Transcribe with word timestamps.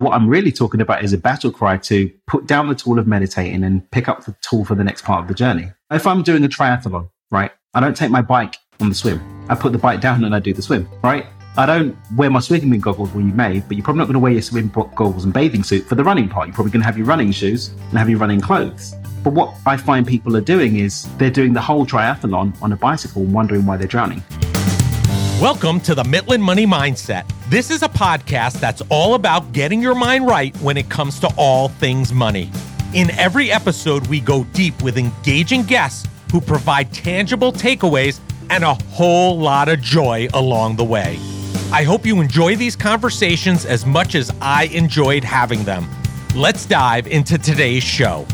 What 0.00 0.14
I'm 0.14 0.30
really 0.30 0.50
talking 0.50 0.80
about 0.80 1.04
is 1.04 1.12
a 1.12 1.18
battle 1.18 1.52
cry 1.52 1.76
to 1.76 2.10
put 2.26 2.46
down 2.46 2.70
the 2.70 2.74
tool 2.74 2.98
of 2.98 3.06
meditating 3.06 3.62
and 3.64 3.88
pick 3.90 4.08
up 4.08 4.24
the 4.24 4.34
tool 4.40 4.64
for 4.64 4.74
the 4.74 4.82
next 4.82 5.04
part 5.04 5.20
of 5.20 5.28
the 5.28 5.34
journey. 5.34 5.70
If 5.90 6.06
I'm 6.06 6.22
doing 6.22 6.42
a 6.42 6.48
triathlon, 6.48 7.10
right, 7.30 7.50
I 7.74 7.80
don't 7.80 7.94
take 7.94 8.10
my 8.10 8.22
bike 8.22 8.56
on 8.80 8.88
the 8.88 8.94
swim. 8.94 9.20
I 9.50 9.54
put 9.54 9.72
the 9.72 9.78
bike 9.78 10.00
down 10.00 10.24
and 10.24 10.34
I 10.34 10.38
do 10.38 10.54
the 10.54 10.62
swim, 10.62 10.88
right? 11.04 11.26
I 11.58 11.66
don't 11.66 11.94
wear 12.16 12.30
my 12.30 12.40
swimming 12.40 12.80
goggles. 12.80 13.10
Well, 13.10 13.26
you 13.26 13.34
may, 13.34 13.60
but 13.60 13.76
you're 13.76 13.84
probably 13.84 13.98
not 13.98 14.06
going 14.06 14.14
to 14.14 14.20
wear 14.20 14.32
your 14.32 14.40
swimming 14.40 14.70
goggles 14.70 15.24
and 15.24 15.34
bathing 15.34 15.62
suit 15.62 15.84
for 15.84 15.96
the 15.96 16.04
running 16.04 16.30
part. 16.30 16.46
You're 16.46 16.54
probably 16.54 16.72
going 16.72 16.80
to 16.80 16.86
have 16.86 16.96
your 16.96 17.06
running 17.06 17.30
shoes 17.30 17.68
and 17.68 17.98
have 17.98 18.08
your 18.08 18.20
running 18.20 18.40
clothes. 18.40 18.94
But 19.22 19.34
what 19.34 19.54
I 19.66 19.76
find 19.76 20.06
people 20.06 20.34
are 20.34 20.40
doing 20.40 20.78
is 20.78 21.14
they're 21.18 21.30
doing 21.30 21.52
the 21.52 21.60
whole 21.60 21.84
triathlon 21.84 22.56
on 22.62 22.72
a 22.72 22.76
bicycle 22.76 23.20
and 23.20 23.34
wondering 23.34 23.66
why 23.66 23.76
they're 23.76 23.86
drowning. 23.86 24.22
Welcome 25.40 25.80
to 25.80 25.94
the 25.94 26.02
Mitlin 26.02 26.42
Money 26.42 26.66
Mindset. 26.66 27.24
This 27.48 27.70
is 27.70 27.82
a 27.82 27.88
podcast 27.88 28.60
that's 28.60 28.82
all 28.90 29.14
about 29.14 29.54
getting 29.54 29.80
your 29.80 29.94
mind 29.94 30.26
right 30.26 30.54
when 30.58 30.76
it 30.76 30.90
comes 30.90 31.18
to 31.20 31.32
all 31.38 31.68
things 31.68 32.12
money. 32.12 32.50
In 32.92 33.10
every 33.12 33.50
episode, 33.50 34.06
we 34.08 34.20
go 34.20 34.44
deep 34.52 34.82
with 34.82 34.98
engaging 34.98 35.62
guests 35.62 36.06
who 36.30 36.42
provide 36.42 36.92
tangible 36.92 37.54
takeaways 37.54 38.20
and 38.50 38.64
a 38.64 38.74
whole 38.90 39.38
lot 39.38 39.70
of 39.70 39.80
joy 39.80 40.28
along 40.34 40.76
the 40.76 40.84
way. 40.84 41.18
I 41.72 41.84
hope 41.84 42.04
you 42.04 42.20
enjoy 42.20 42.56
these 42.56 42.76
conversations 42.76 43.64
as 43.64 43.86
much 43.86 44.14
as 44.14 44.30
I 44.42 44.64
enjoyed 44.64 45.24
having 45.24 45.64
them. 45.64 45.88
Let's 46.34 46.66
dive 46.66 47.06
into 47.06 47.38
today's 47.38 47.82
show. 47.82 48.26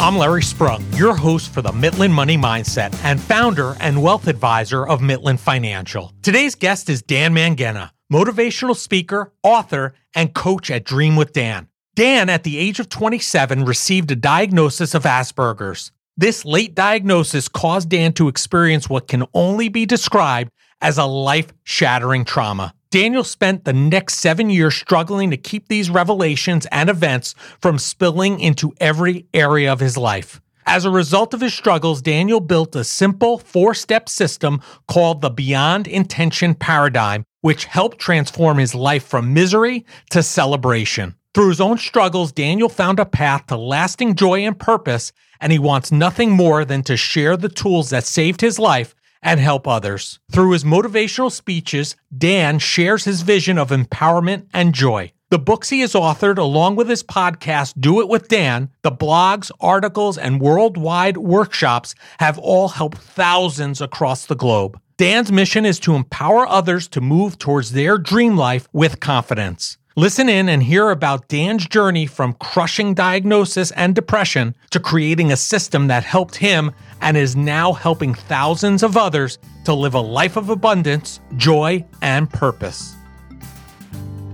I'm 0.00 0.16
Larry 0.16 0.44
Sprung, 0.44 0.84
your 0.92 1.16
host 1.16 1.52
for 1.52 1.60
the 1.60 1.72
Mitlin 1.72 2.12
Money 2.12 2.36
Mindset 2.36 2.94
and 3.02 3.20
founder 3.20 3.74
and 3.80 4.00
wealth 4.00 4.28
advisor 4.28 4.86
of 4.86 5.00
Mitlin 5.00 5.40
Financial. 5.40 6.12
Today's 6.22 6.54
guest 6.54 6.88
is 6.88 7.02
Dan 7.02 7.34
Mangena, 7.34 7.90
motivational 8.10 8.76
speaker, 8.76 9.32
author, 9.42 9.94
and 10.14 10.32
coach 10.32 10.70
at 10.70 10.84
Dream 10.84 11.16
with 11.16 11.32
Dan. 11.32 11.66
Dan, 11.96 12.28
at 12.28 12.44
the 12.44 12.58
age 12.58 12.78
of 12.78 12.88
27, 12.88 13.64
received 13.64 14.12
a 14.12 14.16
diagnosis 14.16 14.94
of 14.94 15.02
Asperger's. 15.02 15.90
This 16.16 16.44
late 16.44 16.76
diagnosis 16.76 17.48
caused 17.48 17.88
Dan 17.88 18.12
to 18.12 18.28
experience 18.28 18.88
what 18.88 19.08
can 19.08 19.24
only 19.34 19.68
be 19.68 19.84
described 19.84 20.52
as 20.80 20.96
a 20.96 21.06
life 21.06 21.52
shattering 21.64 22.24
trauma. 22.24 22.72
Daniel 22.90 23.22
spent 23.22 23.64
the 23.64 23.72
next 23.74 24.14
seven 24.14 24.48
years 24.48 24.74
struggling 24.74 25.30
to 25.30 25.36
keep 25.36 25.68
these 25.68 25.90
revelations 25.90 26.66
and 26.72 26.88
events 26.88 27.34
from 27.60 27.78
spilling 27.78 28.40
into 28.40 28.72
every 28.80 29.26
area 29.34 29.70
of 29.70 29.80
his 29.80 29.98
life. 29.98 30.40
As 30.66 30.86
a 30.86 30.90
result 30.90 31.34
of 31.34 31.42
his 31.42 31.52
struggles, 31.52 32.00
Daniel 32.00 32.40
built 32.40 32.74
a 32.76 32.84
simple 32.84 33.38
four 33.38 33.74
step 33.74 34.08
system 34.08 34.62
called 34.86 35.20
the 35.20 35.30
Beyond 35.30 35.86
Intention 35.86 36.54
Paradigm, 36.54 37.24
which 37.42 37.66
helped 37.66 37.98
transform 37.98 38.56
his 38.56 38.74
life 38.74 39.04
from 39.04 39.34
misery 39.34 39.84
to 40.10 40.22
celebration. 40.22 41.14
Through 41.34 41.50
his 41.50 41.60
own 41.60 41.76
struggles, 41.76 42.32
Daniel 42.32 42.70
found 42.70 42.98
a 42.98 43.04
path 43.04 43.46
to 43.46 43.56
lasting 43.56 44.14
joy 44.14 44.46
and 44.46 44.58
purpose 44.58 45.12
and 45.40 45.52
he 45.52 45.58
wants 45.58 45.92
nothing 45.92 46.30
more 46.30 46.64
than 46.64 46.82
to 46.82 46.96
share 46.96 47.36
the 47.36 47.48
tools 47.48 47.90
that 47.90 48.04
saved 48.04 48.40
his 48.40 48.58
life 48.58 48.94
and 49.22 49.40
help 49.40 49.66
others. 49.66 50.20
Through 50.32 50.52
his 50.52 50.64
motivational 50.64 51.30
speeches, 51.30 51.96
Dan 52.16 52.58
shares 52.58 53.04
his 53.04 53.22
vision 53.22 53.58
of 53.58 53.70
empowerment 53.70 54.46
and 54.52 54.74
joy. 54.74 55.12
The 55.30 55.38
books 55.38 55.68
he 55.68 55.80
has 55.80 55.92
authored, 55.92 56.38
along 56.38 56.76
with 56.76 56.88
his 56.88 57.02
podcast, 57.02 57.74
Do 57.78 58.00
It 58.00 58.08
With 58.08 58.28
Dan, 58.28 58.70
the 58.82 58.90
blogs, 58.90 59.50
articles, 59.60 60.16
and 60.16 60.40
worldwide 60.40 61.18
workshops 61.18 61.94
have 62.18 62.38
all 62.38 62.68
helped 62.68 62.96
thousands 62.96 63.82
across 63.82 64.24
the 64.24 64.34
globe. 64.36 64.80
Dan's 64.96 65.30
mission 65.30 65.66
is 65.66 65.78
to 65.80 65.94
empower 65.94 66.48
others 66.48 66.88
to 66.88 67.00
move 67.02 67.36
towards 67.38 67.72
their 67.72 67.98
dream 67.98 68.36
life 68.38 68.68
with 68.72 69.00
confidence. 69.00 69.76
Listen 69.98 70.28
in 70.28 70.48
and 70.48 70.62
hear 70.62 70.90
about 70.90 71.26
Dan's 71.26 71.66
journey 71.66 72.06
from 72.06 72.34
crushing 72.34 72.94
diagnosis 72.94 73.72
and 73.72 73.96
depression 73.96 74.54
to 74.70 74.78
creating 74.78 75.32
a 75.32 75.36
system 75.36 75.88
that 75.88 76.04
helped 76.04 76.36
him 76.36 76.70
and 77.00 77.16
is 77.16 77.34
now 77.34 77.72
helping 77.72 78.14
thousands 78.14 78.84
of 78.84 78.96
others 78.96 79.40
to 79.64 79.74
live 79.74 79.94
a 79.94 80.00
life 80.00 80.36
of 80.36 80.50
abundance, 80.50 81.18
joy, 81.36 81.84
and 82.00 82.30
purpose. 82.30 82.94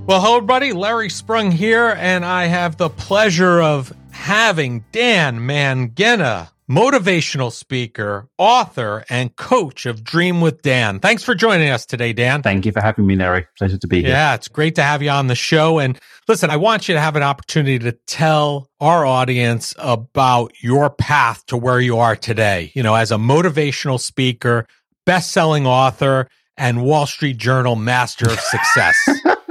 Well, 0.05 0.21
hello, 0.21 0.37
everybody. 0.37 0.75
Larry 0.75 1.09
Sprung 1.09 1.51
here, 1.51 1.97
and 1.97 2.27
I 2.27 2.45
have 2.45 2.77
the 2.77 2.91
pleasure 2.91 3.63
of 3.63 3.91
having 4.11 4.85
Dan 4.93 5.39
Mangena 5.39 6.51
motivational 6.69 7.53
speaker, 7.53 8.29
author, 8.39 9.05
and 9.09 9.35
coach 9.37 9.87
of 9.87 10.03
Dream 10.03 10.41
with 10.41 10.63
Dan. 10.63 11.01
Thanks 11.01 11.23
for 11.23 11.35
joining 11.35 11.71
us 11.71 11.85
today, 11.85 12.13
Dan. 12.13 12.43
Thank 12.43 12.65
you 12.67 12.73
for 12.73 12.81
having 12.81 13.07
me, 13.07 13.17
Larry. 13.17 13.47
Pleasure 13.59 13.79
to 13.79 13.87
be 13.87 14.01
here. 14.01 14.11
Yeah, 14.11 14.35
it's 14.35 14.49
great 14.49 14.75
to 14.77 14.83
have 14.83 15.03
you 15.03 15.11
on 15.11 15.27
the 15.27 15.35
show. 15.35 15.79
And 15.79 15.99
listen, 16.29 16.51
I 16.51 16.57
want 16.57 16.89
you 16.89 16.95
to 16.95 17.01
have 17.01 17.17
an 17.17 17.23
opportunity 17.23 17.79
to 17.81 17.93
tell 18.07 18.71
our 18.81 19.05
audience 19.05 19.75
about 19.79 20.53
your 20.63 20.91
path 20.91 21.45
to 21.47 21.57
where 21.57 21.81
you 21.81 21.99
are 21.99 22.17
today. 22.17 22.73
You 22.75 22.83
know, 22.83 22.95
as 22.95 23.13
a 23.13 23.17
motivational 23.17 24.01
speaker, 24.01 24.67
best 25.05 25.33
selling 25.33 25.67
author, 25.67 26.29
and 26.57 26.83
Wall 26.83 27.07
Street 27.07 27.37
Journal 27.37 27.77
master 27.77 28.27
of 28.27 28.39
success. 28.39 28.97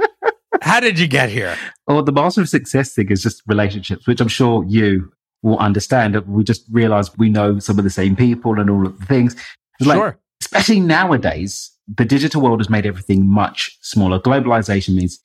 How 0.62 0.80
did 0.80 0.98
you 0.98 1.06
get 1.06 1.28
here? 1.28 1.56
Well, 1.86 2.02
the 2.02 2.12
master 2.12 2.40
of 2.40 2.48
success 2.48 2.94
thing 2.94 3.10
is 3.10 3.22
just 3.22 3.42
relationships, 3.46 4.06
which 4.06 4.20
I'm 4.20 4.28
sure 4.28 4.64
you 4.66 5.12
will 5.44 5.58
understand 5.58 6.14
that 6.14 6.26
we 6.26 6.42
just 6.42 6.64
realize 6.72 7.16
we 7.18 7.28
know 7.28 7.58
some 7.58 7.78
of 7.78 7.84
the 7.84 7.90
same 7.90 8.16
people 8.16 8.58
and 8.58 8.70
all 8.70 8.86
of 8.86 8.98
the 8.98 9.06
things. 9.06 9.36
Like, 9.78 9.96
sure. 9.96 10.18
Especially 10.40 10.80
nowadays, 10.80 11.70
the 11.86 12.04
digital 12.04 12.40
world 12.40 12.60
has 12.60 12.70
made 12.70 12.86
everything 12.86 13.26
much 13.26 13.78
smaller. 13.82 14.18
Globalization 14.18 14.94
means 14.94 15.20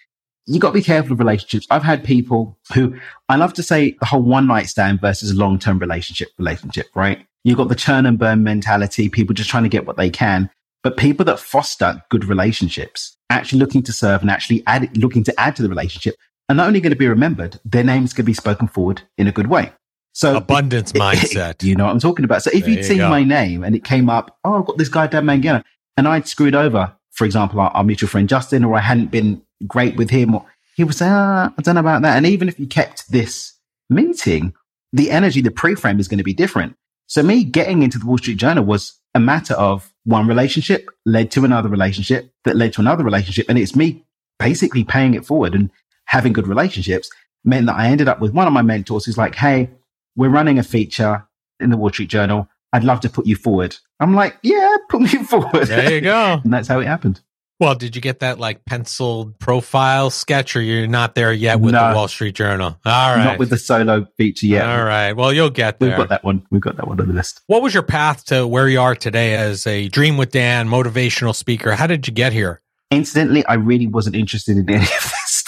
you 0.46 0.60
got 0.60 0.70
to 0.70 0.74
be 0.74 0.84
careful 0.84 1.14
of 1.14 1.20
relationships. 1.20 1.68
I've 1.72 1.84
had 1.84 2.04
people 2.04 2.58
who 2.74 2.96
I 3.30 3.38
love 3.38 3.54
to 3.54 3.64
say 3.64 3.96
the 4.00 4.06
whole 4.06 4.22
one 4.22 4.48
night 4.48 4.68
stand 4.68 5.00
versus 5.00 5.32
a 5.32 5.36
long 5.36 5.58
term 5.58 5.80
relationship 5.80 6.30
relationship, 6.38 6.88
right? 6.96 7.26
You've 7.44 7.58
got 7.58 7.70
the 7.70 7.76
churn 7.76 8.06
and 8.06 8.20
burn 8.20 8.44
mentality, 8.44 9.08
people 9.08 9.34
just 9.34 9.50
trying 9.50 9.64
to 9.64 9.70
get 9.70 9.88
what 9.88 9.96
they 9.96 10.10
can. 10.10 10.50
But 10.84 10.98
people 10.98 11.26
that 11.26 11.40
foster 11.40 12.04
good 12.10 12.26
relationships, 12.26 13.16
actually 13.30 13.60
looking 13.60 13.84
to 13.84 13.94
serve 13.94 14.22
and 14.22 14.30
actually 14.30 14.64
add, 14.68 14.98
looking 14.98 15.24
to 15.26 15.40
add 15.40 15.56
to 15.58 15.62
the 15.62 15.70
relationship, 15.70 16.16
are 16.50 16.56
not 16.56 16.68
only 16.68 16.82
going 16.82 16.92
to 16.92 16.98
be 16.98 17.08
remembered, 17.08 17.60
their 17.64 17.84
name's 17.84 18.12
going 18.12 18.26
to 18.26 18.30
be 18.30 18.34
spoken 18.34 18.68
forward 18.68 19.04
in 19.18 19.28
a 19.28 19.32
good 19.32 19.48
way. 19.48 19.72
So 20.14 20.38
abundance 20.38 20.92
it, 20.92 20.96
mindset. 21.00 21.64
you 21.64 21.76
know 21.76 21.86
what 21.86 21.92
I'm 21.92 22.00
talking 22.00 22.26
about. 22.26 22.44
So 22.44 22.52
if 22.54 22.62
there 22.62 22.70
you'd 22.70 22.78
you 22.78 22.84
seen 22.84 22.98
go. 22.98 23.10
my 23.10 23.24
name 23.24 23.64
and 23.64 23.76
it 23.76 23.84
came 23.84 24.10
up, 24.10 24.38
oh, 24.44 24.60
I've 24.60 24.66
got 24.66 24.78
this 24.78 24.90
guy 24.90 25.08
Dan 25.08 25.26
Mangena, 25.26 25.64
and 25.98 26.08
I'd 26.08 26.28
screwed 26.28 26.56
over, 26.56 26.94
for 27.12 27.26
example, 27.26 27.60
our, 27.60 27.70
our, 27.72 27.84
mutual 27.84 28.10
friend 28.10 28.28
Justin, 28.28 28.64
or 28.64 28.76
I 28.76 28.82
hadn't 28.82 29.12
been 29.12 29.42
great 29.68 29.96
with 29.96 30.10
him, 30.10 30.36
or 30.36 30.46
he 30.76 30.84
would 30.84 30.96
say, 30.96 31.08
ah, 31.10 31.54
I 31.58 31.62
don't 31.62 31.76
know 31.76 31.82
about 31.82 32.02
that. 32.04 32.18
And 32.18 32.26
even 32.26 32.48
if 32.48 32.60
you 32.60 32.68
kept 32.68 33.12
this 33.12 33.54
meeting, 33.90 34.54
the 34.94 35.12
energy, 35.12 35.42
the 35.42 35.52
pre-frame 35.52 36.00
is 36.00 36.08
going 36.08 36.18
to 36.18 36.24
be 36.24 36.34
different. 36.34 36.76
So 37.08 37.24
me 37.24 37.44
getting 37.44 37.84
into 37.84 38.00
the 38.00 38.06
Wall 38.06 38.18
Street 38.18 38.38
Journal 38.38 38.64
was 38.64 39.00
a 39.16 39.20
matter 39.20 39.56
of 39.56 39.92
one 40.06 40.28
relationship 40.28 40.88
led 41.06 41.32
to 41.32 41.44
another 41.44 41.70
relationship 41.70 42.32
that 42.46 42.56
led 42.56 42.74
to 42.74 42.82
another 42.82 43.04
relationship. 43.04 43.48
And 43.50 43.58
it's 43.58 43.76
me 43.76 44.06
basically 44.38 44.84
paying 44.84 45.16
it 45.16 45.26
forward 45.26 45.54
and 45.54 45.70
having 46.06 46.34
good 46.34 46.48
relationships 46.48 47.10
meant 47.44 47.66
that 47.68 47.76
I 47.76 47.88
ended 47.88 48.08
up 48.08 48.20
with 48.20 48.34
one 48.34 48.48
of 48.48 48.54
my 48.54 48.62
mentors 48.62 49.06
who's 49.06 49.18
like, 49.18 49.36
Hey, 49.36 49.70
we're 50.20 50.30
running 50.30 50.60
a 50.60 50.64
feature 50.64 51.26
in 51.62 51.70
the 51.70 51.78
Wall 51.78 51.90
Street 51.90 52.10
Journal. 52.10 52.48
I'd 52.74 52.84
love 52.84 53.00
to 53.00 53.10
put 53.10 53.26
you 53.26 53.38
forward. 53.38 53.78
I'm 54.02 54.14
like, 54.14 54.38
yeah, 54.44 54.76
put 54.90 55.02
me 55.02 55.08
forward. 55.08 55.68
There 55.68 55.94
you 55.94 56.02
go. 56.02 56.42
and 56.44 56.54
that's 56.54 56.68
how 56.68 56.80
it 56.80 56.86
happened. 56.86 57.22
Well, 57.60 57.76
did 57.76 57.96
you 57.96 58.02
get 58.02 58.20
that 58.20 58.38
like 58.38 58.64
penciled 58.66 59.38
profile 59.40 60.10
sketch 60.10 60.56
or 60.56 60.62
you're 60.62 60.88
not 60.88 61.16
there 61.16 61.34
yet 61.34 61.60
with 61.60 61.74
no, 61.74 61.90
the 61.90 61.96
Wall 61.96 62.08
Street 62.08 62.36
Journal? 62.36 62.78
All 62.86 63.16
right. 63.16 63.24
Not 63.24 63.40
with 63.40 63.50
the 63.50 63.58
solo 63.58 64.08
feature 64.18 64.46
yet. 64.46 64.66
All 64.66 64.84
right. 64.84 65.14
Well, 65.14 65.34
you'll 65.34 65.50
get 65.50 65.80
there. 65.80 65.90
We've 65.90 65.98
got 65.98 66.10
that 66.10 66.24
one. 66.24 66.46
We've 66.52 66.62
got 66.62 66.78
that 66.78 66.88
one 66.88 67.00
on 67.02 67.08
the 67.08 67.14
list. 67.14 67.42
What 67.48 67.62
was 67.62 67.74
your 67.74 67.84
path 67.84 68.26
to 68.26 68.48
where 68.48 68.70
you 68.70 68.80
are 68.80 68.96
today 68.96 69.36
as 69.36 69.68
a 69.68 69.90
Dream 69.90 70.16
with 70.18 70.32
Dan 70.32 70.70
motivational 70.70 71.36
speaker? 71.36 71.74
How 71.74 71.88
did 71.88 72.08
you 72.08 72.14
get 72.14 72.32
here? 72.32 72.62
Incidentally, 72.92 73.46
I 73.46 73.56
really 73.56 73.88
wasn't 73.88 74.16
interested 74.16 74.58
in 74.58 74.70
any 74.70 74.84
of 74.84 74.90
this 74.90 75.44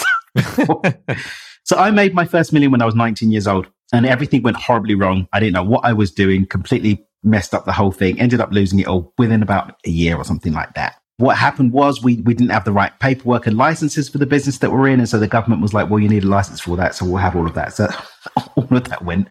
stuff. 0.58 0.96
so 1.64 1.76
I 1.78 1.90
made 1.90 2.14
my 2.14 2.26
first 2.26 2.52
million 2.52 2.72
when 2.72 2.82
I 2.82 2.84
was 2.84 2.94
19 2.94 3.30
years 3.30 3.46
old 3.46 3.68
and 3.92 4.06
everything 4.06 4.42
went 4.42 4.56
horribly 4.56 4.94
wrong. 4.94 5.28
I 5.32 5.40
didn't 5.40 5.54
know 5.54 5.64
what 5.64 5.84
I 5.84 5.92
was 5.92 6.10
doing, 6.10 6.46
completely 6.46 7.06
messed 7.22 7.54
up 7.54 7.64
the 7.64 7.72
whole 7.72 7.92
thing, 7.92 8.18
ended 8.18 8.40
up 8.40 8.50
losing 8.50 8.80
it 8.80 8.88
all 8.88 9.12
within 9.18 9.42
about 9.42 9.76
a 9.86 9.90
year 9.90 10.16
or 10.16 10.24
something 10.24 10.52
like 10.52 10.74
that. 10.74 10.96
What 11.18 11.36
happened 11.36 11.72
was 11.72 12.02
we, 12.02 12.16
we 12.22 12.34
didn't 12.34 12.50
have 12.50 12.64
the 12.64 12.72
right 12.72 12.98
paperwork 12.98 13.46
and 13.46 13.56
licenses 13.56 14.08
for 14.08 14.18
the 14.18 14.26
business 14.26 14.58
that 14.58 14.72
we're 14.72 14.88
in. 14.88 14.98
And 14.98 15.08
so 15.08 15.20
the 15.20 15.28
government 15.28 15.62
was 15.62 15.72
like, 15.72 15.88
well, 15.88 16.00
you 16.00 16.08
need 16.08 16.24
a 16.24 16.28
license 16.28 16.60
for 16.60 16.76
that. 16.78 16.94
So 16.94 17.04
we'll 17.04 17.18
have 17.18 17.36
all 17.36 17.46
of 17.46 17.54
that. 17.54 17.74
So 17.74 17.86
all 18.56 18.66
of 18.70 18.84
that 18.88 19.04
went. 19.04 19.28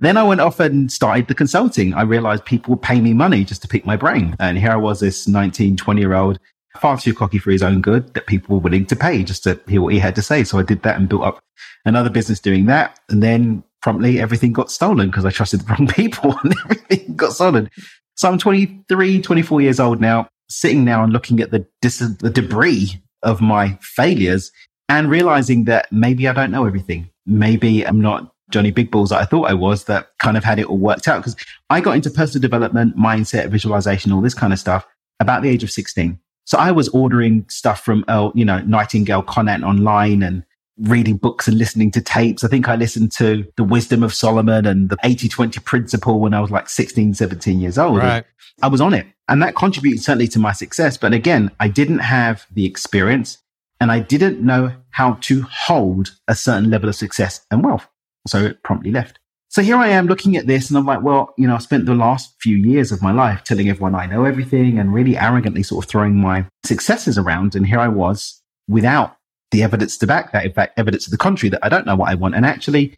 Then 0.00 0.16
I 0.16 0.24
went 0.24 0.40
off 0.40 0.58
and 0.58 0.90
started 0.90 1.28
the 1.28 1.34
consulting. 1.34 1.94
I 1.94 2.02
realized 2.02 2.44
people 2.44 2.74
would 2.74 2.82
pay 2.82 3.00
me 3.00 3.12
money 3.12 3.44
just 3.44 3.62
to 3.62 3.68
pick 3.68 3.86
my 3.86 3.94
brain. 3.94 4.34
And 4.40 4.58
here 4.58 4.72
I 4.72 4.76
was, 4.76 5.00
this 5.00 5.28
19, 5.28 5.76
20 5.76 6.00
year 6.00 6.14
old, 6.14 6.40
far 6.80 6.98
too 6.98 7.14
cocky 7.14 7.38
for 7.38 7.50
his 7.50 7.62
own 7.62 7.82
good 7.82 8.14
that 8.14 8.26
people 8.26 8.56
were 8.56 8.62
willing 8.62 8.86
to 8.86 8.96
pay 8.96 9.22
just 9.22 9.44
to 9.44 9.60
hear 9.68 9.82
what 9.82 9.92
he 9.92 9.98
had 9.98 10.16
to 10.16 10.22
say. 10.22 10.44
So 10.44 10.58
I 10.58 10.62
did 10.62 10.82
that 10.82 10.96
and 10.96 11.08
built 11.08 11.22
up 11.22 11.40
another 11.84 12.10
business 12.10 12.40
doing 12.40 12.66
that. 12.66 12.98
And 13.08 13.22
then 13.22 13.62
promptly 13.82 14.20
everything 14.20 14.52
got 14.52 14.70
stolen 14.70 15.10
because 15.10 15.24
I 15.24 15.30
trusted 15.30 15.60
the 15.60 15.72
wrong 15.72 15.86
people 15.88 16.36
and 16.42 16.54
everything 16.64 17.16
got 17.16 17.32
stolen. 17.32 17.70
So 18.16 18.28
I'm 18.28 18.38
23, 18.38 19.22
24 19.22 19.60
years 19.60 19.80
old 19.80 20.00
now. 20.00 20.28
sitting 20.48 20.84
now 20.84 21.04
and 21.04 21.12
looking 21.12 21.40
at 21.40 21.50
the, 21.50 21.66
dis- 21.80 21.98
the 21.98 22.30
debris 22.30 23.00
of 23.22 23.40
my 23.40 23.78
failures 23.80 24.50
and 24.88 25.10
realizing 25.10 25.64
that 25.64 25.90
maybe 25.92 26.26
I 26.26 26.32
don't 26.32 26.50
know 26.50 26.66
everything. 26.66 27.10
Maybe 27.26 27.86
I'm 27.86 28.00
not 28.00 28.32
Johnny 28.50 28.70
Big 28.70 28.90
Balls 28.90 29.10
that 29.10 29.20
I 29.20 29.24
thought 29.24 29.50
I 29.50 29.54
was 29.54 29.84
that 29.84 30.08
kind 30.18 30.36
of 30.36 30.44
had 30.44 30.58
it 30.58 30.66
all 30.66 30.78
worked 30.78 31.06
out. 31.06 31.18
Because 31.18 31.36
I 31.70 31.80
got 31.80 31.96
into 31.96 32.10
personal 32.10 32.40
development, 32.40 32.96
mindset, 32.96 33.48
visualization, 33.50 34.12
all 34.12 34.22
this 34.22 34.34
kind 34.34 34.52
of 34.52 34.58
stuff 34.58 34.86
about 35.20 35.42
the 35.42 35.48
age 35.48 35.62
of 35.62 35.70
16. 35.70 36.18
So 36.44 36.56
I 36.56 36.70
was 36.70 36.88
ordering 36.88 37.44
stuff 37.50 37.82
from, 37.82 38.04
uh, 38.08 38.30
you 38.34 38.44
know, 38.44 38.60
Nightingale 38.60 39.22
Conant 39.22 39.64
online 39.64 40.22
and 40.22 40.42
reading 40.80 41.16
books 41.16 41.48
and 41.48 41.58
listening 41.58 41.90
to 41.92 42.00
tapes. 42.00 42.44
I 42.44 42.48
think 42.48 42.68
I 42.68 42.76
listened 42.76 43.12
to 43.12 43.46
The 43.56 43.64
Wisdom 43.64 44.02
of 44.02 44.14
Solomon 44.14 44.66
and 44.66 44.88
the 44.88 44.96
80 45.04 45.28
20 45.28 45.60
principle 45.60 46.20
when 46.20 46.34
I 46.34 46.40
was 46.40 46.50
like 46.50 46.68
16, 46.68 47.14
17 47.14 47.60
years 47.60 47.78
old. 47.78 47.98
Right. 47.98 48.24
I 48.62 48.68
was 48.68 48.80
on 48.80 48.94
it. 48.94 49.06
And 49.28 49.42
that 49.42 49.56
contributed 49.56 50.02
certainly 50.02 50.28
to 50.28 50.38
my 50.38 50.52
success. 50.52 50.96
But 50.96 51.12
again, 51.12 51.50
I 51.60 51.68
didn't 51.68 51.98
have 51.98 52.46
the 52.52 52.64
experience 52.64 53.38
and 53.80 53.92
I 53.92 54.00
didn't 54.00 54.40
know 54.40 54.72
how 54.90 55.14
to 55.22 55.42
hold 55.42 56.16
a 56.26 56.34
certain 56.34 56.70
level 56.70 56.88
of 56.88 56.96
success 56.96 57.44
and 57.50 57.64
wealth. 57.64 57.86
So 58.26 58.44
it 58.44 58.62
promptly 58.62 58.90
left. 58.90 59.18
So 59.50 59.62
here 59.62 59.76
I 59.76 59.88
am 59.88 60.06
looking 60.06 60.36
at 60.36 60.46
this 60.46 60.68
and 60.68 60.76
I'm 60.76 60.84
like, 60.84 61.02
well, 61.02 61.32
you 61.38 61.46
know, 61.46 61.54
I 61.54 61.58
spent 61.58 61.86
the 61.86 61.94
last 61.94 62.34
few 62.40 62.56
years 62.56 62.92
of 62.92 63.00
my 63.00 63.12
life 63.12 63.44
telling 63.44 63.68
everyone 63.68 63.94
I 63.94 64.06
know 64.06 64.24
everything 64.24 64.78
and 64.78 64.92
really 64.92 65.16
arrogantly 65.16 65.62
sort 65.62 65.84
of 65.84 65.90
throwing 65.90 66.16
my 66.16 66.46
successes 66.64 67.16
around. 67.16 67.54
And 67.54 67.66
here 67.66 67.80
I 67.80 67.88
was 67.88 68.42
without 68.68 69.16
the 69.50 69.62
evidence 69.62 69.96
to 69.98 70.06
back 70.06 70.32
that. 70.32 70.44
In 70.44 70.52
fact, 70.52 70.78
evidence 70.78 71.04
to 71.04 71.10
the 71.10 71.16
contrary 71.16 71.50
that 71.50 71.64
I 71.64 71.68
don't 71.68 71.86
know 71.86 71.96
what 71.96 72.10
I 72.10 72.14
want. 72.14 72.34
And 72.34 72.44
actually, 72.44 72.96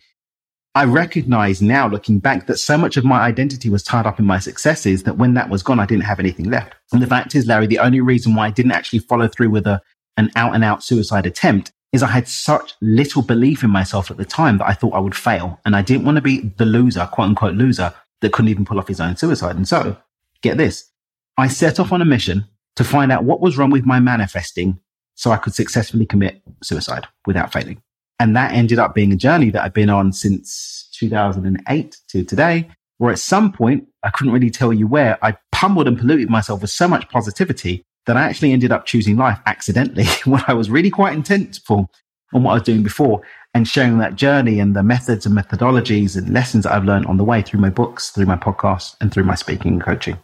I 0.75 0.85
recognize 0.85 1.61
now 1.61 1.89
looking 1.89 2.21
back 2.21 2.47
that 2.47 2.59
so 2.59 2.79
much 2.79 2.97
of 2.97 3.05
my 3.05 3.21
identity 3.21 3.69
was 3.69 3.83
tied 3.83 4.07
up 4.07 4.21
in 4.21 4.25
my 4.25 4.39
successes 4.39 5.03
that 5.03 5.17
when 5.17 5.35
that 5.35 5.51
was 5.51 5.63
gone, 5.63 5.81
I 5.81 5.87
didn't 5.87 6.05
have 6.05 6.21
anything 6.21 6.49
left. 6.49 6.75
And 6.93 7.03
the 7.03 7.09
fact 7.09 7.35
is, 7.35 7.47
Larry, 7.47 7.67
the 7.67 7.81
only 7.81 8.01
reason 8.01 8.35
why 8.35 8.47
I 8.47 8.51
didn't 8.51 8.73
actually 8.73 9.01
follow 9.01 9.27
through 9.27 9.51
with 9.51 9.67
a, 9.67 9.83
an 10.17 10.31
out 10.37 10.55
and 10.55 10.63
out 10.63 10.83
suicide 10.85 11.27
attempt 11.27 11.73
is 11.93 12.05
I 12.05 12.09
had 12.09 12.29
such 12.29 12.75
little 12.81 13.23
belief 13.23 13.65
in 13.65 13.71
myself 13.71 14.13
at 14.13 14.17
the 14.17 14.25
time 14.25 14.59
that 14.59 14.69
I 14.69 14.75
thought 14.75 14.95
I 14.95 15.01
would 15.01 15.17
fail. 15.17 15.59
And 15.65 15.75
I 15.75 15.83
didn't 15.83 16.05
want 16.05 16.17
to 16.17 16.23
be 16.23 16.53
the 16.57 16.65
loser, 16.65 17.09
quote 17.11 17.29
unquote 17.29 17.55
loser, 17.55 17.93
that 18.21 18.33
couldn't 18.33 18.51
even 18.51 18.65
pull 18.65 18.79
off 18.79 18.87
his 18.87 19.01
own 19.01 19.17
suicide. 19.17 19.57
And 19.57 19.67
so, 19.67 19.97
get 20.43 20.57
this, 20.57 20.89
I 21.37 21.49
set 21.49 21.81
off 21.81 21.93
on 21.93 22.03
a 22.03 22.05
mission 22.05 22.45
to 22.77 22.85
find 22.85 23.11
out 23.11 23.25
what 23.25 23.41
was 23.41 23.59
wrong 23.59 23.71
with 23.71 23.85
my 23.85 23.99
manifesting 23.99 24.79
so 25.21 25.33
I 25.33 25.37
could 25.37 25.55
successfully 25.55 26.07
commit 26.07 26.41
suicide 26.63 27.07
without 27.27 27.53
failing. 27.53 27.83
And 28.19 28.35
that 28.37 28.55
ended 28.55 28.79
up 28.79 28.95
being 28.95 29.13
a 29.13 29.17
journey 29.17 29.51
that 29.51 29.63
I've 29.63 29.75
been 29.75 29.91
on 29.91 30.15
since 30.15 30.89
2008 30.95 31.99
to 32.09 32.25
today, 32.25 32.71
where 32.97 33.13
at 33.13 33.19
some 33.19 33.53
point, 33.53 33.87
I 34.03 34.09
couldn't 34.09 34.33
really 34.33 34.49
tell 34.49 34.73
you 34.73 34.87
where, 34.87 35.23
I 35.23 35.37
pummeled 35.53 35.89
and 35.89 35.99
polluted 35.99 36.31
myself 36.31 36.63
with 36.63 36.71
so 36.71 36.89
much 36.89 37.07
positivity 37.11 37.85
that 38.07 38.17
I 38.17 38.23
actually 38.23 38.53
ended 38.53 38.73
up 38.73 38.87
choosing 38.87 39.19
life 39.19 39.39
accidentally 39.45 40.07
when 40.25 40.43
I 40.47 40.55
was 40.55 40.71
really 40.71 40.91
quite 40.91 41.19
intentful 41.19 41.89
on 42.33 42.43
what 42.43 42.53
I 42.53 42.55
was 42.55 42.63
doing 42.63 42.83
before 42.83 43.21
and 43.53 43.69
sharing 43.69 43.99
that 43.99 44.17
journey 44.17 44.59
and 44.59 44.75
the 44.75 44.83
methods 44.83 45.27
and 45.27 45.37
methodologies 45.37 46.17
and 46.17 46.33
lessons 46.33 46.65
that 46.65 46.73
I've 46.73 46.87
learned 46.87 47.05
on 47.07 47.19
the 47.19 47.25
way 47.25 47.43
through 47.43 47.61
my 47.61 47.69
books, 47.69 48.09
through 48.09 48.25
my 48.25 48.37
podcasts, 48.37 48.97
and 49.03 49.13
through 49.13 49.25
my 49.25 49.35
speaking 49.35 49.73
and 49.73 49.83
coaching. 49.83 50.19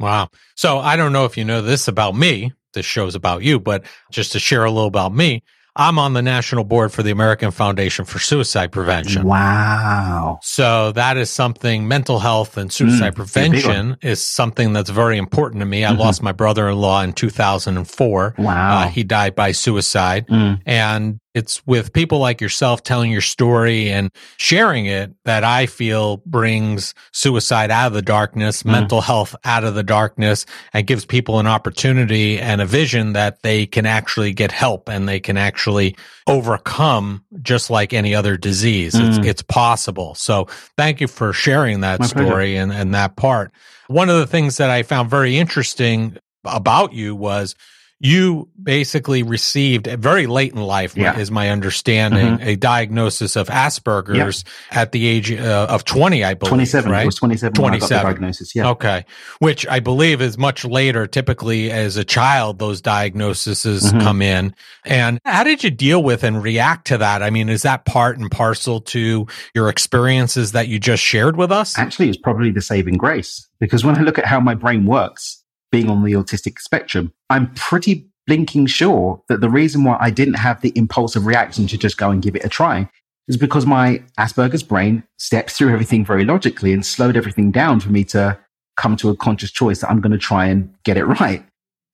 Wow. 0.00 0.30
So 0.56 0.78
I 0.78 0.96
don't 0.96 1.12
know 1.12 1.26
if 1.26 1.36
you 1.36 1.44
know 1.44 1.62
this 1.62 1.86
about 1.86 2.16
me. 2.16 2.52
This 2.76 2.86
show's 2.86 3.14
about 3.14 3.42
you, 3.42 3.58
but 3.58 3.84
just 4.10 4.32
to 4.32 4.38
share 4.38 4.64
a 4.64 4.70
little 4.70 4.86
about 4.86 5.14
me, 5.14 5.42
I'm 5.78 5.98
on 5.98 6.14
the 6.14 6.22
national 6.22 6.64
board 6.64 6.92
for 6.92 7.02
the 7.02 7.10
American 7.10 7.50
Foundation 7.50 8.04
for 8.04 8.18
Suicide 8.18 8.70
Prevention. 8.72 9.26
Wow. 9.26 10.38
So 10.42 10.92
that 10.92 11.16
is 11.16 11.30
something 11.30 11.88
mental 11.88 12.18
health 12.18 12.56
and 12.56 12.72
suicide 12.72 13.12
mm, 13.12 13.16
prevention 13.16 13.96
is 14.00 14.24
something 14.24 14.72
that's 14.72 14.88
very 14.88 15.18
important 15.18 15.60
to 15.60 15.66
me. 15.66 15.84
I 15.84 15.90
mm-hmm. 15.90 16.00
lost 16.00 16.22
my 16.22 16.32
brother-in-law 16.32 17.02
in 17.02 17.12
2004. 17.12 18.34
Wow. 18.38 18.78
Uh, 18.78 18.88
he 18.88 19.04
died 19.04 19.34
by 19.34 19.52
suicide 19.52 20.26
mm. 20.28 20.60
and 20.64 21.20
it's 21.36 21.64
with 21.66 21.92
people 21.92 22.18
like 22.18 22.40
yourself 22.40 22.82
telling 22.82 23.12
your 23.12 23.20
story 23.20 23.90
and 23.90 24.10
sharing 24.38 24.86
it 24.86 25.12
that 25.26 25.44
I 25.44 25.66
feel 25.66 26.16
brings 26.24 26.94
suicide 27.12 27.70
out 27.70 27.88
of 27.88 27.92
the 27.92 28.00
darkness, 28.00 28.62
mm. 28.62 28.72
mental 28.72 29.02
health 29.02 29.36
out 29.44 29.62
of 29.62 29.74
the 29.74 29.82
darkness 29.82 30.46
and 30.72 30.86
gives 30.86 31.04
people 31.04 31.38
an 31.38 31.46
opportunity 31.46 32.38
and 32.38 32.62
a 32.62 32.64
vision 32.64 33.12
that 33.12 33.42
they 33.42 33.66
can 33.66 33.84
actually 33.84 34.32
get 34.32 34.50
help 34.50 34.88
and 34.88 35.06
they 35.06 35.20
can 35.20 35.36
actually 35.36 35.94
overcome 36.26 37.22
just 37.42 37.68
like 37.68 37.92
any 37.92 38.14
other 38.14 38.38
disease. 38.38 38.94
Mm. 38.94 39.18
It's, 39.18 39.26
it's 39.26 39.42
possible. 39.42 40.14
So 40.14 40.46
thank 40.78 41.02
you 41.02 41.06
for 41.06 41.34
sharing 41.34 41.80
that 41.80 42.00
My 42.00 42.06
story 42.06 42.56
and, 42.56 42.72
and 42.72 42.94
that 42.94 43.16
part. 43.16 43.52
One 43.88 44.08
of 44.08 44.16
the 44.16 44.26
things 44.26 44.56
that 44.56 44.70
I 44.70 44.84
found 44.84 45.10
very 45.10 45.36
interesting 45.36 46.16
about 46.46 46.94
you 46.94 47.14
was 47.14 47.54
you 47.98 48.48
basically 48.62 49.22
received 49.22 49.86
very 49.86 50.26
late 50.26 50.52
in 50.52 50.60
life, 50.60 50.96
yeah. 50.96 51.18
is 51.18 51.30
my 51.30 51.48
understanding, 51.48 52.38
mm-hmm. 52.38 52.48
a 52.48 52.56
diagnosis 52.56 53.36
of 53.36 53.48
Asperger's 53.48 54.44
yeah. 54.70 54.80
at 54.80 54.92
the 54.92 55.06
age 55.06 55.32
uh, 55.32 55.66
of 55.70 55.84
20, 55.84 56.22
I 56.22 56.34
believe. 56.34 56.50
27, 56.50 56.92
right? 56.92 57.02
It 57.02 57.06
was 57.06 57.14
27. 57.14 57.54
27. 57.54 58.04
diagnosis, 58.04 58.54
yeah. 58.54 58.68
Okay. 58.70 59.06
Which 59.38 59.66
I 59.66 59.80
believe 59.80 60.20
is 60.20 60.36
much 60.36 60.64
later. 60.66 61.06
Typically, 61.06 61.70
as 61.70 61.96
a 61.96 62.04
child, 62.04 62.58
those 62.58 62.82
diagnoses 62.82 63.84
mm-hmm. 63.84 64.00
come 64.00 64.20
in. 64.20 64.54
And 64.84 65.18
how 65.24 65.44
did 65.44 65.64
you 65.64 65.70
deal 65.70 66.02
with 66.02 66.22
and 66.22 66.42
react 66.42 66.88
to 66.88 66.98
that? 66.98 67.22
I 67.22 67.30
mean, 67.30 67.48
is 67.48 67.62
that 67.62 67.86
part 67.86 68.18
and 68.18 68.30
parcel 68.30 68.82
to 68.82 69.26
your 69.54 69.70
experiences 69.70 70.52
that 70.52 70.68
you 70.68 70.78
just 70.78 71.02
shared 71.02 71.36
with 71.38 71.50
us? 71.50 71.78
Actually, 71.78 72.10
it's 72.10 72.18
probably 72.18 72.50
the 72.50 72.60
saving 72.60 72.98
grace 72.98 73.48
because 73.58 73.84
when 73.84 73.96
I 73.96 74.02
look 74.02 74.18
at 74.18 74.26
how 74.26 74.38
my 74.38 74.54
brain 74.54 74.84
works, 74.84 75.35
being 75.70 75.90
on 75.90 76.02
the 76.02 76.12
autistic 76.12 76.58
spectrum, 76.58 77.12
I'm 77.30 77.52
pretty 77.54 78.08
blinking 78.26 78.66
sure 78.66 79.22
that 79.28 79.40
the 79.40 79.50
reason 79.50 79.84
why 79.84 79.96
I 80.00 80.10
didn't 80.10 80.34
have 80.34 80.60
the 80.60 80.72
impulsive 80.74 81.26
reaction 81.26 81.66
to 81.68 81.78
just 81.78 81.96
go 81.96 82.10
and 82.10 82.22
give 82.22 82.36
it 82.36 82.44
a 82.44 82.48
try 82.48 82.90
is 83.28 83.36
because 83.36 83.66
my 83.66 84.02
Asperger's 84.18 84.62
brain 84.62 85.02
stepped 85.18 85.50
through 85.50 85.72
everything 85.72 86.04
very 86.04 86.24
logically 86.24 86.72
and 86.72 86.84
slowed 86.84 87.16
everything 87.16 87.50
down 87.50 87.80
for 87.80 87.90
me 87.90 88.04
to 88.04 88.38
come 88.76 88.96
to 88.96 89.08
a 89.08 89.16
conscious 89.16 89.50
choice 89.50 89.80
that 89.80 89.90
I'm 89.90 90.00
going 90.00 90.12
to 90.12 90.18
try 90.18 90.46
and 90.46 90.72
get 90.84 90.96
it 90.96 91.04
right. 91.04 91.44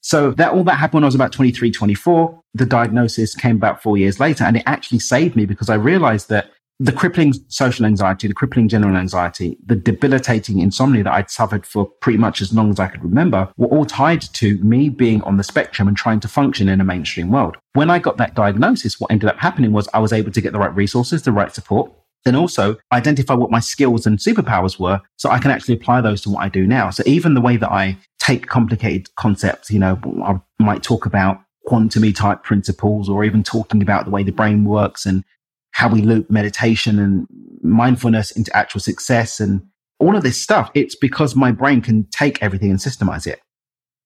So 0.02 0.32
that 0.32 0.52
all 0.52 0.64
that 0.64 0.74
happened 0.74 0.94
when 0.94 1.04
I 1.04 1.06
was 1.06 1.14
about 1.14 1.32
23, 1.32 1.70
24. 1.70 2.40
The 2.54 2.66
diagnosis 2.66 3.34
came 3.34 3.56
about 3.56 3.82
four 3.82 3.96
years 3.96 4.18
later 4.18 4.44
and 4.44 4.56
it 4.56 4.64
actually 4.66 4.98
saved 4.98 5.36
me 5.36 5.46
because 5.46 5.70
I 5.70 5.74
realized 5.74 6.28
that 6.28 6.50
the 6.78 6.92
crippling 6.92 7.32
social 7.48 7.86
anxiety, 7.86 8.26
the 8.26 8.34
crippling 8.34 8.68
general 8.68 8.96
anxiety, 8.96 9.56
the 9.64 9.76
debilitating 9.76 10.58
insomnia 10.58 11.04
that 11.04 11.12
I'd 11.12 11.30
suffered 11.30 11.64
for 11.64 11.86
pretty 11.86 12.18
much 12.18 12.40
as 12.40 12.52
long 12.52 12.70
as 12.70 12.80
I 12.80 12.88
could 12.88 13.04
remember 13.04 13.52
were 13.56 13.68
all 13.68 13.84
tied 13.84 14.22
to 14.22 14.58
me 14.58 14.88
being 14.88 15.22
on 15.22 15.36
the 15.36 15.44
spectrum 15.44 15.86
and 15.86 15.96
trying 15.96 16.20
to 16.20 16.28
function 16.28 16.68
in 16.68 16.80
a 16.80 16.84
mainstream 16.84 17.30
world. 17.30 17.56
When 17.74 17.90
I 17.90 17.98
got 17.98 18.16
that 18.16 18.34
diagnosis, 18.34 18.98
what 18.98 19.12
ended 19.12 19.28
up 19.28 19.38
happening 19.38 19.72
was 19.72 19.88
I 19.94 20.00
was 20.00 20.12
able 20.12 20.32
to 20.32 20.40
get 20.40 20.52
the 20.52 20.58
right 20.58 20.74
resources, 20.74 21.22
the 21.22 21.32
right 21.32 21.54
support, 21.54 21.92
and 22.24 22.36
also 22.36 22.76
identify 22.92 23.34
what 23.34 23.50
my 23.50 23.60
skills 23.60 24.06
and 24.06 24.18
superpowers 24.18 24.78
were 24.78 25.00
so 25.16 25.30
I 25.30 25.38
can 25.38 25.50
actually 25.50 25.74
apply 25.74 26.00
those 26.00 26.20
to 26.22 26.30
what 26.30 26.42
I 26.42 26.48
do 26.48 26.66
now. 26.66 26.90
So 26.90 27.02
even 27.06 27.34
the 27.34 27.40
way 27.40 27.56
that 27.56 27.70
I 27.70 27.96
take 28.18 28.46
complicated 28.46 29.14
concepts, 29.16 29.70
you 29.70 29.78
know, 29.78 29.98
I 30.24 30.40
might 30.62 30.82
talk 30.82 31.06
about 31.06 31.40
quantum 31.66 32.12
type 32.12 32.42
principles 32.42 33.08
or 33.08 33.24
even 33.24 33.42
talking 33.42 33.82
about 33.82 34.04
the 34.04 34.10
way 34.10 34.22
the 34.22 34.32
brain 34.32 34.64
works 34.64 35.06
and 35.06 35.24
how 35.72 35.88
we 35.88 36.02
loop 36.02 36.30
meditation 36.30 36.98
and 36.98 37.26
mindfulness 37.62 38.30
into 38.30 38.54
actual 38.56 38.80
success 38.80 39.40
and 39.40 39.62
all 39.98 40.16
of 40.16 40.22
this 40.22 40.40
stuff. 40.40 40.70
It's 40.74 40.94
because 40.94 41.34
my 41.34 41.52
brain 41.52 41.80
can 41.80 42.04
take 42.10 42.42
everything 42.42 42.70
and 42.70 42.78
systemize 42.78 43.26
it. 43.26 43.40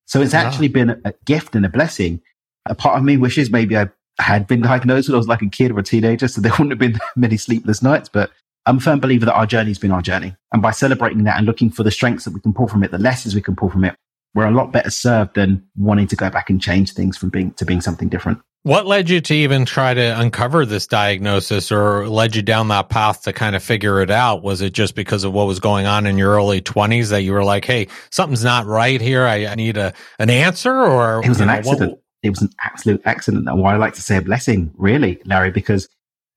So 0.07 0.21
it's 0.21 0.35
ah. 0.35 0.39
actually 0.39 0.69
been 0.69 0.91
a, 0.91 1.01
a 1.05 1.15
gift 1.25 1.55
and 1.55 1.67
a 1.67 1.69
blessing. 1.69 2.21
A 2.67 2.75
part 2.75 2.97
of 2.97 3.05
me 3.05 3.17
wishes 3.17 3.51
maybe 3.51 3.77
I 3.77 3.89
had 4.19 4.47
been 4.47 4.63
diagnosed 4.63 5.09
when 5.09 5.15
I 5.15 5.19
was 5.19 5.29
like 5.29 5.43
a 5.43 5.49
kid 5.49 5.73
or 5.73 5.79
a 5.79 5.83
teenager, 5.83 6.29
so 6.29 6.41
there 6.41 6.53
wouldn't 6.53 6.71
have 6.71 6.79
been 6.79 6.99
many 7.17 7.37
sleepless 7.37 7.83
nights. 7.83 8.09
But 8.09 8.31
I'm 8.65 8.79
a 8.79 8.81
firm 8.81 9.01
believer 9.01 9.27
that 9.27 9.35
our 9.35 9.47
journey's 9.47 9.79
been 9.79 9.91
our 9.91 10.03
journey. 10.03 10.35
And 10.53 10.63
by 10.63 10.71
celebrating 10.71 11.25
that 11.25 11.37
and 11.37 11.47
looking 11.47 11.71
for 11.71 11.83
the 11.83 11.91
strengths 11.91 12.25
that 12.25 12.35
we 12.35 12.41
can 12.41 12.53
pull 12.53 12.69
from 12.69 12.83
it, 12.85 12.91
the 12.91 12.99
lessons 12.99 13.35
we 13.35 13.43
can 13.43 13.57
pull 13.57 13.71
from 13.71 13.85
it, 13.85 13.97
we're 14.37 14.47
a 14.47 14.51
lot 14.51 14.71
better 14.71 14.91
served 14.91 15.35
than 15.35 15.67
wanting 15.77 16.07
to 16.09 16.15
go 16.15 16.29
back 16.29 16.51
and 16.51 16.61
change 16.61 16.93
things 16.93 17.17
from 17.17 17.31
being 17.31 17.53
to 17.55 17.65
being 17.65 17.81
something 17.81 18.09
different. 18.09 18.39
What 18.65 18.85
led 18.85 19.09
you 19.09 19.21
to 19.23 19.35
even 19.35 19.65
try 19.65 19.95
to 19.95 20.21
uncover 20.21 20.67
this 20.67 20.87
diagnosis 20.87 21.73
or 21.73 22.09
led 22.09 22.37
you 22.37 22.43
down 22.43 22.69
that 22.69 22.89
path 22.89 23.23
to 23.23 23.33
kind 23.33 23.57
of 23.57 23.63
figure 23.63 24.03
it 24.03 24.11
out? 24.11 24.43
Was 24.43 24.61
it 24.61 24.75
just 24.75 24.95
because 24.95 25.25
of 25.25 25.33
what 25.33 25.47
was 25.47 25.59
going 25.59 25.87
on 25.87 26.05
in 26.05 26.19
your 26.19 26.33
early 26.33 26.61
20s 26.61 27.11
that 27.11 27.23
you 27.23 27.33
were 27.33 27.45
like, 27.45 27.65
hey, 27.65 27.87
something's 28.11 28.45
not 28.45 28.67
right 28.67 29.01
here. 29.01 29.25
I, 29.25 29.47
I 29.47 29.55
need 29.55 29.77
a, 29.77 29.95
an 30.19 30.31
answer 30.31 30.75
or 30.75 31.23
it 31.25 31.29
was 31.29 31.41
an 31.41 31.47
know, 31.47 31.55
accident. 31.55 31.91
What? 31.93 32.03
It 32.23 32.31
was 32.31 32.43
an 32.43 32.51
absolute 32.63 33.03
accident. 33.05 33.49
And 33.49 33.63
why 33.63 33.75
I 33.75 33.77
like 33.77 33.95
to 33.95 34.03
say 34.03 34.17
a 34.17 34.23
blessing, 34.23 34.73
really, 34.77 35.23
Larry, 35.25 35.53
because 35.53 35.89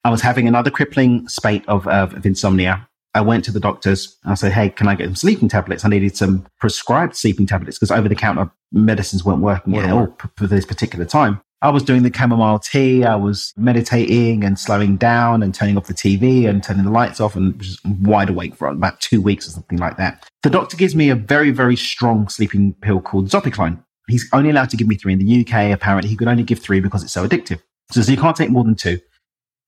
I 0.04 0.10
was 0.10 0.22
having 0.22 0.48
another 0.48 0.70
crippling 0.70 1.28
spate 1.28 1.68
of, 1.68 1.86
of, 1.88 2.14
of 2.14 2.24
insomnia. 2.24 2.88
I 3.14 3.20
went 3.20 3.44
to 3.46 3.52
the 3.52 3.60
doctors. 3.60 4.16
I 4.24 4.34
said, 4.34 4.52
Hey, 4.52 4.70
can 4.70 4.88
I 4.88 4.94
get 4.94 5.06
some 5.06 5.16
sleeping 5.16 5.48
tablets? 5.48 5.84
I 5.84 5.88
needed 5.88 6.16
some 6.16 6.46
prescribed 6.58 7.16
sleeping 7.16 7.46
tablets 7.46 7.78
because 7.78 7.90
over 7.90 8.08
the 8.08 8.14
counter 8.14 8.50
medicines 8.72 9.24
weren't 9.24 9.40
working 9.42 9.76
at 9.76 9.90
all 9.90 10.16
for 10.36 10.46
this 10.46 10.64
particular 10.64 11.04
time. 11.04 11.40
I 11.62 11.68
was 11.68 11.82
doing 11.82 12.04
the 12.04 12.12
chamomile 12.14 12.58
tea. 12.58 13.04
I 13.04 13.16
was 13.16 13.52
meditating 13.56 14.44
and 14.44 14.58
slowing 14.58 14.96
down 14.96 15.42
and 15.42 15.54
turning 15.54 15.76
off 15.76 15.88
the 15.88 15.94
TV 15.94 16.48
and 16.48 16.62
turning 16.62 16.84
the 16.84 16.90
lights 16.90 17.20
off 17.20 17.36
and 17.36 17.60
just 17.60 17.84
wide 17.84 18.30
awake 18.30 18.54
for 18.54 18.68
about 18.68 19.00
two 19.00 19.20
weeks 19.20 19.46
or 19.46 19.50
something 19.50 19.76
like 19.76 19.98
that. 19.98 20.26
The 20.42 20.48
doctor 20.48 20.78
gives 20.78 20.96
me 20.96 21.10
a 21.10 21.14
very, 21.14 21.50
very 21.50 21.76
strong 21.76 22.28
sleeping 22.28 22.72
pill 22.80 23.00
called 23.00 23.28
Zopiclone. 23.28 23.82
he's 24.08 24.26
only 24.32 24.48
allowed 24.48 24.70
to 24.70 24.76
give 24.78 24.88
me 24.88 24.96
three. 24.96 25.12
In 25.12 25.18
the 25.18 25.40
UK, 25.42 25.70
apparently, 25.70 26.08
he 26.08 26.16
could 26.16 26.28
only 26.28 26.44
give 26.44 26.60
three 26.60 26.80
because 26.80 27.04
it's 27.04 27.12
so 27.12 27.28
addictive. 27.28 27.60
So, 27.90 28.00
so 28.00 28.10
you 28.10 28.16
can't 28.16 28.36
take 28.36 28.50
more 28.50 28.64
than 28.64 28.74
two. 28.74 28.98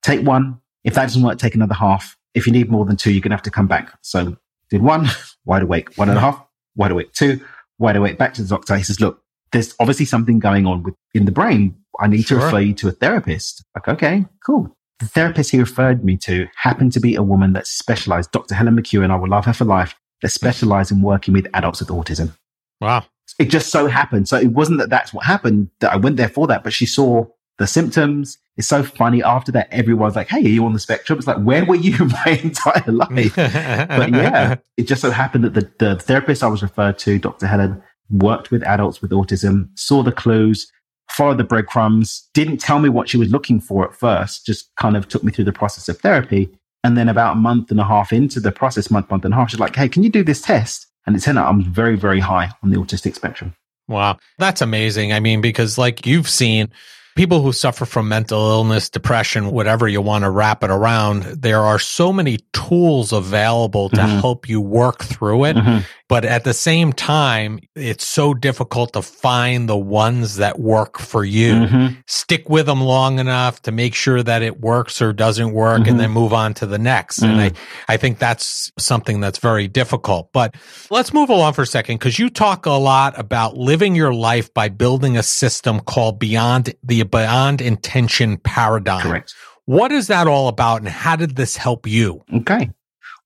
Take 0.02 0.26
one. 0.26 0.60
If 0.84 0.94
that 0.94 1.02
doesn't 1.02 1.22
work, 1.22 1.38
take 1.38 1.54
another 1.54 1.74
half. 1.74 2.16
If 2.34 2.46
you 2.46 2.52
need 2.52 2.70
more 2.70 2.84
than 2.84 2.96
two, 2.96 3.12
you're 3.12 3.20
going 3.20 3.30
to 3.30 3.36
have 3.36 3.42
to 3.42 3.50
come 3.50 3.66
back. 3.66 3.96
So 4.02 4.36
did 4.70 4.82
one, 4.82 5.08
wide 5.44 5.62
awake, 5.62 5.94
one 5.96 6.08
and 6.08 6.18
a 6.18 6.20
half, 6.20 6.44
wide 6.76 6.90
awake, 6.90 7.12
two, 7.12 7.40
wide 7.78 7.96
awake, 7.96 8.18
back 8.18 8.34
to 8.34 8.42
the 8.42 8.48
doctor. 8.48 8.76
He 8.76 8.82
says, 8.82 9.00
look, 9.00 9.22
there's 9.52 9.74
obviously 9.78 10.06
something 10.06 10.38
going 10.38 10.66
on 10.66 10.82
with 10.82 10.94
in 11.14 11.26
the 11.26 11.32
brain. 11.32 11.76
I 12.00 12.06
need 12.06 12.24
sure. 12.24 12.38
to 12.38 12.44
refer 12.44 12.60
you 12.60 12.74
to 12.74 12.88
a 12.88 12.92
therapist. 12.92 13.64
Like, 13.74 13.88
okay, 13.88 14.24
cool. 14.44 14.74
The 14.98 15.06
therapist 15.06 15.50
he 15.50 15.58
referred 15.58 16.04
me 16.04 16.16
to 16.18 16.46
happened 16.56 16.92
to 16.92 17.00
be 17.00 17.14
a 17.14 17.22
woman 17.22 17.52
that 17.52 17.66
specialized, 17.66 18.30
Dr. 18.30 18.54
Helen 18.54 18.76
McEwen, 18.76 19.10
I 19.10 19.16
will 19.16 19.28
love 19.28 19.44
her 19.44 19.52
for 19.52 19.64
life, 19.64 19.94
that 20.22 20.30
specialized 20.30 20.90
in 20.90 21.02
working 21.02 21.34
with 21.34 21.46
adults 21.54 21.80
with 21.80 21.88
autism. 21.88 22.36
Wow. 22.80 23.04
It 23.38 23.46
just 23.46 23.70
so 23.70 23.86
happened. 23.88 24.28
So 24.28 24.36
it 24.36 24.52
wasn't 24.52 24.78
that 24.78 24.90
that's 24.90 25.12
what 25.12 25.26
happened 25.26 25.70
that 25.80 25.92
I 25.92 25.96
went 25.96 26.16
there 26.16 26.28
for 26.28 26.46
that, 26.46 26.64
but 26.64 26.72
she 26.72 26.86
saw 26.86 27.26
the 27.62 27.66
symptoms. 27.66 28.38
It's 28.56 28.68
so 28.68 28.82
funny. 28.82 29.22
After 29.22 29.52
that, 29.52 29.68
everyone's 29.72 30.16
like, 30.16 30.28
Hey, 30.28 30.44
are 30.44 30.48
you 30.48 30.66
on 30.66 30.72
the 30.72 30.78
spectrum? 30.78 31.18
It's 31.18 31.28
like, 31.28 31.38
where 31.38 31.64
were 31.64 31.76
you 31.76 31.96
my 32.26 32.40
entire 32.42 32.92
life? 32.92 33.36
but 33.36 34.10
yeah, 34.12 34.56
it 34.76 34.82
just 34.82 35.00
so 35.00 35.10
happened 35.10 35.44
that 35.44 35.54
the, 35.54 35.72
the 35.78 35.98
therapist 35.98 36.42
I 36.42 36.48
was 36.48 36.62
referred 36.62 36.98
to, 36.98 37.18
Dr. 37.18 37.46
Helen, 37.46 37.82
worked 38.10 38.50
with 38.50 38.62
adults 38.64 39.00
with 39.00 39.12
autism, 39.12 39.68
saw 39.78 40.02
the 40.02 40.12
clues, 40.12 40.70
followed 41.10 41.38
the 41.38 41.44
breadcrumbs, 41.44 42.28
didn't 42.34 42.58
tell 42.58 42.78
me 42.78 42.88
what 42.88 43.08
she 43.08 43.16
was 43.16 43.30
looking 43.30 43.60
for 43.60 43.86
at 43.88 43.94
first, 43.94 44.44
just 44.44 44.74
kind 44.76 44.96
of 44.96 45.08
took 45.08 45.22
me 45.22 45.32
through 45.32 45.44
the 45.44 45.52
process 45.52 45.88
of 45.88 45.98
therapy. 45.98 46.50
And 46.84 46.96
then 46.96 47.08
about 47.08 47.36
a 47.36 47.38
month 47.38 47.70
and 47.70 47.78
a 47.78 47.84
half 47.84 48.12
into 48.12 48.40
the 48.40 48.50
process, 48.50 48.90
month, 48.90 49.08
month 49.08 49.24
and 49.24 49.32
a 49.32 49.36
half, 49.36 49.50
she's 49.50 49.60
like, 49.60 49.76
Hey, 49.76 49.88
can 49.88 50.02
you 50.02 50.10
do 50.10 50.24
this 50.24 50.42
test? 50.42 50.88
And 51.06 51.16
it 51.16 51.20
turned 51.20 51.38
out 51.38 51.48
I'm 51.48 51.62
very, 51.62 51.96
very 51.96 52.20
high 52.20 52.50
on 52.62 52.70
the 52.70 52.76
autistic 52.76 53.14
spectrum. 53.14 53.54
Wow. 53.88 54.18
That's 54.38 54.62
amazing. 54.62 55.12
I 55.12 55.20
mean, 55.20 55.40
because 55.40 55.78
like 55.78 56.06
you've 56.06 56.28
seen 56.28 56.70
people 57.14 57.42
who 57.42 57.52
suffer 57.52 57.84
from 57.84 58.08
mental 58.08 58.50
illness, 58.50 58.88
depression, 58.88 59.50
whatever 59.50 59.88
you 59.88 60.00
want 60.00 60.24
to 60.24 60.30
wrap 60.30 60.64
it 60.64 60.70
around, 60.70 61.22
there 61.22 61.60
are 61.60 61.78
so 61.78 62.12
many 62.12 62.38
tools 62.52 63.12
available 63.12 63.88
to 63.90 63.96
mm-hmm. 63.96 64.18
help 64.20 64.48
you 64.48 64.60
work 64.60 65.02
through 65.04 65.44
it. 65.44 65.56
Mm-hmm. 65.56 65.84
But 66.08 66.26
at 66.26 66.44
the 66.44 66.52
same 66.52 66.92
time, 66.92 67.58
it's 67.74 68.06
so 68.06 68.34
difficult 68.34 68.92
to 68.92 69.00
find 69.00 69.66
the 69.66 69.78
ones 69.78 70.36
that 70.36 70.58
work 70.58 70.98
for 70.98 71.24
you. 71.24 71.54
Mm-hmm. 71.54 72.00
Stick 72.06 72.50
with 72.50 72.66
them 72.66 72.82
long 72.82 73.18
enough 73.18 73.62
to 73.62 73.72
make 73.72 73.94
sure 73.94 74.22
that 74.22 74.42
it 74.42 74.60
works 74.60 75.00
or 75.00 75.14
doesn't 75.14 75.52
work 75.52 75.78
and 75.78 75.86
mm-hmm. 75.86 75.96
then 75.96 76.10
move 76.10 76.34
on 76.34 76.52
to 76.54 76.66
the 76.66 76.78
next. 76.78 77.22
And 77.22 77.40
I, 77.40 77.50
mm-hmm. 77.50 77.64
I 77.88 77.96
think 77.96 78.18
that's 78.18 78.70
something 78.78 79.20
that's 79.20 79.38
very 79.38 79.68
difficult. 79.68 80.30
But 80.34 80.54
let's 80.90 81.14
move 81.14 81.30
along 81.30 81.54
for 81.54 81.62
a 81.62 81.66
second 81.66 81.96
because 81.98 82.18
you 82.18 82.28
talk 82.28 82.66
a 82.66 82.72
lot 82.72 83.18
about 83.18 83.56
living 83.56 83.94
your 83.94 84.12
life 84.12 84.52
by 84.52 84.68
building 84.68 85.16
a 85.16 85.22
system 85.22 85.80
called 85.80 86.18
beyond 86.18 86.74
the 86.82 87.00
beyond 87.04 87.60
intention 87.60 88.38
paradigm. 88.38 89.02
Correct. 89.02 89.34
What 89.64 89.92
is 89.92 90.08
that 90.08 90.26
all 90.26 90.48
about 90.48 90.80
and 90.80 90.88
how 90.88 91.16
did 91.16 91.36
this 91.36 91.56
help 91.56 91.86
you? 91.86 92.24
Okay. 92.34 92.70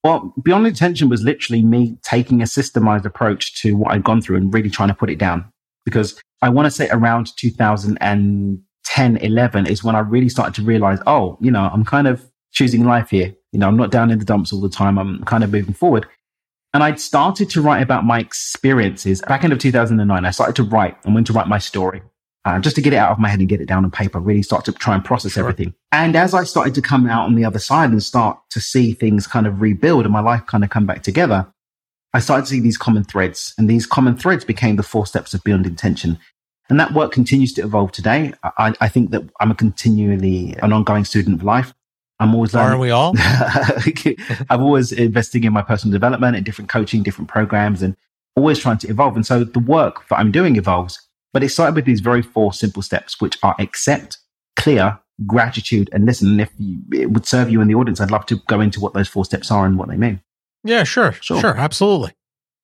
Well, 0.04 0.32
Beyond 0.42 0.66
Intention 0.66 1.08
was 1.08 1.22
literally 1.22 1.62
me 1.62 1.98
taking 2.02 2.40
a 2.40 2.44
systemized 2.44 3.04
approach 3.04 3.60
to 3.62 3.76
what 3.76 3.92
I'd 3.92 4.04
gone 4.04 4.20
through 4.20 4.36
and 4.36 4.54
really 4.54 4.70
trying 4.70 4.88
to 4.88 4.94
put 4.94 5.10
it 5.10 5.18
down. 5.18 5.50
Because 5.84 6.20
I 6.42 6.48
want 6.48 6.66
to 6.66 6.70
say 6.70 6.88
around 6.90 7.36
2010, 7.36 9.16
11 9.16 9.66
is 9.66 9.82
when 9.82 9.96
I 9.96 10.00
really 10.00 10.28
started 10.28 10.54
to 10.56 10.62
realize, 10.62 11.00
oh, 11.06 11.38
you 11.40 11.50
know, 11.50 11.70
I'm 11.72 11.84
kind 11.84 12.06
of 12.06 12.24
choosing 12.52 12.84
life 12.84 13.10
here. 13.10 13.34
You 13.50 13.58
know, 13.58 13.66
I'm 13.66 13.76
not 13.76 13.90
down 13.90 14.10
in 14.10 14.18
the 14.18 14.24
dumps 14.24 14.52
all 14.52 14.60
the 14.60 14.68
time. 14.68 14.98
I'm 14.98 15.24
kind 15.24 15.42
of 15.42 15.50
moving 15.50 15.74
forward. 15.74 16.06
And 16.74 16.84
I'd 16.84 17.00
started 17.00 17.48
to 17.50 17.62
write 17.62 17.82
about 17.82 18.04
my 18.04 18.20
experiences 18.20 19.22
back 19.22 19.42
end 19.42 19.52
of 19.52 19.58
2009. 19.58 20.24
I 20.24 20.30
started 20.30 20.56
to 20.56 20.62
write 20.62 20.96
and 21.04 21.14
went 21.14 21.26
to 21.28 21.32
write 21.32 21.48
my 21.48 21.58
story 21.58 22.02
uh, 22.46 22.60
just 22.60 22.76
to 22.76 22.82
get 22.82 22.92
it 22.92 22.96
out 22.96 23.10
of 23.10 23.18
my 23.18 23.28
head 23.28 23.40
and 23.40 23.48
get 23.48 23.60
it 23.60 23.66
down 23.66 23.84
on 23.84 23.90
paper, 23.90 24.20
really 24.20 24.42
start 24.42 24.64
to 24.64 24.72
try 24.72 24.94
and 24.94 25.04
process 25.04 25.32
sure. 25.32 25.42
everything. 25.42 25.74
And 25.90 26.14
as 26.14 26.32
I 26.32 26.44
started 26.44 26.76
to 26.76 26.80
come 26.80 27.08
out 27.08 27.26
on 27.26 27.34
the 27.34 27.44
other 27.44 27.58
side 27.58 27.90
and 27.90 28.00
start 28.00 28.38
to 28.50 28.60
see 28.60 28.92
things 28.92 29.26
kind 29.26 29.48
of 29.48 29.60
rebuild 29.60 30.04
and 30.04 30.12
my 30.12 30.20
life 30.20 30.46
kind 30.46 30.62
of 30.62 30.70
come 30.70 30.86
back 30.86 31.02
together, 31.02 31.52
I 32.14 32.20
started 32.20 32.42
to 32.42 32.50
see 32.50 32.60
these 32.60 32.78
common 32.78 33.02
threads. 33.02 33.52
And 33.58 33.68
these 33.68 33.84
common 33.84 34.16
threads 34.16 34.44
became 34.44 34.76
the 34.76 34.84
four 34.84 35.06
steps 35.06 35.34
of 35.34 35.42
Beyond 35.42 35.66
Intention. 35.66 36.20
And 36.68 36.78
that 36.78 36.94
work 36.94 37.10
continues 37.10 37.52
to 37.54 37.62
evolve 37.62 37.90
today. 37.90 38.32
I, 38.44 38.74
I 38.80 38.88
think 38.88 39.10
that 39.10 39.22
I'm 39.40 39.50
a 39.50 39.54
continually 39.56 40.54
an 40.62 40.72
ongoing 40.72 41.04
student 41.04 41.34
of 41.34 41.44
life. 41.44 41.74
I'm 42.20 42.32
always 42.32 42.54
learning. 42.54 42.68
Aren't 42.68 42.80
we 42.80 42.90
all? 42.90 43.14
I'm 44.50 44.62
always 44.62 44.92
investing 44.92 45.42
in 45.42 45.52
my 45.52 45.62
personal 45.62 45.92
development 45.92 46.36
and 46.36 46.46
different 46.46 46.70
coaching, 46.70 47.02
different 47.02 47.28
programs, 47.28 47.82
and 47.82 47.96
always 48.36 48.58
trying 48.58 48.78
to 48.78 48.88
evolve. 48.88 49.16
And 49.16 49.26
so 49.26 49.42
the 49.42 49.58
work 49.58 50.08
that 50.08 50.18
I'm 50.18 50.30
doing 50.30 50.56
evolves. 50.56 51.05
But 51.36 51.44
it 51.44 51.50
started 51.50 51.74
with 51.74 51.84
these 51.84 52.00
very 52.00 52.22
four 52.22 52.54
simple 52.54 52.80
steps, 52.80 53.20
which 53.20 53.36
are 53.42 53.54
accept, 53.58 54.16
clear, 54.56 54.98
gratitude, 55.26 55.90
and 55.92 56.06
listen. 56.06 56.28
And 56.30 56.40
if 56.40 56.50
you, 56.56 56.78
it 56.94 57.10
would 57.10 57.26
serve 57.26 57.50
you 57.50 57.60
in 57.60 57.68
the 57.68 57.74
audience, 57.74 58.00
I'd 58.00 58.10
love 58.10 58.24
to 58.28 58.36
go 58.48 58.58
into 58.62 58.80
what 58.80 58.94
those 58.94 59.06
four 59.06 59.22
steps 59.26 59.50
are 59.50 59.66
and 59.66 59.78
what 59.78 59.90
they 59.90 59.98
mean. 59.98 60.22
Yeah, 60.64 60.84
sure. 60.84 61.12
Sure, 61.12 61.38
sure 61.38 61.54
absolutely. 61.54 62.12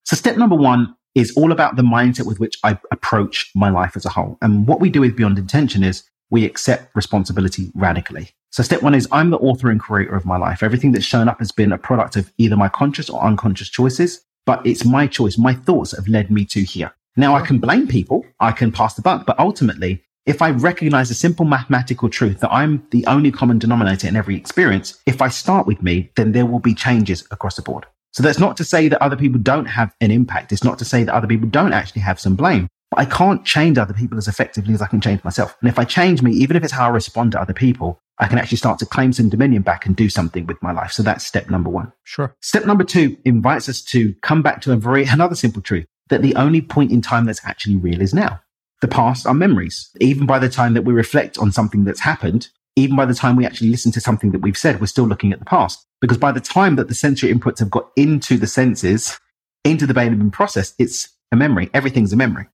So 0.05 0.17
step 0.17 0.38
number 0.38 0.57
one 0.57 0.97
is 1.14 1.37
all 1.37 1.52
about 1.52 1.76
the 1.76 1.83
mindset 1.83 2.25
with 2.25 2.41
which 2.41 2.57
I 2.64 2.79
approach 2.91 3.50
my 3.55 3.69
life 3.69 3.95
as 3.95 4.07
a 4.07 4.09
whole. 4.09 4.38
And 4.41 4.67
what 4.67 4.81
we 4.81 4.88
do 4.88 5.02
with 5.02 5.17
Beyond 5.19 5.37
Intention 5.37 5.85
is 5.85 6.05
we 6.31 6.47
accept 6.47 6.97
responsibility 6.97 7.71
radically. 7.75 8.31
So 8.52 8.62
step 8.62 8.81
one 8.81 8.95
is 8.95 9.07
I'm 9.12 9.29
the 9.29 9.37
author 9.37 9.69
and 9.69 9.79
creator 9.79 10.17
of 10.17 10.25
my 10.25 10.38
life. 10.38 10.62
Everything 10.62 10.93
that's 10.93 11.05
shown 11.05 11.29
up 11.29 11.41
has 11.41 11.52
been 11.52 11.73
a 11.73 11.76
product 11.79 12.17
of 12.17 12.33
either 12.38 12.57
my 12.57 12.71
conscious 12.71 13.11
or 13.11 13.23
unconscious 13.23 13.69
choices, 13.69 14.25
but 14.47 14.67
it's 14.67 14.87
my 14.87 15.07
choice. 15.07 15.37
My 15.37 15.52
thoughts 15.52 15.95
have 15.95 16.09
led 16.09 16.31
me 16.31 16.47
to 16.47 16.62
here. 16.62 16.95
Now 17.16 17.35
I 17.35 17.45
can 17.45 17.59
blame 17.59 17.88
people, 17.88 18.25
I 18.40 18.52
can 18.52 18.73
pass 18.73 18.95
the 18.95 19.02
buck, 19.02 19.26
but 19.26 19.38
ultimately, 19.38 20.02
if 20.25 20.40
I 20.40 20.50
recognize 20.50 21.11
a 21.11 21.14
simple 21.14 21.45
mathematical 21.45 22.09
truth 22.09 22.40
that 22.40 22.52
I'm 22.52 22.87
the 22.90 23.04
only 23.07 23.31
common 23.31 23.59
denominator 23.59 24.09
in 24.09 24.16
every 24.16 24.37
experience, 24.37 24.99
if 25.04 25.21
I 25.21 25.28
start 25.28 25.66
with 25.66 25.83
me, 25.83 26.11
then 26.16 26.33
there 26.33 26.47
will 26.47 26.61
be 26.61 26.75
changes 26.75 27.26
across 27.31 27.57
the 27.57 27.62
board. 27.62 27.87
So 28.12 28.23
that's 28.23 28.38
not 28.38 28.57
to 28.59 28.64
say 28.64 28.88
that 28.88 29.02
other 29.02 29.16
people 29.16 29.40
don't 29.40 29.66
have 29.66 29.95
an 30.00 30.11
impact. 30.11 30.52
It's 30.52 30.64
not 30.64 30.78
to 30.78 30.85
say 30.85 31.02
that 31.02 31.14
other 31.14 31.26
people 31.26 31.49
don't 31.49 31.73
actually 31.73 32.02
have 32.02 32.21
some 32.21 32.37
blame. 32.37 32.69
But 32.90 33.00
I 33.00 33.04
can't 33.07 33.45
change 33.45 33.78
other 33.78 33.95
people 33.95 34.19
as 34.19 34.28
effectively 34.28 34.75
as 34.75 34.83
I 34.83 34.87
can 34.87 35.00
change 35.00 35.25
myself. 35.25 35.57
And 35.61 35.69
if 35.69 35.78
I 35.78 35.85
change 35.85 36.23
me, 36.23 36.31
even 36.33 36.57
if 36.57 36.62
it's 36.62 36.73
how 36.73 36.87
I 36.87 36.90
respond 36.90 37.33
to 37.33 37.40
other 37.40 37.54
people, 37.54 37.99
I 38.19 38.28
can 38.28 38.38
actually 38.38 38.59
start 38.59 38.78
to 38.81 38.87
claim 38.87 39.12
some 39.12 39.31
dominion 39.31 39.62
back 39.62 39.87
and 39.87 39.97
do 39.97 40.09
something 40.11 40.47
with 40.47 40.62
my 40.62 40.73
life. 40.73 40.92
So 40.92 41.02
that's 41.02 41.26
step 41.26 41.49
number 41.50 41.71
one. 41.71 41.92
Sure. 42.04 42.37
Step 42.40 42.66
number 42.66 42.85
two 42.85 43.16
invites 43.25 43.69
us 43.69 43.83
to 43.85 44.14
come 44.23 44.42
back 44.42 44.61
to 44.62 44.73
a 44.73 44.76
very, 44.76 45.04
another 45.07 45.35
simple 45.35 45.62
truth 45.62 45.87
that 46.12 46.23
the 46.23 46.37
only 46.37 46.61
point 46.61 46.92
in 46.92 47.00
time 47.00 47.25
that's 47.25 47.45
actually 47.45 47.76
real 47.76 48.00
is 48.00 48.14
now. 48.14 48.40
The 48.81 48.88
past 48.88 49.26
are 49.26 49.35
memories. 49.35 49.90
Even 50.00 50.26
by 50.26 50.38
the 50.38 50.49
time 50.49 50.75
that 50.75 50.83
we 50.83 50.92
reflect 50.92 51.38
on 51.38 51.52
something 51.52 51.85
that's 51.85 52.00
happened, 52.00 52.49
even 52.76 52.97
by 52.97 53.07
the 53.07 53.14
time 53.14 53.37
we 53.37 53.47
actually 53.47 53.71
listen 53.71 53.92
to 53.92 54.00
something 54.00 54.31
that 54.33 54.40
we've 54.40 54.57
said, 54.57 54.81
we're 54.81 54.87
still 54.87 55.07
looking 55.07 55.33
at 55.33 55.38
the 55.38 55.45
past. 55.45 55.87
Because 56.00 56.19
by 56.19 56.33
the 56.33 56.40
time 56.40 56.76
that 56.76 56.88
the 56.88 56.95
sensory 56.95 57.33
inputs 57.33 57.59
have 57.59 57.71
got 57.71 57.90
into 57.97 58.37
the 58.37 58.47
senses, 58.47 59.19
into 59.64 59.87
the 59.87 59.95
brain 59.95 60.09
and 60.09 60.19
been 60.19 60.31
processed, 60.31 60.75
it's 60.78 61.09
a 61.31 61.37
memory. 61.37 61.71
Everything's 61.73 62.12
a 62.12 62.16
memory. 62.16 62.47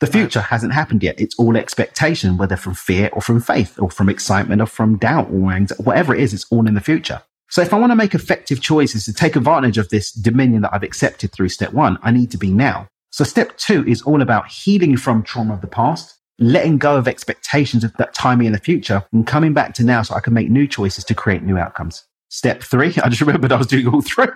The 0.00 0.06
future 0.06 0.40
hasn't 0.40 0.74
happened 0.74 1.02
yet. 1.02 1.20
It's 1.20 1.36
all 1.38 1.56
expectation, 1.56 2.36
whether 2.36 2.56
from 2.56 2.74
fear 2.74 3.10
or 3.12 3.20
from 3.20 3.40
faith 3.40 3.78
or 3.80 3.90
from 3.90 4.08
excitement 4.08 4.62
or 4.62 4.66
from 4.66 4.96
doubt 4.96 5.28
or 5.32 5.50
anxiety, 5.50 5.82
whatever 5.82 6.14
it 6.14 6.20
is, 6.20 6.32
it's 6.32 6.46
all 6.50 6.68
in 6.68 6.74
the 6.74 6.80
future. 6.80 7.22
So 7.50 7.62
if 7.62 7.72
I 7.72 7.78
want 7.78 7.92
to 7.92 7.96
make 7.96 8.14
effective 8.14 8.60
choices 8.60 9.04
to 9.04 9.12
take 9.12 9.34
advantage 9.34 9.78
of 9.78 9.88
this 9.88 10.12
dominion 10.12 10.62
that 10.62 10.74
I've 10.74 10.82
accepted 10.82 11.32
through 11.32 11.48
step 11.48 11.72
one, 11.72 11.98
I 12.02 12.10
need 12.10 12.30
to 12.32 12.38
be 12.38 12.50
now. 12.50 12.88
So 13.10 13.24
step 13.24 13.56
two 13.56 13.86
is 13.86 14.02
all 14.02 14.20
about 14.20 14.48
healing 14.48 14.96
from 14.96 15.22
trauma 15.22 15.54
of 15.54 15.62
the 15.62 15.66
past, 15.66 16.18
letting 16.38 16.78
go 16.78 16.96
of 16.96 17.08
expectations 17.08 17.84
of 17.84 17.92
that 17.94 18.14
timing 18.14 18.46
in 18.46 18.52
the 18.52 18.58
future 18.58 19.04
and 19.12 19.26
coming 19.26 19.54
back 19.54 19.74
to 19.74 19.84
now 19.84 20.02
so 20.02 20.14
I 20.14 20.20
can 20.20 20.34
make 20.34 20.50
new 20.50 20.68
choices 20.68 21.04
to 21.04 21.14
create 21.14 21.42
new 21.42 21.56
outcomes. 21.56 22.04
Step 22.28 22.62
three, 22.62 22.94
I 23.02 23.08
just 23.08 23.22
remembered 23.22 23.50
I 23.50 23.56
was 23.56 23.66
doing 23.66 23.88
all 23.88 24.02
three. 24.02 24.26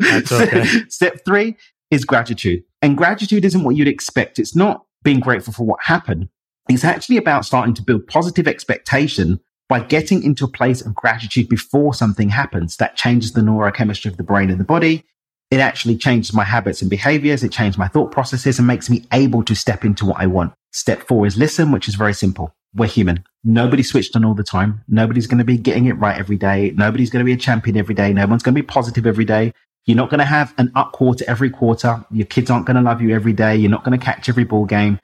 That's 0.00 0.32
okay. 0.32 0.64
Step 0.88 1.24
three 1.24 1.56
is 1.90 2.04
gratitude. 2.04 2.64
And 2.82 2.98
gratitude 2.98 3.46
isn't 3.46 3.64
what 3.64 3.76
you'd 3.76 3.88
expect. 3.88 4.38
It's 4.38 4.54
not 4.54 4.84
being 5.02 5.20
grateful 5.20 5.54
for 5.54 5.64
what 5.64 5.80
happened. 5.82 6.28
It's 6.68 6.84
actually 6.84 7.16
about 7.16 7.46
starting 7.46 7.72
to 7.74 7.82
build 7.82 8.06
positive 8.06 8.46
expectation 8.46 9.40
by 9.68 9.80
getting 9.80 10.22
into 10.22 10.44
a 10.44 10.48
place 10.48 10.80
of 10.80 10.94
gratitude 10.94 11.48
before 11.48 11.92
something 11.92 12.30
happens 12.30 12.76
that 12.76 12.96
changes 12.96 13.32
the 13.32 13.40
neurochemistry 13.40 14.06
of 14.06 14.16
the 14.16 14.22
brain 14.22 14.50
and 14.50 14.58
the 14.58 14.64
body. 14.64 15.04
It 15.50 15.60
actually 15.60 15.96
changes 15.96 16.34
my 16.34 16.44
habits 16.44 16.82
and 16.82 16.90
behaviors. 16.90 17.42
It 17.42 17.52
changes 17.52 17.78
my 17.78 17.88
thought 17.88 18.12
processes 18.12 18.58
and 18.58 18.66
makes 18.66 18.90
me 18.90 19.04
able 19.12 19.42
to 19.44 19.54
step 19.54 19.84
into 19.84 20.06
what 20.06 20.20
I 20.20 20.26
want. 20.26 20.52
Step 20.72 21.00
four 21.06 21.26
is 21.26 21.36
listen, 21.36 21.72
which 21.72 21.88
is 21.88 21.94
very 21.94 22.12
simple. 22.12 22.54
We're 22.74 22.86
human. 22.86 23.24
Nobody's 23.44 23.88
switched 23.88 24.14
on 24.14 24.24
all 24.24 24.34
the 24.34 24.44
time. 24.44 24.84
Nobody's 24.88 25.26
going 25.26 25.38
to 25.38 25.44
be 25.44 25.56
getting 25.56 25.86
it 25.86 25.94
right 25.94 26.18
every 26.18 26.36
day. 26.36 26.72
Nobody's 26.76 27.08
going 27.08 27.20
to 27.20 27.24
be 27.24 27.32
a 27.32 27.38
champion 27.38 27.78
every 27.78 27.94
day. 27.94 28.12
No 28.12 28.26
one's 28.26 28.42
going 28.42 28.54
to 28.54 28.60
be 28.60 28.66
positive 28.66 29.06
every 29.06 29.24
day. 29.24 29.52
You're 29.86 29.96
not 29.96 30.10
going 30.10 30.18
to 30.18 30.26
have 30.26 30.52
an 30.58 30.70
up 30.74 30.92
quarter 30.92 31.24
every 31.26 31.48
quarter. 31.48 32.04
Your 32.10 32.26
kids 32.26 32.50
aren't 32.50 32.66
going 32.66 32.76
to 32.76 32.82
love 32.82 33.00
you 33.00 33.14
every 33.14 33.32
day. 33.32 33.56
You're 33.56 33.70
not 33.70 33.84
going 33.84 33.98
to 33.98 34.04
catch 34.04 34.28
every 34.28 34.44
ball 34.44 34.66
game. 34.66 34.98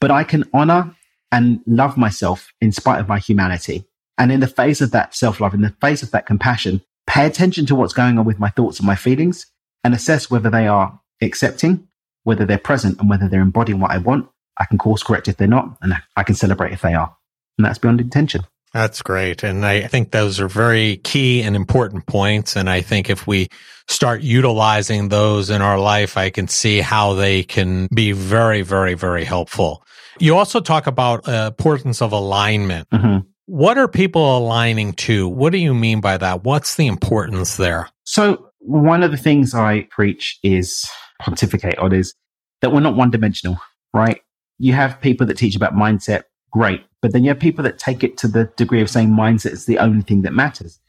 But 0.00 0.10
I 0.10 0.24
can 0.24 0.44
honor 0.52 0.96
and 1.30 1.60
love 1.66 1.96
myself 1.96 2.52
in 2.60 2.72
spite 2.72 2.98
of 2.98 3.08
my 3.08 3.20
humanity. 3.20 3.86
And 4.16 4.30
in 4.30 4.40
the 4.40 4.46
face 4.46 4.80
of 4.80 4.92
that 4.92 5.14
self 5.14 5.40
love, 5.40 5.54
in 5.54 5.62
the 5.62 5.74
face 5.80 6.02
of 6.02 6.10
that 6.12 6.26
compassion, 6.26 6.82
pay 7.06 7.26
attention 7.26 7.66
to 7.66 7.74
what's 7.74 7.92
going 7.92 8.18
on 8.18 8.24
with 8.24 8.38
my 8.38 8.50
thoughts 8.50 8.78
and 8.78 8.86
my 8.86 8.96
feelings 8.96 9.46
and 9.82 9.94
assess 9.94 10.30
whether 10.30 10.50
they 10.50 10.66
are 10.66 11.00
accepting, 11.20 11.88
whether 12.22 12.44
they're 12.44 12.58
present 12.58 12.98
and 13.00 13.10
whether 13.10 13.28
they're 13.28 13.40
embodying 13.40 13.80
what 13.80 13.90
I 13.90 13.98
want 13.98 14.28
I 14.58 14.66
can 14.66 14.78
course 14.78 15.02
correct 15.02 15.28
if 15.28 15.36
they're 15.36 15.48
not, 15.48 15.76
and 15.82 15.94
I 16.16 16.22
can 16.22 16.34
celebrate 16.34 16.72
if 16.72 16.82
they 16.82 16.94
are. 16.94 17.14
And 17.58 17.64
that's 17.64 17.78
beyond 17.78 18.00
intention. 18.00 18.42
That's 18.72 19.02
great. 19.02 19.44
And 19.44 19.64
I 19.64 19.86
think 19.86 20.10
those 20.10 20.40
are 20.40 20.48
very 20.48 20.96
key 20.98 21.42
and 21.42 21.54
important 21.54 22.06
points. 22.06 22.56
And 22.56 22.68
I 22.68 22.80
think 22.80 23.08
if 23.08 23.24
we 23.26 23.48
start 23.86 24.22
utilizing 24.22 25.08
those 25.10 25.48
in 25.48 25.62
our 25.62 25.78
life, 25.78 26.16
I 26.16 26.30
can 26.30 26.48
see 26.48 26.80
how 26.80 27.14
they 27.14 27.44
can 27.44 27.88
be 27.94 28.10
very, 28.10 28.62
very, 28.62 28.94
very 28.94 29.24
helpful. 29.24 29.84
You 30.18 30.36
also 30.36 30.60
talk 30.60 30.88
about 30.88 31.28
uh, 31.28 31.52
importance 31.56 32.02
of 32.02 32.10
alignment. 32.12 32.88
Mm-hmm. 32.90 33.28
What 33.46 33.76
are 33.76 33.88
people 33.88 34.38
aligning 34.38 34.94
to? 34.94 35.28
What 35.28 35.52
do 35.52 35.58
you 35.58 35.74
mean 35.74 36.00
by 36.00 36.16
that? 36.16 36.44
What's 36.44 36.76
the 36.76 36.86
importance 36.86 37.56
there? 37.56 37.90
So 38.04 38.50
one 38.60 39.02
of 39.02 39.10
the 39.10 39.18
things 39.18 39.54
I 39.54 39.82
preach 39.90 40.38
is 40.42 40.88
pontificate 41.20 41.78
on 41.78 41.92
is 41.92 42.14
that 42.62 42.72
we're 42.72 42.80
not 42.80 42.96
one 42.96 43.10
dimensional, 43.10 43.58
right? 43.92 44.22
You 44.58 44.72
have 44.72 45.00
people 45.00 45.26
that 45.26 45.36
teach 45.36 45.54
about 45.54 45.74
mindset, 45.74 46.22
great. 46.50 46.84
But 47.02 47.12
then 47.12 47.22
you 47.22 47.28
have 47.28 47.38
people 47.38 47.62
that 47.64 47.78
take 47.78 48.02
it 48.02 48.16
to 48.18 48.28
the 48.28 48.50
degree 48.56 48.80
of 48.80 48.88
saying 48.88 49.10
mindset 49.10 49.52
is 49.52 49.66
the 49.66 49.78
only 49.78 50.02
thing 50.02 50.22
that 50.22 50.32
matters. 50.32 50.80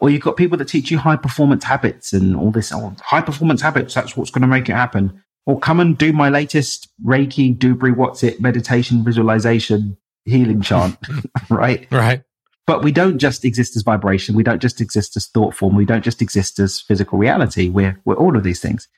Or 0.00 0.10
you've 0.10 0.22
got 0.22 0.36
people 0.36 0.58
that 0.58 0.66
teach 0.66 0.90
you 0.90 0.98
high 0.98 1.14
performance 1.14 1.62
habits 1.62 2.12
and 2.12 2.34
all 2.34 2.50
this, 2.50 2.72
oh, 2.72 2.96
high 3.00 3.20
performance 3.20 3.62
habits, 3.62 3.94
that's 3.94 4.16
what's 4.16 4.32
going 4.32 4.42
to 4.42 4.48
make 4.48 4.68
it 4.68 4.72
happen. 4.72 5.22
Or 5.46 5.60
come 5.60 5.78
and 5.78 5.96
do 5.96 6.12
my 6.12 6.28
latest 6.28 6.88
Reiki, 7.04 7.56
Dubry, 7.56 7.94
what's 7.94 8.24
it, 8.24 8.40
meditation, 8.40 9.04
visualization, 9.04 9.96
healing 10.24 10.60
chant, 10.60 10.96
right? 11.50 11.86
Right. 11.90 12.22
But 12.66 12.84
we 12.84 12.92
don't 12.92 13.18
just 13.18 13.44
exist 13.44 13.76
as 13.76 13.82
vibration. 13.82 14.36
We 14.36 14.44
don't 14.44 14.62
just 14.62 14.80
exist 14.80 15.16
as 15.16 15.26
thought 15.26 15.54
form. 15.54 15.74
We 15.74 15.84
don't 15.84 16.04
just 16.04 16.22
exist 16.22 16.58
as 16.58 16.80
physical 16.80 17.18
reality. 17.18 17.68
We're, 17.68 18.00
we're 18.04 18.14
all 18.14 18.36
of 18.36 18.44
these 18.44 18.60
things. 18.60 18.88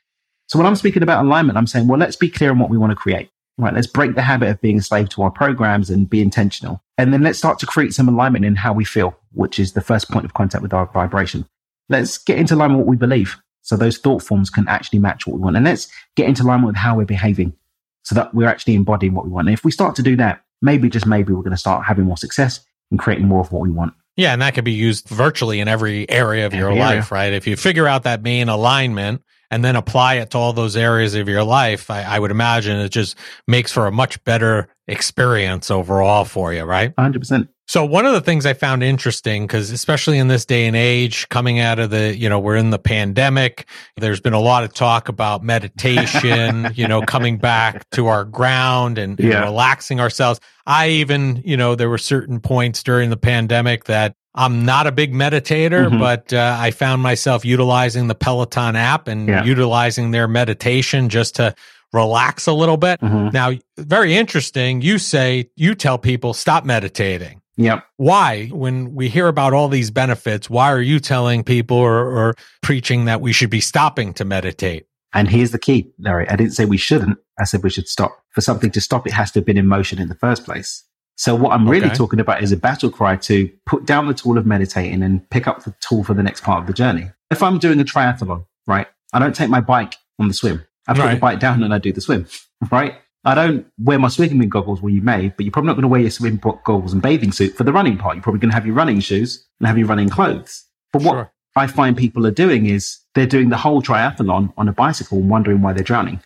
So 0.49 0.59
when 0.59 0.67
I'm 0.67 0.77
speaking 0.77 1.03
about 1.03 1.25
alignment, 1.25 1.57
I'm 1.57 1.67
saying, 1.67 1.89
well, 1.89 1.99
let's 1.99 2.17
be 2.17 2.29
clear 2.29 2.51
on 2.51 2.59
what 2.59 2.69
we 2.69 2.77
want 2.77 2.91
to 2.91 2.97
create. 2.97 3.31
Right, 3.57 3.73
let's 3.73 3.87
break 3.87 4.17
the 4.17 4.23
habit 4.23 4.49
of 4.49 4.61
being 4.61 4.79
a 4.79 4.83
slave 4.83 5.09
to 5.11 5.23
our 5.23 5.31
programs 5.31 5.89
and 5.89 6.11
be 6.11 6.21
intentional. 6.21 6.83
And 6.99 7.13
then 7.13 7.23
let's 7.23 7.39
start 7.39 7.61
to 7.61 7.67
create 7.67 7.95
some 7.95 8.09
alignment 8.09 8.45
in 8.45 8.57
how 8.57 8.73
we 8.73 8.85
feel, 8.85 9.17
which 9.33 9.61
is 9.61 9.73
the 9.73 9.81
first 9.81 10.11
point 10.11 10.25
of 10.25 10.35
contact 10.35 10.61
with 10.61 10.75
our 10.75 10.87
vibration. 10.87 11.47
Let's 11.89 12.19
get 12.19 12.39
into 12.39 12.57
alignment 12.57 12.81
with 12.81 12.87
what 12.87 12.91
we 12.91 12.97
believe. 12.97 13.37
So 13.63 13.77
those 13.77 13.97
thought 13.99 14.23
forms 14.23 14.51
can 14.51 14.67
actually 14.69 14.99
match 14.99 15.27
what 15.27 15.35
we 15.37 15.41
want. 15.41 15.57
And 15.57 15.65
let's 15.65 15.89
get 16.17 16.29
into 16.29 16.43
alignment 16.43 16.67
with 16.67 16.77
how 16.77 16.97
we're 16.97 17.05
behaving 17.05 17.55
so 18.03 18.15
that 18.17 18.35
we're 18.35 18.49
actually 18.49 18.75
embodying 18.75 19.15
what 19.15 19.25
we 19.25 19.31
want. 19.31 19.49
And 19.49 19.55
if 19.55 19.65
we 19.65 19.71
start 19.71 19.95
to 19.97 20.03
do 20.03 20.17
that, 20.17 20.44
maybe 20.65 20.89
just 20.89 21.07
maybe 21.07 21.33
we're 21.33 21.43
going 21.43 21.53
to 21.53 21.57
start 21.57 21.85
having 21.85 22.07
more 22.07 22.17
success 22.17 22.61
and 22.91 22.99
creating 22.99 23.29
more 23.29 23.41
of 23.41 23.53
what 23.53 23.63
we 23.63 23.71
want. 23.71 23.93
Yeah, 24.17 24.33
and 24.33 24.43
that 24.43 24.55
could 24.55 24.65
be 24.65 24.73
used 24.73 25.09
virtually 25.09 25.61
in 25.61 25.69
every 25.69 26.09
area 26.09 26.47
of 26.47 26.55
every 26.55 26.59
your 26.59 26.71
area. 26.71 26.81
life, 26.81 27.13
right? 27.13 27.33
If 27.33 27.47
you 27.47 27.57
figure 27.57 27.87
out 27.87 28.05
that 28.05 28.23
main 28.23 28.49
alignment 28.49 29.23
and 29.51 29.65
then 29.65 29.77
apply 29.77 30.15
it 30.15 30.31
to 30.31 30.39
all 30.39 30.53
those 30.53 30.77
areas 30.77 31.15
of 31.15 31.29
your 31.29 31.43
life, 31.43 31.91
I, 31.91 32.03
I, 32.03 32.19
would 32.19 32.31
imagine 32.31 32.79
it 32.79 32.89
just 32.91 33.17
makes 33.47 33.73
for 33.73 33.87
a 33.87 33.93
much 33.93 34.23
better 34.25 34.69
experience 34.89 35.71
overall 35.71 36.25
for 36.25 36.53
you, 36.53 36.63
right? 36.63 36.95
100%. 36.97 37.49
So 37.67 37.85
one 37.85 38.05
of 38.05 38.13
the 38.13 38.21
things 38.21 38.45
I 38.45 38.53
found 38.53 38.83
interesting, 38.83 39.47
because 39.47 39.71
especially 39.71 40.19
in 40.19 40.29
this 40.29 40.45
day 40.45 40.67
and 40.67 40.77
age, 40.77 41.29
coming 41.31 41.61
out 41.61 41.79
of 41.79 41.91
the, 41.91 42.15
you 42.17 42.29
know, 42.29 42.39
we're 42.39 42.57
in 42.57 42.71
the 42.71 42.79
pandemic, 42.79 43.67
there's 43.97 44.21
been 44.21 44.35
a 44.35 44.41
lot 44.41 44.65
of 44.65 44.75
talk 44.75 45.09
about 45.09 45.43
meditation, 45.43 46.71
you 46.75 46.87
know, 46.87 47.01
coming 47.03 47.39
back 47.39 47.89
to 47.91 48.09
our 48.09 48.25
ground 48.25 48.99
and, 48.99 49.19
yeah. 49.19 49.37
and 49.37 49.45
relaxing 49.45 49.99
ourselves. 49.99 50.41
I 50.67 50.89
even, 50.89 51.43
you 51.45 51.57
know, 51.57 51.75
there 51.75 51.89
were 51.89 51.99
certain 51.99 52.39
points 52.41 52.83
during 52.83 53.09
the 53.09 53.17
pandemic 53.17 53.85
that 53.85 54.15
I'm 54.35 54.67
not 54.67 54.87
a 54.87 54.93
big 54.93 55.15
meditator, 55.15 55.89
mm-hmm. 55.89 55.99
but 55.99 56.33
uh, 56.33 56.57
I 56.59 56.71
found 56.71 57.03
myself 57.03 57.45
utilizing 57.45 58.09
the 58.09 58.15
Peloton 58.15 58.77
app 58.77 59.09
and 59.09 59.29
yeah. 59.29 59.45
utilizing 59.45 60.11
their 60.11 60.29
meditation 60.29 61.09
just 61.09 61.37
to 61.37 61.55
relax 61.95 62.47
a 62.47 62.53
little 62.53 62.77
bit. 62.77 63.01
Mm-hmm. 63.01 63.29
Now, 63.33 63.53
very 63.79 64.15
interesting. 64.17 64.83
You 64.83 64.99
say 64.99 65.51
you 65.57 65.75
tell 65.75 65.99
people 65.99 66.35
stop 66.35 66.65
meditating. 66.65 67.41
Yep. 67.57 67.85
Why, 67.97 68.47
when 68.47 68.95
we 68.95 69.09
hear 69.09 69.29
about 69.29 69.53
all 69.53 69.69
these 69.69 69.91
benefits, 69.91 70.51
why 70.51 70.73
are 70.73 70.83
you 70.83 70.99
telling 70.99 71.45
people 71.45 71.77
or, 71.77 72.07
or 72.07 72.35
preaching 72.63 73.05
that 73.05 73.21
we 73.21 73.33
should 73.33 73.51
be 73.51 73.61
stopping 73.61 74.13
to 74.15 74.25
meditate? 74.25 74.87
And 75.13 75.29
here's 75.29 75.53
the 75.53 75.59
key, 75.59 75.93
Larry. 75.99 76.29
I 76.29 76.37
didn't 76.37 76.55
say 76.55 76.65
we 76.65 76.77
shouldn't. 76.77 77.19
I 77.39 77.45
said 77.45 77.63
we 77.63 77.71
should 77.71 77.89
stop. 77.89 78.21
For 78.31 78.41
something 78.41 78.73
to 78.73 78.81
stop, 78.81 79.07
it 79.07 79.13
has 79.13 79.31
to 79.33 79.39
have 79.39 79.47
been 79.47 79.57
in 79.57 79.67
motion 79.67 80.01
in 80.01 80.09
the 80.09 80.17
first 80.17 80.45
place. 80.45 80.85
So 81.17 81.37
what 81.37 81.53
I'm 81.53 81.69
really 81.69 81.87
okay. 81.87 81.95
talking 81.95 82.19
about 82.19 82.43
is 82.43 82.51
a 82.51 82.57
battle 82.57 82.91
cry 82.91 83.17
to 83.17 83.49
put 83.67 83.87
down 83.87 84.09
the 84.09 84.15
tool 84.15 84.37
of 84.37 84.47
meditating 84.47 85.03
and 85.03 85.29
pick 85.31 85.47
up 85.47 85.63
the 85.63 85.73
tool 85.81 86.03
for 86.03 86.15
the 86.15 86.25
next 86.25 86.43
part 86.43 86.61
of 86.61 86.67
the 86.67 86.73
journey. 86.73 87.11
If 87.31 87.43
I'm 87.43 87.59
doing 87.59 87.79
a 87.79 87.85
triathlon, 87.85 88.45
right, 88.67 88.89
I 89.13 89.21
don't 89.21 89.35
take 89.35 89.49
my 89.49 89.61
bike 89.61 89.95
on 90.19 90.27
the 90.27 90.35
swim. 90.35 90.65
I 90.89 90.95
put 90.95 91.03
right. 91.03 91.15
the 91.15 91.21
bike 91.21 91.39
down 91.39 91.63
and 91.63 91.73
I 91.73 91.79
do 91.79 91.93
the 91.93 92.01
swim, 92.01 92.27
right? 92.73 92.97
I 93.25 93.35
don't 93.35 93.67
wear 93.79 93.99
my 93.99 94.09
swimming 94.09 94.49
goggles. 94.49 94.83
Well, 94.83 94.93
you 94.93 95.01
may, 95.01 95.29
but 95.29 95.45
you're 95.45 95.53
probably 95.53 95.69
not 95.69 95.75
going 95.75 95.83
to 95.83 95.89
wear 95.89 96.01
your 96.01 96.11
swimming 96.11 96.41
goggles 96.65 96.93
and 96.93 97.01
bathing 97.01 97.33
suit 97.33 97.57
for 97.57 97.65
the 97.65 97.73
running 97.73 97.97
part. 97.97 98.17
You're 98.17 98.23
probably 98.23 98.41
going 98.41 98.51
to 98.51 98.55
have 98.55 98.67
your 98.67 98.75
running 98.75 99.01
shoes 99.01 99.47
and 99.59 99.67
have 99.67 99.79
your 99.79 99.87
running 99.87 100.11
clothes. 100.11 100.65
But 100.93 101.03
what 101.03 101.13
sure. 101.13 101.33
I 101.57 101.67
find 101.67 101.97
people 101.97 102.27
are 102.27 102.33
doing 102.33 102.67
is 102.67 102.99
they're 103.15 103.27
doing 103.27 103.49
the 103.49 103.57
whole 103.57 103.83
triathlon 103.83 104.53
on 104.57 104.69
a 104.69 104.73
bicycle 104.73 105.19
and 105.19 105.31
wondering 105.31 105.63
why 105.63 105.73
they're 105.73 105.85
drowning. 105.85 106.21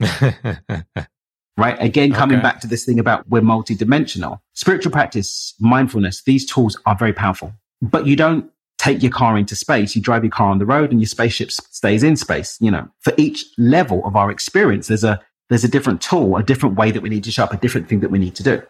right? 1.56 1.76
Again, 1.78 2.12
coming 2.12 2.38
okay. 2.38 2.42
back 2.42 2.60
to 2.60 2.66
this 2.66 2.84
thing 2.84 2.98
about 2.98 3.28
we're 3.28 3.42
multidimensional. 3.42 4.40
Spiritual 4.54 4.90
practice, 4.90 5.54
mindfulness, 5.60 6.22
these 6.22 6.46
tools 6.46 6.80
are 6.86 6.96
very 6.96 7.12
powerful, 7.12 7.52
but 7.80 8.06
you 8.06 8.16
don't 8.16 8.50
take 8.78 9.02
your 9.02 9.12
car 9.12 9.36
into 9.36 9.54
space. 9.54 9.94
You 9.94 10.00
drive 10.00 10.24
your 10.24 10.30
car 10.30 10.48
on 10.48 10.58
the 10.58 10.64
road 10.64 10.90
and 10.90 11.00
your 11.00 11.06
spaceship 11.06 11.52
stays 11.52 12.02
in 12.02 12.16
space. 12.16 12.56
You 12.60 12.70
know, 12.70 12.88
for 13.00 13.12
each 13.18 13.44
level 13.58 14.04
of 14.06 14.16
our 14.16 14.30
experience, 14.30 14.88
there's 14.88 15.04
a, 15.04 15.20
there's 15.50 15.64
a 15.64 15.68
different 15.68 16.00
tool, 16.00 16.36
a 16.36 16.42
different 16.42 16.76
way 16.76 16.90
that 16.90 17.02
we 17.02 17.10
need 17.10 17.24
to 17.24 17.30
show 17.30 17.44
up, 17.44 17.52
a 17.52 17.58
different 17.58 17.88
thing 17.88 18.00
that 18.00 18.10
we 18.10 18.18
need 18.18 18.34
to 18.36 18.42
do. 18.42 18.62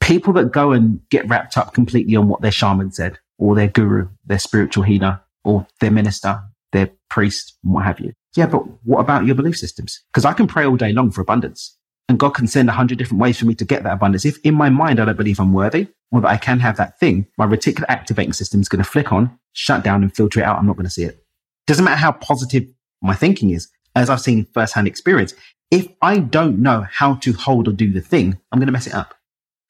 People 0.00 0.32
that 0.34 0.52
go 0.52 0.70
and 0.70 1.00
get 1.10 1.28
wrapped 1.28 1.56
up 1.58 1.74
completely 1.74 2.14
on 2.14 2.28
what 2.28 2.42
their 2.42 2.52
shaman 2.52 2.92
said 2.92 3.18
or 3.38 3.54
their 3.56 3.66
guru, 3.66 4.08
their 4.24 4.38
spiritual 4.38 4.84
healer 4.84 5.20
or 5.44 5.66
their 5.80 5.90
minister, 5.90 6.40
their 6.72 6.90
priest, 7.08 7.58
what 7.62 7.84
have 7.84 7.98
you. 7.98 8.12
Yeah, 8.36 8.46
but 8.46 8.60
what 8.84 9.00
about 9.00 9.24
your 9.24 9.34
belief 9.34 9.56
systems? 9.56 10.04
Because 10.12 10.24
I 10.24 10.34
can 10.34 10.46
pray 10.46 10.66
all 10.66 10.76
day 10.76 10.92
long 10.92 11.10
for 11.10 11.22
abundance 11.22 11.76
and 12.08 12.18
God 12.18 12.30
can 12.30 12.46
send 12.46 12.68
a 12.68 12.72
hundred 12.72 12.98
different 12.98 13.20
ways 13.20 13.38
for 13.38 13.46
me 13.46 13.54
to 13.54 13.64
get 13.64 13.82
that 13.82 13.94
abundance. 13.94 14.24
If 14.24 14.38
in 14.44 14.54
my 14.54 14.68
mind 14.68 15.00
I 15.00 15.06
don't 15.06 15.16
believe 15.16 15.40
I'm 15.40 15.54
worthy 15.54 15.88
or 16.12 16.20
that 16.20 16.28
I 16.28 16.36
can 16.36 16.60
have 16.60 16.76
that 16.76 17.00
thing, 17.00 17.26
my 17.38 17.46
reticular 17.46 17.86
activating 17.88 18.34
system 18.34 18.60
is 18.60 18.68
going 18.68 18.82
to 18.82 18.88
flick 18.88 19.10
on, 19.10 19.36
shut 19.54 19.82
down 19.82 20.02
and 20.02 20.14
filter 20.14 20.40
it 20.40 20.44
out. 20.44 20.58
I'm 20.58 20.66
not 20.66 20.76
going 20.76 20.84
to 20.84 20.90
see 20.90 21.04
it. 21.04 21.24
Doesn't 21.66 21.84
matter 21.84 21.96
how 21.96 22.12
positive 22.12 22.64
my 23.02 23.14
thinking 23.14 23.50
is, 23.50 23.68
as 23.96 24.10
I've 24.10 24.20
seen 24.20 24.46
firsthand 24.52 24.86
experience. 24.86 25.34
If 25.70 25.88
I 26.00 26.18
don't 26.18 26.60
know 26.60 26.86
how 26.90 27.14
to 27.16 27.32
hold 27.32 27.68
or 27.68 27.72
do 27.72 27.92
the 27.92 28.00
thing, 28.00 28.38
I'm 28.52 28.58
going 28.58 28.66
to 28.66 28.72
mess 28.72 28.86
it 28.86 28.94
up. 28.94 29.14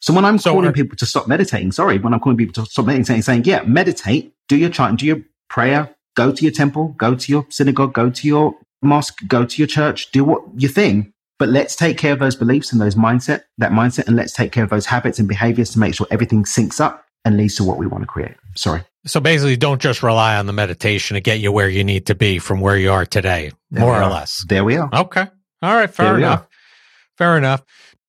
So 0.01 0.13
when 0.13 0.25
I'm 0.25 0.39
so 0.39 0.53
calling 0.53 0.69
uh, 0.69 0.73
people 0.73 0.97
to 0.99 1.07
stop 1.07 1.27
meditating, 1.27 1.73
sorry, 1.73 1.99
when 1.99 2.13
I'm 2.13 2.21
calling 2.21 2.37
people 2.37 2.65
to 2.65 2.71
stop 2.71 2.87
meditating, 2.87 3.23
saying, 3.23 3.45
yeah, 3.45 3.63
meditate, 3.63 4.35
do 4.49 4.57
your 4.57 4.71
chant, 4.71 5.01
do 5.01 5.07
your 5.07 5.23
prayer, 5.49 5.95
go 6.15 6.33
to 6.33 6.43
your 6.43 6.53
temple, 6.53 6.95
go 6.99 7.15
to 7.15 7.33
your 7.33 7.47
synagogue, 7.49 7.95
go 7.95 8.11
to 8.11 8.29
your 8.29 8.55
mosque, 8.83 9.19
go 9.27 9.45
to 9.45 9.59
your 9.59 9.67
church, 9.67 10.13
do 10.13 10.23
what 10.23 10.43
your 10.57 10.71
thing 10.71 11.15
but 11.39 11.49
let's 11.49 11.77
take 11.77 11.99
care 11.99 12.13
of 12.13 12.19
those 12.19 12.35
beliefs 12.35 12.73
and 12.73 12.81
those 12.81 12.95
mindset, 12.95 13.43
that 13.59 13.71
mindset, 13.71 14.07
and 14.07 14.17
let's 14.17 14.33
take 14.33 14.53
care 14.53 14.65
of 14.65 14.71
those 14.71 14.87
habits 14.87 15.19
and 15.19 15.29
behaviors 15.29 15.71
to 15.71 15.79
make 15.79 15.95
sure 15.95 16.07
everything 16.11 16.45
syncs 16.45 16.81
up 16.81 17.05
and 17.25 17.37
leads 17.37 17.57
to 17.57 17.65
what 17.65 17.77
we 17.77 17.87
want 17.87 18.03
to 18.03 18.07
create. 18.07 18.35
Sorry. 18.55 18.83
So 19.05 19.21
basically, 19.21 19.57
don't 19.57 19.81
just 19.81 20.03
rely 20.03 20.37
on 20.37 20.47
the 20.47 20.53
meditation 20.53 21.15
to 21.15 21.21
get 21.21 21.41
you 21.41 21.53
where 21.53 21.69
you 21.69 21.85
need 21.85 22.07
to 22.07 22.15
be 22.15 22.39
from 22.39 22.61
where 22.61 22.77
you 22.77 22.91
are 22.91 23.05
today, 23.05 23.53
there 23.71 23.83
more 23.83 24.03
or 24.03 24.09
less. 24.09 24.45
There 24.49 24.65
we 24.65 24.77
are. 24.77 24.89
Okay. 24.93 25.27
All 25.63 25.75
right. 25.75 25.91
Fair 25.91 26.07
there 26.07 26.19
enough. 26.19 26.47
Fair 27.19 27.39
enough. 27.39 27.63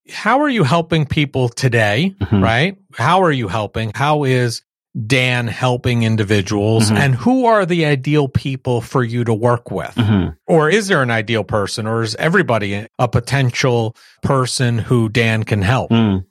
How 0.10 0.41
are 0.41 0.49
you 0.49 0.63
helping 0.63 1.05
people 1.05 1.49
today? 1.49 2.15
Mm-hmm. 2.21 2.43
Right? 2.43 2.77
How 2.93 3.23
are 3.23 3.31
you 3.31 3.47
helping? 3.47 3.91
How 3.93 4.23
is 4.23 4.62
Dan 5.05 5.47
helping 5.47 6.03
individuals 6.03 6.86
mm-hmm. 6.86 6.97
and 6.97 7.15
who 7.15 7.45
are 7.45 7.65
the 7.65 7.86
ideal 7.86 8.27
people 8.27 8.81
for 8.81 9.03
you 9.03 9.23
to 9.23 9.33
work 9.33 9.69
with? 9.69 9.93
Mm-hmm. 9.95 10.29
Or 10.47 10.69
is 10.69 10.88
there 10.88 11.03
an 11.03 11.12
ideal 11.12 11.43
person 11.43 11.86
or 11.86 12.01
is 12.01 12.15
everybody 12.15 12.88
a 12.97 13.07
potential 13.07 13.95
person 14.23 14.79
who 14.79 15.10
Dan 15.10 15.43
can 15.43 15.62
help? 15.62 15.91
Mm. 15.91 16.25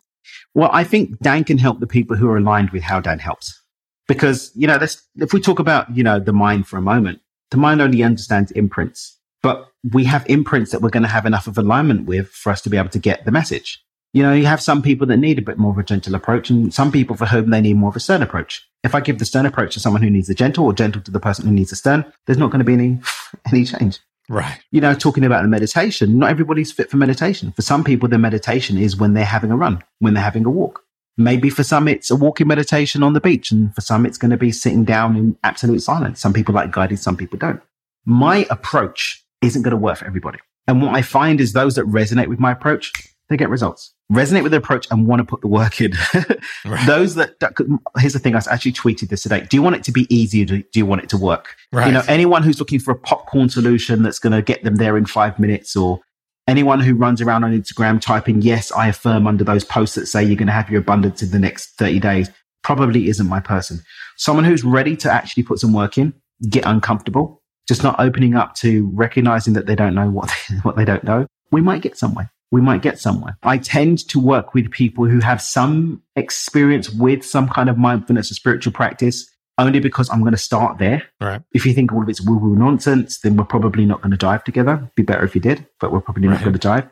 Well, 0.55 0.71
I 0.73 0.85
think 0.85 1.19
Dan 1.21 1.45
can 1.45 1.59
help 1.59 1.81
the 1.81 1.87
people 1.87 2.17
who 2.17 2.29
are 2.29 2.39
aligned 2.39 2.71
with 2.71 2.83
how 2.83 3.01
Dan 3.01 3.19
helps. 3.19 3.63
Because, 4.09 4.51
you 4.55 4.67
know, 4.67 4.79
if 5.17 5.33
we 5.33 5.41
talk 5.41 5.59
about, 5.59 5.95
you 5.95 6.03
know, 6.03 6.19
the 6.19 6.33
mind 6.33 6.67
for 6.67 6.77
a 6.77 6.83
moment, 6.83 7.21
the 7.51 7.57
mind 7.57 7.81
only 7.81 8.03
understands 8.03 8.51
imprints, 8.53 9.16
but 9.47 9.71
we 9.93 10.03
have 10.03 10.29
imprints 10.29 10.73
that 10.73 10.83
we're 10.83 10.91
going 10.91 11.05
to 11.05 11.09
have 11.09 11.25
enough 11.25 11.47
of 11.47 11.57
alignment 11.57 12.05
with 12.05 12.29
for 12.31 12.51
us 12.51 12.61
to 12.63 12.69
be 12.69 12.77
able 12.77 12.89
to 12.89 12.99
get 12.99 13.25
the 13.25 13.31
message. 13.31 13.81
You 14.13 14.25
know, 14.25 14.33
you 14.33 14.45
have 14.45 14.61
some 14.61 14.83
people 14.83 15.07
that 15.07 15.19
need 15.19 15.39
a 15.39 15.43
bit 15.43 15.57
more 15.57 15.71
of 15.71 15.79
a 15.79 15.85
gentle 15.85 16.17
approach 16.17 16.51
and 16.51 16.75
some 16.75 16.91
people 16.91 17.15
for 17.15 17.27
whom 17.27 17.51
they 17.51 17.61
need 17.61 17.77
more 17.77 17.91
of 17.91 17.95
a 17.95 18.01
stern 18.01 18.23
approach. 18.23 18.69
If 18.83 18.93
I 18.93 19.01
give 19.01 19.21
the 19.21 19.25
stern 19.25 19.47
approach 19.47 19.75
to 19.75 19.81
someone 19.81 20.03
who 20.03 20.11
needs 20.11 20.29
a 20.29 20.35
gentle 20.35 20.65
or 20.65 20.73
gentle 20.73 21.01
to 21.01 21.13
the 21.13 21.21
person 21.21 21.47
who 21.47 21.53
needs 21.53 21.71
a 21.71 21.77
stern, 21.77 22.05
there's 22.27 22.39
not 22.39 22.51
going 22.51 22.59
to 22.59 22.65
be 22.65 22.73
any, 22.73 22.99
any 23.53 23.65
change. 23.65 24.01
Right. 24.29 24.59
You 24.73 24.81
know, 24.81 24.95
talking 24.95 25.23
about 25.23 25.43
the 25.43 25.49
meditation, 25.49 26.19
not 26.19 26.31
everybody's 26.31 26.73
fit 26.73 26.91
for 26.91 26.97
meditation. 26.97 27.53
For 27.53 27.63
some 27.63 27.85
people, 27.85 28.09
the 28.09 28.19
meditation 28.19 28.77
is 28.77 28.97
when 28.97 29.15
they're 29.15 29.25
having 29.25 29.53
a 29.53 29.57
run, 29.57 29.85
when 30.01 30.15
they're 30.15 30.25
having 30.25 30.45
a 30.45 30.51
walk. 30.51 30.83
Maybe 31.17 31.51
for 31.51 31.63
some, 31.63 31.87
it's 31.87 32.11
a 32.11 32.17
walking 32.17 32.49
meditation 32.49 33.05
on 33.05 33.13
the 33.13 33.21
beach. 33.21 33.53
And 33.53 33.73
for 33.77 33.81
some, 33.81 34.07
it's 34.07 34.19
going 34.19 34.33
to 34.33 34.37
be 34.37 34.51
sitting 34.51 34.83
down 34.83 35.17
in 35.17 35.39
absolute 35.45 35.83
silence. 35.83 36.21
Some 36.21 36.33
people 36.33 36.53
like 36.53 36.73
guided, 36.73 36.99
some 36.99 37.17
people 37.17 37.39
don't. 37.39 37.63
My 38.05 38.47
approach 38.51 39.23
isn't 39.43 39.63
going 39.63 39.73
to 39.73 39.77
work 39.77 39.99
for 39.99 40.07
everybody. 40.07 40.39
And 40.67 40.83
what 40.83 40.95
I 40.95 41.03
find 41.03 41.41
is 41.41 41.53
those 41.53 41.77
that 41.77 41.87
resonate 41.87 42.29
with 42.29 42.41
my 42.41 42.53
approach, 42.53 42.93
they 43.29 43.37
get 43.37 43.49
results. 43.49 43.93
Resonate 44.11 44.43
with 44.43 44.53
the 44.53 44.59
approach 44.59 44.87
and 44.91 45.07
want 45.07 45.21
to 45.21 45.25
put 45.25 45.41
the 45.41 45.49
work 45.49 45.81
in. 45.81 45.93
right. 46.65 46.87
Those 46.87 47.15
that, 47.17 47.39
that 47.41 47.55
could, 47.55 47.69
here's 47.99 48.13
the 48.13 48.19
thing. 48.19 48.35
I 48.35 48.41
actually 48.51 48.73
tweeted 48.73 49.09
this 49.09 49.23
today. 49.23 49.47
Do 49.49 49.57
you 49.57 49.63
want 49.63 49.77
it 49.77 49.85
to 49.85 49.93
be 49.93 50.07
easy 50.15 50.43
or 50.43 50.47
do, 50.47 50.63
do 50.63 50.79
you 50.79 50.87
want 50.87 51.03
it 51.03 51.09
to 51.11 51.17
work? 51.17 51.55
Right. 51.73 51.87
You 51.87 51.93
know, 51.93 52.03
anyone 52.09 52.43
who's 52.43 52.59
looking 52.59 52.79
for 52.79 52.93
a 52.93 52.99
popcorn 52.99 53.49
solution 53.49 54.03
that's 54.03 54.19
going 54.19 54.33
to 54.33 54.43
get 54.43 54.65
them 54.65 54.77
there 54.77 54.97
in 54.97 55.07
five 55.07 55.39
minutes 55.39 55.77
or 55.77 56.01
anyone 56.49 56.81
who 56.81 56.95
runs 56.95 57.21
around 57.21 57.45
on 57.45 57.53
Instagram 57.53 58.01
typing, 58.01 58.43
yes, 58.43 58.71
I 58.73 58.89
affirm 58.89 59.27
under 59.27 59.45
those 59.45 59.65
posts 59.65 59.97
that 59.97 60.07
say 60.07 60.23
you're 60.25 60.37
going 60.37 60.47
to 60.47 60.53
have 60.53 60.71
your 60.71 60.81
abundance 60.81 61.23
in 61.23 61.31
the 61.31 61.39
next 61.39 61.77
30 61.79 62.01
days 62.01 62.31
probably 62.63 63.09
isn't 63.09 63.29
my 63.29 63.39
person. 63.39 63.81
Someone 64.17 64.45
who's 64.45 64.65
ready 64.65 64.97
to 64.97 65.11
actually 65.11 65.45
put 65.45 65.61
some 65.61 65.73
work 65.73 65.99
in, 65.99 66.13
get 66.49 66.65
uncomfortable, 66.67 67.43
just 67.69 67.83
not 67.83 67.99
opening 67.99 68.35
up 68.35 68.55
to 68.57 68.91
recognizing 68.95 69.55
that 69.55 69.67
they 69.67 69.75
don't 69.75 69.95
know 69.95 70.09
what 70.09 70.29
they, 70.29 70.57
what 70.63 70.77
they 70.77 70.85
don't 70.85 71.05
know. 71.05 71.27
We 71.51 71.61
might 71.61 71.83
get 71.83 71.97
somewhere. 71.97 72.31
We 72.53 72.61
might 72.61 72.81
get 72.81 72.99
somewhere. 72.99 73.37
I 73.43 73.59
tend 73.59 74.07
to 74.09 74.21
work 74.21 74.55
with 74.55 74.71
people 74.71 75.07
who 75.07 75.19
have 75.21 75.43
some 75.43 76.03
experience 76.15 76.91
with 76.91 77.25
some 77.25 77.49
kind 77.49 77.69
of 77.69 77.77
mindfulness 77.77 78.31
or 78.31 78.35
spiritual 78.35 78.73
practice 78.73 79.29
only 79.59 79.81
because 79.81 80.11
I'm 80.11 80.21
going 80.21 80.33
to 80.33 80.39
start 80.39 80.79
there. 80.79 81.03
Right. 81.21 81.41
If 81.53 81.65
you 81.65 81.73
think 81.73 81.93
all 81.93 82.03
of 82.03 82.09
it's 82.09 82.21
woo 82.21 82.37
woo 82.37 82.55
nonsense, 82.57 83.21
then 83.21 83.37
we're 83.37 83.45
probably 83.45 83.85
not 83.85 84.03
going 84.03 84.11
to 84.11 84.17
dive 84.17 84.45
together. 84.45 84.91
Be 84.95 85.03
better 85.03 85.25
if 85.25 85.35
you 85.35 85.41
did, 85.41 85.67
but 85.81 85.93
we're 85.93 86.01
probably 86.01 86.29
not 86.29 86.35
right. 86.35 86.45
going 86.45 86.53
to 86.53 86.59
dive. 86.59 86.89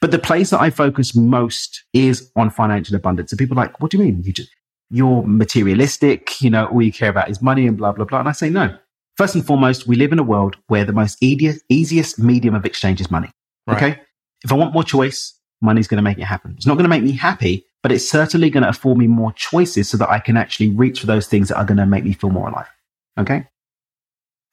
But 0.00 0.10
the 0.10 0.18
place 0.18 0.50
that 0.50 0.60
I 0.60 0.70
focus 0.70 1.14
most 1.14 1.84
is 1.92 2.30
on 2.34 2.50
financial 2.50 2.96
abundance. 2.96 3.32
And 3.32 3.38
people 3.38 3.58
are 3.58 3.62
like, 3.62 3.80
what 3.80 3.90
do 3.90 3.98
you 3.98 4.04
mean? 4.04 4.22
You 4.24 4.32
just, 4.32 4.50
you're 4.90 5.22
materialistic, 5.22 6.40
you 6.40 6.50
know, 6.50 6.66
all 6.66 6.82
you 6.82 6.92
care 6.92 7.10
about 7.10 7.30
is 7.30 7.42
money 7.42 7.66
and 7.66 7.76
blah, 7.76 7.92
blah, 7.92 8.06
blah. 8.06 8.20
And 8.20 8.28
I 8.28 8.32
say, 8.32 8.50
no. 8.50 8.76
First 9.20 9.34
and 9.34 9.46
foremost, 9.46 9.86
we 9.86 9.96
live 9.96 10.12
in 10.12 10.18
a 10.18 10.22
world 10.22 10.56
where 10.68 10.86
the 10.86 10.94
most 10.94 11.18
easiest, 11.20 11.62
easiest 11.68 12.18
medium 12.18 12.54
of 12.54 12.64
exchange 12.64 13.02
is 13.02 13.10
money. 13.10 13.30
Right. 13.66 13.76
Okay. 13.76 14.00
If 14.42 14.50
I 14.50 14.54
want 14.54 14.72
more 14.72 14.82
choice, 14.82 15.38
money's 15.60 15.86
going 15.86 15.98
to 15.98 16.02
make 16.02 16.16
it 16.16 16.24
happen. 16.24 16.54
It's 16.56 16.64
not 16.64 16.76
going 16.76 16.84
to 16.84 16.88
make 16.88 17.02
me 17.02 17.12
happy, 17.12 17.66
but 17.82 17.92
it's 17.92 18.08
certainly 18.08 18.48
going 18.48 18.62
to 18.62 18.70
afford 18.70 18.96
me 18.96 19.08
more 19.08 19.30
choices 19.34 19.90
so 19.90 19.98
that 19.98 20.08
I 20.08 20.20
can 20.20 20.38
actually 20.38 20.70
reach 20.70 21.00
for 21.00 21.06
those 21.06 21.26
things 21.26 21.48
that 21.48 21.58
are 21.58 21.66
going 21.66 21.76
to 21.76 21.84
make 21.84 22.02
me 22.02 22.14
feel 22.14 22.30
more 22.30 22.48
alive. 22.48 22.68
Okay. 23.18 23.46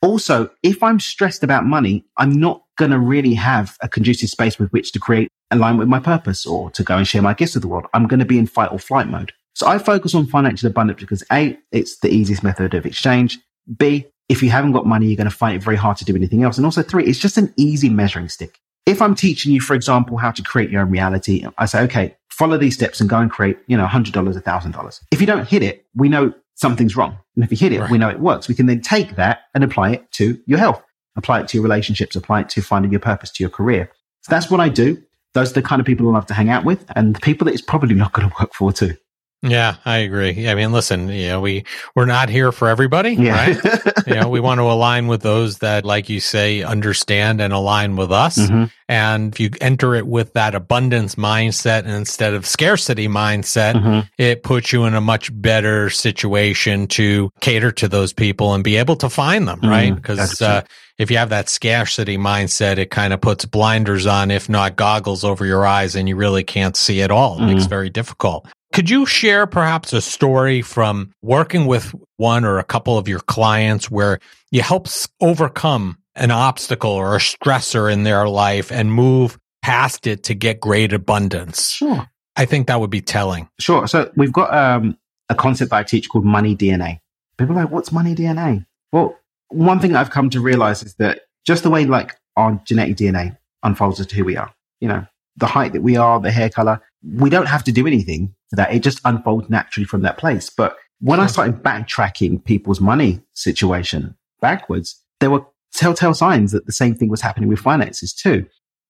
Also, 0.02 0.50
if 0.64 0.84
I'm 0.84 1.00
stressed 1.00 1.46
about 1.46 1.66
money, 1.66 2.04
I'm 2.18 2.38
not 2.38 2.62
going 2.78 2.92
to 2.92 3.00
really 3.00 3.36
have 3.36 3.78
a 3.82 3.88
conducive 3.88 4.28
space 4.28 4.60
with 4.60 4.70
which 4.74 4.92
to 4.92 5.00
create 5.00 5.30
alignment 5.50 5.80
with 5.80 5.88
my 5.88 6.02
purpose 6.02 6.46
or 6.46 6.72
to 6.72 6.84
go 6.84 6.98
and 6.98 7.08
share 7.08 7.22
my 7.22 7.34
gifts 7.34 7.54
with 7.54 7.62
the 7.62 7.70
world. 7.70 7.86
I'm 7.94 8.06
going 8.06 8.20
to 8.20 8.26
be 8.26 8.38
in 8.38 8.48
fight 8.48 8.74
or 8.74 8.80
flight 8.80 9.08
mode. 9.08 9.32
So 9.56 9.66
I 9.66 9.78
focus 9.78 10.14
on 10.14 10.28
financial 10.28 10.68
abundance 10.68 11.00
because 11.00 11.24
A, 11.32 11.58
it's 11.72 12.00
the 12.00 12.10
easiest 12.10 12.44
method 12.44 12.74
of 12.74 12.86
exchange. 12.86 13.40
B, 13.78 14.06
if 14.30 14.44
you 14.44 14.50
haven't 14.50 14.74
got 14.74 14.86
money, 14.86 15.08
you're 15.08 15.18
going 15.18 15.30
to 15.30 15.36
find 15.36 15.56
it 15.56 15.64
very 15.64 15.76
hard 15.76 15.98
to 15.98 16.06
do 16.06 16.16
anything 16.16 16.44
else. 16.44 16.58
And 16.58 16.66
also 16.66 16.82
three, 16.84 17.06
it's 17.06 17.20
just 17.20 17.38
an 17.38 17.54
easy 17.58 17.90
measuring 17.90 18.30
stick. 18.30 18.60
If 18.86 19.02
I'm 19.02 19.16
teaching 19.16 19.52
you, 19.52 19.60
for 19.62 19.74
example, 19.74 20.18
how 20.18 20.32
to 20.32 20.42
create 20.42 20.70
your 20.70 20.82
own 20.82 20.90
reality, 20.92 21.46
I 21.58 21.66
say, 21.66 21.82
okay, 21.84 22.16
follow 22.30 22.58
these 22.58 22.74
steps 22.74 23.02
and 23.02 23.10
go 23.10 23.18
and 23.18 23.32
create, 23.32 23.58
you 23.68 23.76
know, 23.76 23.86
$100, 23.86 24.12
$1,000. 24.12 25.02
If 25.12 25.22
you 25.22 25.28
don't 25.28 25.48
hit 25.48 25.64
it, 25.64 25.86
we 25.96 26.10
know 26.10 26.34
something's 26.56 26.96
wrong. 26.96 27.18
And 27.36 27.44
if 27.44 27.52
you 27.52 27.58
hit 27.58 27.74
it, 27.74 27.82
right. 27.82 27.92
we 27.92 27.98
know 27.98 28.10
it 28.10 28.20
works. 28.20 28.48
We 28.48 28.56
can 28.56 28.66
then 28.66 28.82
take 28.82 29.16
that 29.16 29.42
and 29.54 29.64
apply 29.64 29.92
it 29.92 30.12
to 30.14 30.40
your 30.46 30.60
health, 30.60 30.82
apply 31.16 31.42
it 31.42 31.48
to 31.50 31.58
your 31.58 31.64
relationships, 31.64 32.16
apply 32.16 32.42
it 32.42 32.50
to 32.50 32.62
finding 32.62 32.92
your 32.92 33.00
purpose, 33.00 33.32
to 33.32 33.44
your 33.44 33.50
career. 33.50 33.92
So 34.22 34.30
that's 34.30 34.50
what 34.50 34.60
I 34.60 34.70
do. 34.70 35.02
Those 35.34 35.52
are 35.52 35.56
the 35.56 35.62
kind 35.62 35.80
of 35.80 35.86
people 35.86 36.08
I 36.10 36.14
love 36.14 36.26
to 36.28 36.34
hang 36.34 36.50
out 36.50 36.66
with 36.66 36.86
and 36.96 37.16
the 37.16 37.20
people 37.20 37.46
that 37.46 37.54
it's 37.54 37.62
probably 37.62 37.96
not 37.96 38.14
going 38.14 38.30
to 38.30 38.36
work 38.40 38.54
for 38.54 38.72
too. 38.72 38.96
Yeah, 39.44 39.76
I 39.86 39.98
agree. 39.98 40.50
I 40.50 40.56
mean, 40.56 40.72
listen, 40.72 41.10
you 41.10 41.28
know, 41.28 41.42
we 41.42 41.64
we're 41.96 42.06
not 42.06 42.30
here 42.30 42.52
for 42.52 42.68
everybody, 42.70 43.12
yeah. 43.12 43.36
right? 43.36 43.84
you 44.08 44.16
know, 44.16 44.30
we 44.30 44.40
want 44.40 44.58
to 44.60 44.64
align 44.64 45.06
with 45.08 45.22
those 45.22 45.60
that, 45.60 45.86
like 45.86 46.10
you 46.10 46.20
say, 46.20 46.64
understand 46.64 47.40
and 47.40 47.54
align 47.54 47.96
with 47.98 48.12
us. 48.12 48.40
Mm-hmm. 48.40 48.66
And 48.90 49.34
if 49.34 49.40
you 49.40 49.52
enter 49.62 49.94
it 49.94 50.08
with 50.08 50.34
that 50.34 50.56
abundance 50.56 51.16
mindset 51.16 51.86
instead 51.86 52.34
of 52.34 52.48
scarcity 52.48 53.08
mindset, 53.08 53.76
mm-hmm. 53.76 54.08
it 54.18 54.42
puts 54.42 54.74
you 54.74 54.86
in 54.86 54.96
a 54.96 55.02
much 55.02 55.30
better 55.40 55.92
situation 55.92 56.88
to 56.88 57.32
cater 57.40 57.72
to 57.74 57.88
those 57.88 58.14
people 58.14 58.56
and 58.56 58.64
be 58.64 58.78
able 58.78 58.96
to 58.96 59.10
find 59.10 59.48
them, 59.48 59.60
right? 59.62 59.94
Because 59.94 60.36
mm-hmm. 60.36 60.58
uh, 60.58 60.62
if 60.98 61.12
you 61.12 61.18
have 61.18 61.30
that 61.30 61.48
scarcity 61.48 62.18
mindset, 62.18 62.78
it 62.78 62.90
kind 62.90 63.14
of 63.14 63.22
puts 63.22 63.46
blinders 63.46 64.08
on, 64.08 64.32
if 64.32 64.50
not 64.50 64.78
goggles 64.78 65.24
over 65.24 65.46
your 65.46 65.66
eyes, 65.66 65.96
and 65.96 66.10
you 66.10 66.16
really 66.16 66.44
can't 66.44 66.76
see 66.76 67.04
at 67.04 67.12
all. 67.12 67.38
It 67.38 67.46
makes 67.46 67.62
mm-hmm. 67.62 67.70
very 67.70 67.90
difficult. 67.92 68.48
Could 68.78 68.92
you 68.92 69.08
share 69.08 69.48
perhaps 69.48 69.92
a 69.92 70.02
story 70.02 70.62
from 70.62 71.12
working 71.24 71.66
with 71.66 71.96
one 72.18 72.46
or 72.46 72.60
a 72.60 72.64
couple 72.64 72.96
of 72.96 73.08
your 73.08 73.22
clients 73.22 73.90
where 73.90 74.20
you 74.52 74.62
help 74.62 74.88
overcome 75.20 75.98
an 76.14 76.30
obstacle 76.30 76.92
or 76.92 77.16
a 77.16 77.18
stressor 77.18 77.92
in 77.92 78.04
their 78.04 78.30
life 78.30 78.72
and 78.72 78.94
move 78.94 79.40
past 79.64 80.06
it 80.06 80.22
to 80.26 80.36
get 80.36 80.60
great 80.60 80.94
abundance? 80.94 81.72
Sure. 81.72 82.08
I 82.36 82.46
think 82.46 82.68
that 82.68 82.80
would 82.80 82.92
be 82.92 83.02
telling. 83.02 83.50
Sure. 83.60 83.88
So 83.88 84.12
we've 84.16 84.32
got 84.32 84.54
um, 84.54 84.96
a 85.28 85.34
concept 85.34 85.72
that 85.72 85.78
I 85.78 85.82
teach 85.82 86.08
called 86.08 86.26
money 86.26 86.56
DNA. 86.56 87.00
People 87.40 87.58
are 87.58 87.64
like, 87.64 87.72
what's 87.72 87.92
money 87.92 88.14
DNA? 88.14 88.64
Well, 88.92 89.18
one 89.48 89.80
thing 89.80 89.96
I've 89.96 90.12
come 90.12 90.30
to 90.30 90.40
realize 90.40 90.84
is 90.84 90.94
that 91.00 91.22
just 91.48 91.64
the 91.64 91.72
way 91.72 91.86
like 91.86 92.14
our 92.36 92.62
genetic 92.64 92.98
DNA 92.98 93.40
unfolds 93.64 94.00
as 94.00 94.06
to 94.06 94.16
who 94.18 94.24
we 94.24 94.38
are, 94.38 94.54
you 94.80 94.88
know, 94.88 95.04
the 95.36 95.48
height 95.48 95.74
that 95.74 95.82
we 95.82 95.98
are, 95.98 96.20
the 96.20 96.32
hair 96.32 96.52
color, 96.52 96.80
we 97.04 97.30
don't 97.30 97.48
have 97.48 97.64
to 97.66 97.72
do 97.72 97.88
anything 97.88 98.34
for 98.50 98.56
that. 98.58 98.74
It 98.74 98.84
just 98.84 99.00
unfolds 99.06 99.50
naturally 99.50 99.86
from 99.86 100.02
that 100.02 100.18
place. 100.18 100.50
But 100.50 100.78
when 101.00 101.20
I 101.20 101.28
started 101.28 101.64
backtracking 101.64 102.44
people's 102.44 102.82
money 102.82 103.22
situation 103.34 104.16
backwards, 104.42 105.04
there 105.20 105.30
were 105.30 105.46
telltale 105.74 106.14
signs 106.14 106.52
that 106.52 106.66
the 106.66 106.72
same 106.72 106.96
thing 106.96 107.10
was 107.10 107.22
happening 107.22 107.50
with 107.50 107.60
finances 107.60 108.14
too. 108.14 108.46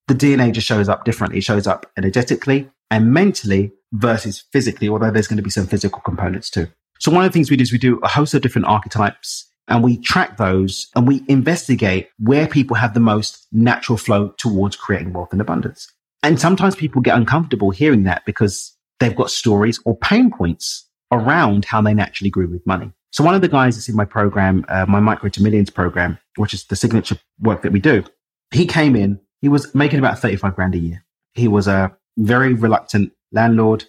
The 0.08 0.15
DNA 0.15 0.54
just 0.54 0.67
shows 0.67 0.88
up 0.88 1.04
differently. 1.04 1.39
It 1.39 1.43
shows 1.43 1.67
up 1.67 1.86
energetically 1.98 2.70
and 2.89 3.12
mentally 3.12 3.74
versus 3.91 4.46
physically, 4.54 4.88
although 4.88 5.12
there's 5.12 5.28
going 5.28 5.38
to 5.38 5.43
be 5.43 5.50
some 5.50 5.67
physical 5.67 6.02
components 6.02 6.50
too. 6.50 6.67
So 7.00 7.12
one 7.12 7.26
of 7.26 7.32
the 7.32 7.34
things 7.34 7.52
we 7.52 7.58
do 7.58 7.63
is 7.63 7.72
we 7.72 7.78
do 7.78 8.00
a 8.00 8.08
host 8.08 8.34
of 8.34 8.41
different 8.41 8.67
archetypes 8.67 9.52
and 9.67 9.84
we 9.84 9.98
track 9.98 10.38
those 10.38 10.88
and 10.96 11.08
we 11.08 11.24
investigate 11.28 12.10
where 12.20 12.48
people 12.48 12.76
have 12.78 12.93
the 12.93 13.00
most 13.00 13.48
natural 13.52 13.98
flow 13.98 14.30
towards 14.38 14.76
creating 14.76 15.13
wealth 15.13 15.32
and 15.32 15.41
abundance. 15.41 15.91
And 16.24 16.40
sometimes 16.40 16.76
people 16.76 17.02
get 17.02 17.16
uncomfortable 17.16 17.70
hearing 17.70 18.04
that 18.04 18.26
because 18.26 18.76
they've 19.00 19.16
got 19.16 19.30
stories 19.30 19.80
or 19.86 19.98
pain 19.98 20.32
points 20.32 20.88
around 21.12 21.66
how 21.66 21.82
they 21.82 21.94
naturally 21.94 22.30
grew 22.30 22.50
with 22.50 22.66
money. 22.66 22.92
So 23.12 23.24
one 23.24 23.36
of 23.36 23.42
the 23.42 23.48
guys 23.48 23.76
that's 23.76 23.90
in 23.90 23.96
my 23.96 24.06
program, 24.06 24.66
uh, 24.68 24.86
my 24.88 25.00
micro 25.00 25.30
to 25.30 25.44
millions 25.44 25.70
program, 25.70 26.18
which 26.36 26.54
is 26.54 26.66
the 26.66 26.76
signature 26.76 27.18
work 27.40 27.62
that 27.62 27.72
we 27.72 27.80
do, 27.80 28.04
he 28.52 28.66
came 28.66 28.96
in, 28.96 29.20
he 29.42 29.50
was 29.50 29.74
making 29.74 30.00
about 30.00 30.20
35 30.20 30.56
grand 30.56 30.76
a 30.76 30.80
year. 30.80 31.06
He 31.34 31.48
was 31.48 31.68
a 31.68 31.96
very 32.18 32.54
reluctant 32.54 33.14
landlord. 33.32 33.86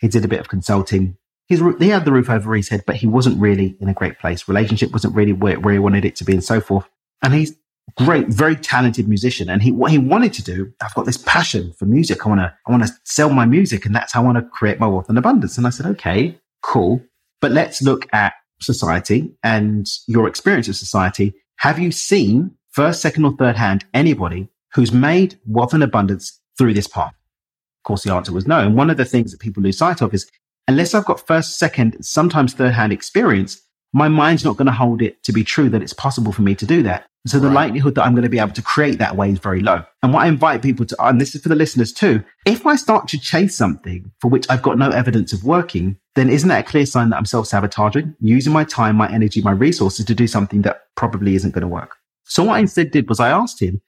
He 0.00 0.08
did 0.08 0.24
a 0.24 0.28
bit 0.28 0.40
of 0.40 0.48
consulting. 0.48 1.16
He 1.46 1.56
had 1.56 2.04
the 2.04 2.12
roof 2.12 2.28
over 2.28 2.54
his 2.54 2.68
head, 2.68 2.84
but 2.86 2.96
he 2.96 3.06
wasn't 3.06 3.40
really 3.40 3.76
in 3.80 3.88
a 3.88 3.94
great 3.94 4.18
place. 4.18 4.48
Relationship 4.48 4.92
wasn't 4.92 5.14
really 5.14 5.32
where, 5.32 5.58
where 5.58 5.72
he 5.72 5.80
wanted 5.80 6.04
it 6.04 6.16
to 6.16 6.24
be 6.24 6.34
and 6.34 6.44
so 6.44 6.60
forth. 6.60 6.86
And 7.22 7.32
he's 7.32 7.54
great, 7.96 8.28
very 8.28 8.56
talented 8.56 9.08
musician. 9.08 9.48
And 9.48 9.62
he, 9.62 9.72
what 9.72 9.90
he 9.90 9.98
wanted 9.98 10.32
to 10.34 10.42
do, 10.42 10.72
I've 10.82 10.94
got 10.94 11.06
this 11.06 11.16
passion 11.16 11.72
for 11.72 11.86
music. 11.86 12.24
I 12.24 12.28
want 12.28 12.40
to, 12.40 12.54
I 12.66 12.70
want 12.70 12.86
to 12.86 12.92
sell 13.04 13.30
my 13.30 13.46
music 13.46 13.86
and 13.86 13.94
that's 13.94 14.12
how 14.12 14.22
I 14.22 14.24
want 14.24 14.38
to 14.38 14.42
create 14.42 14.78
my 14.78 14.86
wealth 14.86 15.08
and 15.08 15.18
abundance. 15.18 15.56
And 15.58 15.66
I 15.66 15.70
said, 15.70 15.86
okay, 15.86 16.38
cool. 16.62 17.02
But 17.40 17.52
let's 17.52 17.82
look 17.82 18.06
at 18.12 18.34
society 18.60 19.32
and 19.42 19.86
your 20.06 20.28
experience 20.28 20.68
of 20.68 20.76
society. 20.76 21.34
Have 21.56 21.78
you 21.78 21.90
seen 21.90 22.52
first, 22.70 23.00
second 23.00 23.24
or 23.24 23.32
third 23.36 23.56
hand 23.56 23.84
anybody 23.94 24.48
who's 24.74 24.92
made 24.92 25.38
wealth 25.46 25.74
and 25.74 25.82
abundance 25.82 26.40
through 26.56 26.74
this 26.74 26.88
path? 26.88 27.12
Of 27.12 27.84
course, 27.84 28.02
the 28.02 28.12
answer 28.12 28.32
was 28.32 28.46
no. 28.46 28.60
And 28.60 28.76
one 28.76 28.90
of 28.90 28.96
the 28.96 29.04
things 29.04 29.32
that 29.32 29.40
people 29.40 29.62
lose 29.62 29.78
sight 29.78 30.02
of 30.02 30.12
is 30.12 30.30
unless 30.66 30.94
I've 30.94 31.04
got 31.04 31.26
first, 31.26 31.58
second, 31.58 32.04
sometimes 32.04 32.52
third 32.52 32.74
hand 32.74 32.92
experience, 32.92 33.60
my 33.92 34.08
mind's 34.08 34.44
not 34.44 34.56
going 34.56 34.66
to 34.66 34.72
hold 34.72 35.02
it 35.02 35.22
to 35.24 35.32
be 35.32 35.44
true 35.44 35.68
that 35.70 35.82
it's 35.82 35.92
possible 35.92 36.32
for 36.32 36.42
me 36.42 36.54
to 36.54 36.66
do 36.66 36.82
that. 36.82 37.06
So 37.26 37.38
the 37.38 37.48
right. 37.48 37.66
likelihood 37.66 37.94
that 37.96 38.04
I'm 38.04 38.12
going 38.12 38.22
to 38.22 38.30
be 38.30 38.38
able 38.38 38.52
to 38.52 38.62
create 38.62 38.98
that 38.98 39.16
way 39.16 39.30
is 39.30 39.38
very 39.38 39.60
low. 39.60 39.82
And 40.02 40.12
what 40.12 40.24
I 40.24 40.28
invite 40.28 40.62
people 40.62 40.86
to, 40.86 41.04
and 41.04 41.20
this 41.20 41.34
is 41.34 41.42
for 41.42 41.48
the 41.48 41.54
listeners 41.54 41.92
too, 41.92 42.22
if 42.46 42.66
I 42.66 42.76
start 42.76 43.08
to 43.08 43.18
chase 43.18 43.56
something 43.56 44.10
for 44.20 44.28
which 44.28 44.46
I've 44.48 44.62
got 44.62 44.78
no 44.78 44.90
evidence 44.90 45.32
of 45.32 45.44
working, 45.44 45.98
then 46.14 46.30
isn't 46.30 46.48
that 46.48 46.66
a 46.66 46.68
clear 46.68 46.86
sign 46.86 47.10
that 47.10 47.16
I'm 47.16 47.26
self 47.26 47.46
sabotaging, 47.46 48.14
using 48.20 48.52
my 48.52 48.64
time, 48.64 48.96
my 48.96 49.10
energy, 49.12 49.40
my 49.42 49.52
resources 49.52 50.04
to 50.06 50.14
do 50.14 50.26
something 50.26 50.62
that 50.62 50.82
probably 50.96 51.34
isn't 51.34 51.52
going 51.52 51.62
to 51.62 51.68
work? 51.68 51.96
So 52.24 52.44
what 52.44 52.56
I 52.56 52.60
instead 52.60 52.90
did 52.90 53.08
was 53.08 53.20
I 53.20 53.30
asked 53.30 53.60
him, 53.60 53.80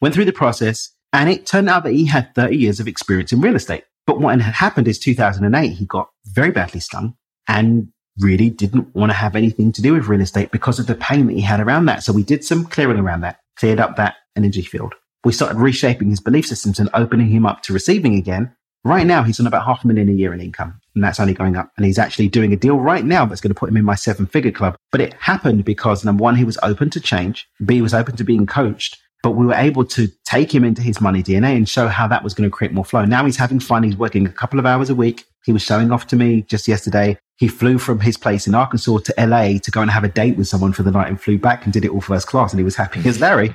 went 0.00 0.14
through 0.14 0.24
the 0.24 0.32
process, 0.32 0.90
and 1.12 1.30
it 1.30 1.46
turned 1.46 1.68
out 1.68 1.84
that 1.84 1.92
he 1.92 2.06
had 2.06 2.34
30 2.34 2.56
years 2.56 2.80
of 2.80 2.88
experience 2.88 3.32
in 3.32 3.40
real 3.40 3.56
estate. 3.56 3.84
But 4.06 4.20
what 4.20 4.40
had 4.40 4.54
happened 4.54 4.88
is 4.88 4.98
2008, 4.98 5.68
he 5.68 5.86
got 5.86 6.10
very 6.26 6.50
badly 6.50 6.80
stung 6.80 7.14
and 7.46 7.88
really 8.22 8.50
didn't 8.50 8.94
want 8.94 9.10
to 9.10 9.16
have 9.16 9.36
anything 9.36 9.72
to 9.72 9.82
do 9.82 9.94
with 9.94 10.06
real 10.06 10.20
estate 10.20 10.50
because 10.50 10.78
of 10.78 10.86
the 10.86 10.94
pain 10.94 11.26
that 11.26 11.34
he 11.34 11.40
had 11.40 11.60
around 11.60 11.86
that. 11.86 12.02
So 12.02 12.12
we 12.12 12.22
did 12.22 12.44
some 12.44 12.64
clearing 12.64 12.98
around 12.98 13.22
that, 13.22 13.40
cleared 13.56 13.80
up 13.80 13.96
that 13.96 14.16
energy 14.36 14.62
field. 14.62 14.94
We 15.24 15.32
started 15.32 15.58
reshaping 15.58 16.10
his 16.10 16.20
belief 16.20 16.46
systems 16.46 16.78
and 16.80 16.88
opening 16.94 17.28
him 17.28 17.46
up 17.46 17.62
to 17.62 17.72
receiving 17.72 18.16
again. 18.16 18.54
Right 18.84 19.06
now, 19.06 19.22
he's 19.22 19.38
on 19.38 19.46
about 19.46 19.64
half 19.64 19.84
a 19.84 19.86
million 19.86 20.08
a 20.08 20.12
year 20.12 20.34
in 20.34 20.40
income, 20.40 20.80
and 20.96 21.04
that's 21.04 21.20
only 21.20 21.34
going 21.34 21.54
up. 21.56 21.70
And 21.76 21.86
he's 21.86 21.98
actually 21.98 22.28
doing 22.28 22.52
a 22.52 22.56
deal 22.56 22.78
right 22.80 23.04
now 23.04 23.24
that's 23.24 23.40
going 23.40 23.54
to 23.54 23.58
put 23.58 23.68
him 23.68 23.76
in 23.76 23.84
my 23.84 23.94
seven 23.94 24.26
figure 24.26 24.50
club. 24.50 24.74
But 24.90 25.00
it 25.00 25.14
happened 25.14 25.64
because 25.64 26.04
number 26.04 26.22
one, 26.22 26.34
he 26.34 26.44
was 26.44 26.58
open 26.64 26.90
to 26.90 27.00
change. 27.00 27.48
B 27.64 27.80
was 27.80 27.94
open 27.94 28.16
to 28.16 28.24
being 28.24 28.46
coached. 28.46 28.98
but 29.22 29.32
we 29.32 29.46
were 29.46 29.54
able 29.54 29.84
to 29.84 30.08
take 30.24 30.52
him 30.52 30.64
into 30.64 30.82
his 30.82 31.00
money 31.00 31.22
DNA 31.22 31.56
and 31.56 31.68
show 31.68 31.86
how 31.86 32.08
that 32.08 32.24
was 32.24 32.34
going 32.34 32.48
to 32.48 32.54
create 32.54 32.72
more 32.72 32.84
flow. 32.84 33.04
Now 33.04 33.24
he's 33.24 33.36
having 33.36 33.60
fun. 33.60 33.84
He's 33.84 33.96
working 33.96 34.26
a 34.26 34.32
couple 34.32 34.58
of 34.58 34.66
hours 34.66 34.90
a 34.90 34.94
week. 34.94 35.24
He 35.44 35.52
was 35.52 35.62
showing 35.62 35.92
off 35.92 36.08
to 36.08 36.16
me 36.16 36.42
just 36.42 36.66
yesterday. 36.68 37.18
He 37.42 37.48
flew 37.48 37.76
from 37.76 37.98
his 37.98 38.16
place 38.16 38.46
in 38.46 38.54
Arkansas 38.54 38.98
to 38.98 39.14
LA 39.18 39.58
to 39.58 39.70
go 39.72 39.82
and 39.82 39.90
have 39.90 40.04
a 40.04 40.08
date 40.08 40.36
with 40.36 40.46
someone 40.46 40.72
for 40.72 40.84
the 40.84 40.92
night 40.92 41.08
and 41.08 41.20
flew 41.20 41.38
back 41.38 41.64
and 41.64 41.72
did 41.72 41.84
it 41.84 41.90
all 41.90 42.00
first 42.00 42.28
class. 42.28 42.52
And 42.52 42.60
he 42.60 42.64
was 42.64 42.76
happy 42.76 43.00
as 43.08 43.20
Larry. 43.20 43.52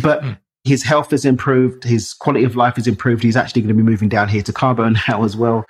But 0.00 0.24
his 0.64 0.82
health 0.82 1.10
has 1.10 1.26
improved. 1.26 1.84
His 1.84 2.14
quality 2.14 2.46
of 2.46 2.56
life 2.56 2.76
has 2.76 2.86
improved. 2.86 3.22
He's 3.22 3.36
actually 3.36 3.60
going 3.60 3.68
to 3.68 3.74
be 3.74 3.82
moving 3.82 4.08
down 4.08 4.30
here 4.30 4.40
to 4.40 4.52
Cabo 4.54 4.88
now 5.08 5.24
as 5.24 5.36
well. 5.36 5.66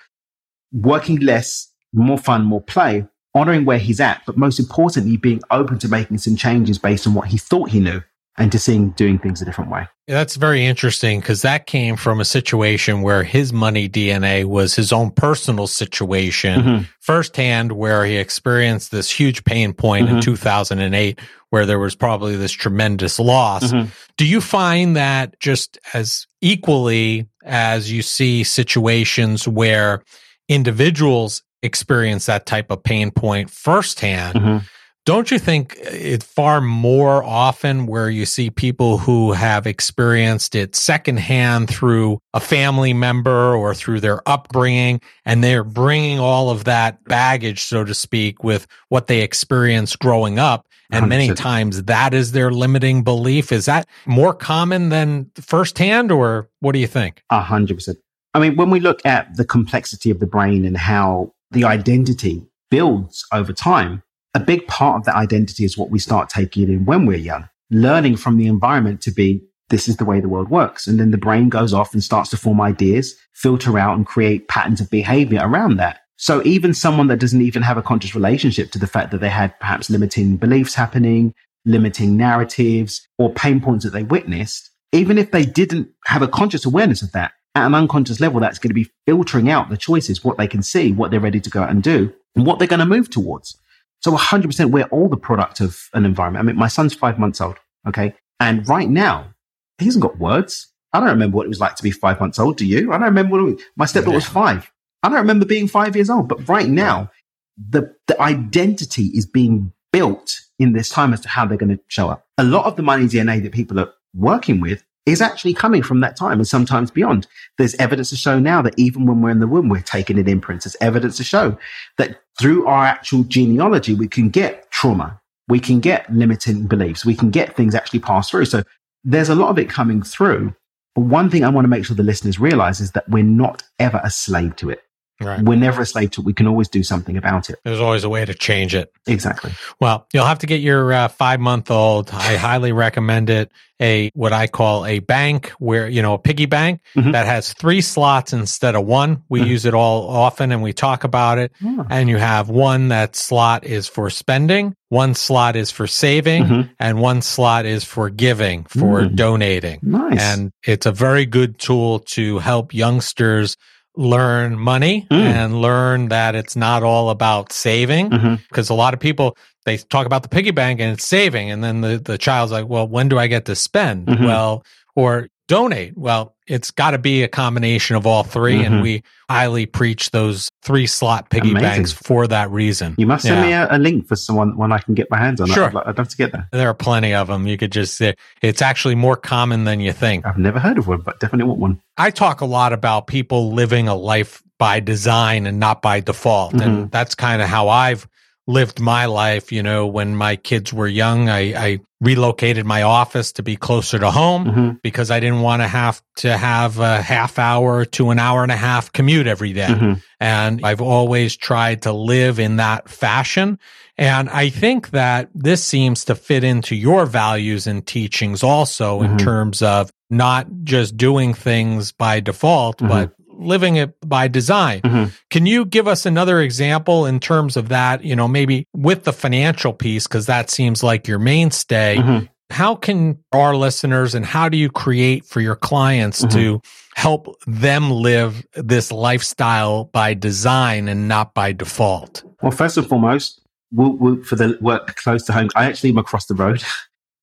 Working 0.71 1.18
less, 1.18 1.66
more 1.92 2.16
fun, 2.16 2.44
more 2.44 2.62
play, 2.62 3.09
honoring 3.35 3.64
where 3.64 3.81
he's 3.81 3.99
at, 3.99 4.23
but 4.25 4.37
most 4.37 4.61
importantly, 4.61 5.16
being 5.16 5.40
open 5.51 5.81
to 5.81 5.88
making 5.88 6.18
some 6.18 6.37
changes 6.37 6.79
based 6.79 7.09
on 7.09 7.14
what 7.14 7.27
he 7.27 7.38
thought 7.38 7.71
he 7.71 7.81
knew 7.81 8.05
and 8.38 8.53
to 8.53 8.59
seeing 8.59 8.90
doing 8.90 9.18
things 9.18 9.42
a 9.42 9.44
different 9.44 9.70
way. 9.70 9.87
That's 10.07 10.37
very 10.37 10.64
interesting 10.64 11.20
because 11.20 11.42
that 11.42 11.66
came 11.66 11.96
from 11.96 12.20
a 12.20 12.24
situation 12.24 13.03
where 13.03 13.24
his 13.24 13.53
money 13.53 13.88
DNA 13.88 14.44
was 14.44 14.74
his 14.74 14.92
own 14.92 15.11
personal 15.11 15.66
situation 15.66 16.61
mm-hmm. 16.61 16.83
firsthand, 17.01 17.72
where 17.72 18.07
he 18.07 18.16
experienced 18.16 18.90
this 18.90 19.11
huge 19.11 19.44
pain 19.44 19.74
point 19.74 20.07
mm-hmm. 20.07 20.16
in 20.16 20.22
2008, 20.22 21.20
where 21.51 21.66
there 21.66 21.79
was 21.79 21.94
probably 21.94 22.37
this 22.37 22.53
tremendous 22.53 23.18
loss. 23.18 23.64
Mm-hmm. 23.64 23.90
Do 24.16 24.24
you 24.24 24.40
find 24.40 24.96
that 24.96 25.38
just 25.40 25.79
as 25.92 26.27
equally 26.40 27.27
as 27.44 27.92
you 27.92 28.01
see 28.01 28.44
situations 28.44 29.46
where 29.46 30.03
individuals 30.48 31.42
experience 31.62 32.27
that 32.27 32.46
type 32.46 32.70
of 32.70 32.83
pain 32.83 33.11
point 33.11 33.51
firsthand? 33.51 34.62
Don't 35.09 35.31
you 35.31 35.38
think 35.38 35.75
it's 35.81 36.27
far 36.27 36.61
more 36.61 37.25
often 37.25 37.87
where 37.87 38.11
you 38.11 38.27
see 38.27 38.51
people 38.51 38.99
who 38.99 39.33
have 39.33 39.66
experienced 39.66 40.55
it 40.55 40.77
secondhand 40.77 41.71
through 41.71 42.21
a 42.35 42.40
family 42.40 42.92
member 42.92 43.55
or 43.55 43.75
through 43.75 44.01
their 44.01 44.21
upbringing, 44.29 45.01
and 45.25 45.42
they're 45.42 45.64
bringing 45.64 46.18
all 46.18 46.51
of 46.51 46.64
that 46.64 47.03
baggage, 47.05 47.62
so 47.62 47.85
to 47.85 47.94
speak, 47.94 48.44
with 48.44 48.66
what 48.90 49.07
they 49.07 49.23
experienced 49.23 49.99
growing 49.99 50.38
up? 50.38 50.66
And 50.90 51.07
100%. 51.07 51.09
many 51.09 51.33
times 51.33 51.85
that 51.85 52.12
is 52.12 52.33
their 52.33 52.51
limiting 52.51 53.03
belief. 53.03 53.51
Is 53.51 53.64
that 53.64 53.88
more 54.05 54.35
common 54.35 54.90
than 54.90 55.31
firsthand, 55.37 56.12
or 56.12 56.51
what 56.61 56.73
do 56.73 56.81
you 56.81 56.87
think? 56.87 57.23
A 57.31 57.40
hundred 57.40 57.77
percent. 57.79 57.97
I 58.35 58.40
mean, 58.40 58.57
when 58.57 58.68
we 58.68 58.79
look 58.79 59.01
at 59.07 59.38
the 59.38 59.47
complexity 59.47 60.11
of 60.11 60.21
the 60.21 60.27
brain 60.27 60.66
and 60.66 60.77
how 60.77 61.33
the 61.51 61.64
identity 61.64 62.47
builds 62.71 63.25
over 63.33 63.55
time, 63.55 64.03
a 64.34 64.40
big 64.40 64.66
part 64.66 64.96
of 64.96 65.04
that 65.04 65.16
identity 65.16 65.64
is 65.64 65.78
what 65.78 65.90
we 65.90 65.98
start 65.98 66.28
taking 66.28 66.68
in 66.68 66.84
when 66.84 67.06
we're 67.06 67.18
young, 67.18 67.48
learning 67.70 68.16
from 68.16 68.38
the 68.38 68.46
environment 68.46 69.00
to 69.02 69.10
be, 69.10 69.42
this 69.70 69.88
is 69.88 69.96
the 69.96 70.04
way 70.04 70.20
the 70.20 70.28
world 70.28 70.50
works. 70.50 70.86
And 70.86 70.98
then 70.98 71.10
the 71.10 71.18
brain 71.18 71.48
goes 71.48 71.72
off 71.72 71.92
and 71.92 72.02
starts 72.02 72.30
to 72.30 72.36
form 72.36 72.60
ideas, 72.60 73.16
filter 73.34 73.78
out 73.78 73.96
and 73.96 74.06
create 74.06 74.48
patterns 74.48 74.80
of 74.80 74.90
behavior 74.90 75.40
around 75.42 75.76
that. 75.76 76.00
So 76.16 76.42
even 76.44 76.74
someone 76.74 77.06
that 77.08 77.20
doesn't 77.20 77.42
even 77.42 77.62
have 77.62 77.76
a 77.76 77.82
conscious 77.82 78.14
relationship 78.14 78.70
to 78.72 78.78
the 78.78 78.86
fact 78.86 79.12
that 79.12 79.20
they 79.20 79.28
had 79.28 79.58
perhaps 79.60 79.88
limiting 79.88 80.36
beliefs 80.36 80.74
happening, 80.74 81.32
limiting 81.64 82.16
narratives 82.16 83.06
or 83.18 83.32
pain 83.32 83.60
points 83.60 83.84
that 83.84 83.92
they 83.92 84.02
witnessed, 84.02 84.70
even 84.92 85.18
if 85.18 85.30
they 85.30 85.44
didn't 85.44 85.88
have 86.06 86.22
a 86.22 86.28
conscious 86.28 86.64
awareness 86.64 87.02
of 87.02 87.12
that, 87.12 87.32
at 87.54 87.66
an 87.66 87.74
unconscious 87.74 88.20
level, 88.20 88.40
that's 88.40 88.58
going 88.58 88.70
to 88.70 88.74
be 88.74 88.90
filtering 89.06 89.50
out 89.50 89.68
the 89.68 89.76
choices, 89.76 90.24
what 90.24 90.38
they 90.38 90.46
can 90.46 90.62
see, 90.62 90.92
what 90.92 91.10
they're 91.10 91.20
ready 91.20 91.40
to 91.40 91.50
go 91.50 91.62
out 91.62 91.70
and 91.70 91.82
do, 91.82 92.12
and 92.34 92.46
what 92.46 92.58
they're 92.58 92.68
going 92.68 92.78
to 92.80 92.86
move 92.86 93.10
towards. 93.10 93.56
So 94.00 94.12
100% 94.12 94.70
we're 94.70 94.84
all 94.84 95.08
the 95.08 95.16
product 95.16 95.61
of 95.61 95.88
an 95.94 96.04
environment. 96.04 96.44
I 96.44 96.46
mean, 96.46 96.56
my 96.56 96.68
son's 96.68 96.94
five 96.94 97.18
months 97.18 97.40
old. 97.40 97.56
Okay. 97.87 98.14
And 98.40 98.68
right 98.68 98.88
now, 98.88 99.34
he 99.78 99.87
hasn't 99.87 100.02
got 100.02 100.18
words. 100.18 100.72
I 100.92 101.00
don't 101.00 101.08
remember 101.08 101.37
what 101.37 101.46
it 101.46 101.50
was 101.50 101.61
like 101.61 101.76
to 101.76 101.82
be 101.82 101.90
five 101.90 102.20
months 102.20 102.38
old. 102.38 102.56
Do 102.56 102.66
you? 102.66 102.92
I 102.92 102.98
don't 102.98 103.08
remember 103.08 103.37
what 103.37 103.44
was, 103.44 103.62
my 103.76 103.87
stepdaughter 103.87 104.16
was 104.16 104.26
five. 104.26 104.70
I 105.02 105.08
don't 105.08 105.18
remember 105.18 105.44
being 105.44 105.68
five 105.68 105.94
years 105.96 106.11
old. 106.11 106.28
But 106.28 106.48
right 106.48 106.68
now, 106.68 107.11
the, 107.56 107.94
the 108.06 108.20
identity 108.20 109.06
is 109.14 109.26
being 109.26 109.72
built 109.92 110.40
in 110.58 110.72
this 110.72 110.88
time 110.88 111.12
as 111.12 111.20
to 111.20 111.28
how 111.28 111.46
they're 111.46 111.58
going 111.58 111.76
to 111.76 111.82
show 111.88 112.08
up. 112.08 112.26
A 112.38 112.44
lot 112.44 112.66
of 112.66 112.76
the 112.76 112.82
money 112.82 113.06
DNA 113.06 113.42
that 113.42 113.52
people 113.52 113.78
are 113.78 113.92
working 114.14 114.61
with 114.61 114.82
is 115.09 115.21
actually 115.21 115.55
coming 115.55 115.83
from 115.83 116.01
that 116.01 116.16
time 116.16 116.38
and 116.38 116.47
sometimes 116.47 116.90
beyond. 116.90 117.27
There's 117.57 117.75
evidence 117.77 118.11
to 118.11 118.16
show 118.16 118.38
now 118.38 118.62
that 118.62 118.75
even 118.77 119.07
when 119.07 119.23
we're 119.23 119.31
in 119.31 119.40
the 119.40 119.47
womb, 119.47 119.68
we're 119.68 119.81
taking 119.81 120.18
in 120.18 120.29
imprints. 120.29 120.64
There's 120.64 120.77
evidence 120.81 121.16
to 121.16 121.25
show 121.25 121.59
that 121.97 122.21
through 122.38 122.66
our 122.66 122.85
actual 122.85 123.25
genealogy, 123.25 123.94
we 123.94 124.09
can 124.09 124.29
get 124.29 124.71
trauma. 124.71 125.21
We 125.49 125.61
can 125.61 125.81
get 125.81 126.12
limiting 126.12 126.66
beliefs. 126.66 127.05
We 127.05 127.14
can 127.14 127.31
get 127.31 127.57
things 127.57 127.75
actually 127.75 128.01
passed 128.01 128.31
through. 128.31 128.44
So 128.44 128.62
there's 129.03 129.31
a 129.31 129.35
lot 129.35 129.51
of 129.51 129.59
it 129.59 129.71
coming 129.71 130.03
through. 130.03 130.55
But 130.94 131.03
one 131.03 131.31
thing 131.31 131.44
I 131.44 131.49
want 131.49 131.64
to 131.64 131.68
make 131.68 131.85
sure 131.85 131.97
the 131.97 132.03
listeners 132.03 132.38
realize 132.38 132.81
is 132.81 132.92
that 132.92 133.09
we're 133.09 133.23
not 133.23 133.62
ever 133.79 134.01
a 134.05 134.11
slave 134.11 134.57
to 134.57 134.71
it. 134.71 134.83
Right. 135.20 135.42
We're 135.42 135.57
never 135.57 135.83
a 135.83 135.87
slave 135.87 136.12
to 136.12 136.20
it. 136.20 136.24
We 136.24 136.33
can 136.33 136.46
always 136.46 136.68
do 136.68 136.85
something 136.85 137.16
about 137.16 137.50
it. 137.50 137.59
There's 137.64 137.81
always 137.81 138.04
a 138.04 138.09
way 138.09 138.24
to 138.24 138.35
change 138.35 138.74
it. 138.74 138.92
Exactly. 139.07 139.50
Well, 139.81 140.07
you'll 140.12 140.26
have 140.26 140.38
to 140.40 140.46
get 140.46 140.61
your 140.61 140.92
uh, 140.92 141.09
five 141.09 141.40
month 141.40 141.70
old. 141.70 142.11
I 142.12 142.37
highly 142.37 142.72
recommend 142.72 143.28
it. 143.31 143.50
A 143.81 144.11
what 144.14 144.33
I 144.33 144.48
call 144.48 144.85
a 144.87 144.98
bank 144.98 145.50
where 145.61 145.88
you 145.88 146.02
know 146.02 146.14
a 146.14 146.18
piggy 146.18 146.46
bank 146.46 146.81
mm-hmm. 146.96 147.12
that 147.12 147.26
has 147.26 147.52
three 147.52 147.81
slots 147.81 148.33
instead 148.33 148.74
of 148.74 148.85
one. 148.85 149.22
We 149.28 149.40
mm-hmm. 149.40 149.50
use 149.50 149.66
it 149.66 149.74
all 149.74 150.09
often 150.09 150.50
and 150.50 150.64
we 150.64 150.72
talk 150.72 151.04
about 151.04 151.38
it. 151.38 151.52
Oh. 151.64 151.87
And 151.88 152.09
you 152.09 152.16
have 152.16 152.48
one 152.48 152.88
that 152.88 153.14
slot 153.14 153.64
is 153.64 153.87
for 153.87 154.11
spending, 154.11 154.74
one 154.88 155.14
slot 155.14 155.54
is 155.54 155.70
for 155.70 155.87
saving, 155.87 156.44
mm-hmm. 156.44 156.72
and 156.81 157.00
one 157.00 157.22
slot 157.22 157.66
is 157.66 157.85
for 157.85 158.11
giving, 158.11 158.64
for 158.64 159.02
mm. 159.02 159.14
donating. 159.14 159.78
Nice. 159.83 160.20
And 160.20 160.50
it's 160.66 160.87
a 160.87 160.92
very 160.92 161.24
good 161.24 161.61
tool 161.61 162.00
to 162.00 162.40
help 162.40 162.74
youngsters 162.74 163.57
learn 163.96 164.59
money 164.59 165.07
mm. 165.11 165.16
and 165.16 165.61
learn 165.61 166.09
that 166.09 166.35
it's 166.35 166.55
not 166.55 166.83
all 166.83 167.11
about 167.11 167.53
saving 167.53 168.09
because 168.09 168.66
mm-hmm. 168.66 168.72
a 168.72 168.77
lot 168.77 168.94
of 168.94 169.01
people 169.01 169.37
they 169.64 169.77
talk 169.77 170.07
about 170.07 170.22
the 170.22 170.29
piggy 170.29 170.53
bank 170.53 170.81
and 170.81 170.92
it's 170.92 171.05
saving 171.05 171.51
and 171.51 171.64
then 171.64 171.81
the, 171.81 171.98
the 171.98 172.16
child's 172.16 172.53
like 172.53 172.68
well 172.68 172.87
when 172.87 173.09
do 173.09 173.18
i 173.18 173.27
get 173.27 173.46
to 173.46 173.57
spend 173.57 174.07
mm-hmm. 174.07 174.24
well 174.24 174.64
or 174.94 175.29
donate 175.48 175.96
well 175.96 176.37
it's 176.48 176.70
got 176.70 176.92
to 176.92 176.98
be 176.98 177.22
a 177.22 177.28
combination 177.28 177.94
of 177.94 178.06
all 178.06 178.24
3 178.24 178.54
mm-hmm. 178.54 178.64
and 178.64 178.82
we 178.82 179.02
highly 179.28 179.66
preach 179.66 180.11
those 180.11 180.50
three 180.62 180.87
slot 180.87 181.30
piggy 181.30 181.50
Amazing. 181.50 181.68
banks 181.68 181.92
for 181.92 182.26
that 182.26 182.50
reason 182.50 182.94
you 182.98 183.06
must 183.06 183.24
send 183.24 183.48
yeah. 183.48 183.66
me 183.66 183.70
a, 183.70 183.76
a, 183.76 183.78
link 183.78 184.08
for 184.08 184.16
someone 184.16 184.56
when 184.56 184.72
i 184.72 184.78
can 184.78 184.94
get 184.94 185.11
my 185.11 185.18
hands 185.18 185.40
on 185.40 185.48
sure. 185.48 185.66
I'd, 185.66 185.88
I'd 185.88 185.98
love 185.98 186.08
to 186.08 186.16
get 186.16 186.32
there 186.32 186.48
there 186.50 186.68
are 186.68 186.74
plenty 186.74 187.14
of 187.14 187.28
them 187.28 187.46
you 187.46 187.56
could 187.56 187.72
just 187.72 187.94
say 187.94 188.14
it's 188.42 188.62
actually 188.62 188.94
more 188.94 189.16
common 189.16 189.64
than 189.64 189.80
you 189.80 189.92
think 189.92 190.26
i've 190.26 190.38
never 190.38 190.58
heard 190.58 190.78
of 190.78 190.88
one 190.88 191.02
but 191.02 191.20
definitely 191.20 191.48
want 191.48 191.61
one 191.61 191.80
i 191.98 192.11
talk 192.11 192.40
a 192.40 192.46
lot 192.46 192.72
about 192.72 193.06
people 193.06 193.52
living 193.52 193.87
a 193.88 193.94
life 193.94 194.42
by 194.58 194.80
design 194.80 195.46
and 195.46 195.61
not 195.61 195.82
by 195.82 196.00
default 196.00 196.54
mm-hmm. 196.54 196.68
and 196.68 196.90
that's 196.90 197.14
kind 197.14 197.42
of 197.42 197.48
how 197.48 197.68
i've 197.68 198.08
lived 198.48 198.80
my 198.80 199.06
life. 199.06 199.52
You 199.52 199.62
know, 199.62 199.87
when 199.87 200.16
my 200.16 200.34
kids 200.34 200.72
were 200.72 200.88
young, 200.88 201.28
I, 201.28 201.40
I 201.54 201.80
relocated 202.00 202.64
my 202.64 202.82
office 202.82 203.32
to 203.32 203.42
be 203.42 203.56
closer 203.56 203.98
to 203.98 204.11
home 204.11 204.44
mm-hmm. 204.46 204.70
because 204.82 205.11
I 205.11 205.20
didn't 205.20 205.42
want 205.42 205.62
to 205.62 205.68
have 205.68 206.02
to 206.16 206.37
have 206.37 206.78
a 206.78 207.02
half 207.02 207.38
hour 207.38 207.84
to 207.84 208.11
an 208.11 208.18
hour 208.18 208.42
and 208.42 208.50
a 208.50 208.56
half 208.56 208.92
commute 208.92 209.26
every 209.26 209.52
day. 209.52 209.66
Mm-hmm. 209.66 209.92
And 210.18 210.64
I've 210.64 210.80
always 210.80 211.37
tried 211.37 211.82
to 211.82 211.92
live 211.92 212.40
in 212.40 212.56
that 212.56 212.88
fashion. 212.88 213.58
And 213.98 214.30
I 214.30 214.48
think 214.48 214.90
that 214.90 215.28
this 215.34 215.62
seems 215.62 216.06
to 216.06 216.14
fit 216.14 216.44
into 216.44 216.74
your 216.74 217.04
values 217.04 217.66
and 217.66 217.87
teachings 217.87 218.42
also 218.42 219.00
mm-hmm. 219.00 219.12
in 219.12 219.18
terms 219.18 219.61
of 219.61 219.90
not 220.08 220.46
just 220.64 220.96
doing 220.96 221.34
things 221.34 221.92
by 221.92 222.20
default, 222.20 222.78
mm-hmm. 222.78 222.88
but 222.88 223.12
living 223.38 223.77
it 223.77 223.94
by 224.07 224.29
design. 224.29 224.81
Mm-hmm. 224.83 225.11
Can 225.31 225.46
you 225.46 225.64
give 225.64 225.88
us 225.88 226.07
another 226.07 226.40
example 226.40 227.07
in 227.07 227.20
terms 227.20 227.57
of 227.57 227.68
that, 227.68 228.05
you 228.05 228.16
know, 228.16 228.29
maybe 228.29 228.66
with 228.74 229.05
the 229.05 229.12
financial 229.12 229.72
piece, 229.72 230.07
because 230.07 230.27
that 230.27 230.51
seems 230.51 230.83
like 230.83 231.09
your 231.09 231.18
mainstay. 231.18 231.96
Mm-hmm. 231.96 232.27
How 232.51 232.74
can 232.74 233.18
our 233.33 233.55
listeners 233.55 234.14
and 234.14 234.24
how 234.24 234.48
do 234.48 234.57
you 234.57 234.70
create 234.70 235.24
for 235.24 235.40
your 235.40 235.57
clients 235.57 236.22
mm-hmm. 236.22 236.37
to 236.37 236.62
help 236.94 237.37
them 237.46 237.90
live 237.90 238.44
this 238.55 238.90
lifestyle 238.90 239.85
by 239.85 240.14
design 240.14 240.88
and 240.88 241.09
not 241.09 241.35
by 241.35 241.53
default? 241.53 242.24
Well, 242.42 242.51
first 242.51 242.77
and 242.77 242.87
foremost, 242.87 243.40
we'll, 243.70 243.92
we'll, 243.92 244.22
for 244.22 244.37
the 244.37 244.57
work 244.61 244.96
close 244.96 245.24
to 245.27 245.33
home, 245.33 245.51
I 245.55 245.66
actually 245.66 245.90
am 245.90 245.98
across 245.98 246.27
the 246.27 246.35
road. 246.35 246.62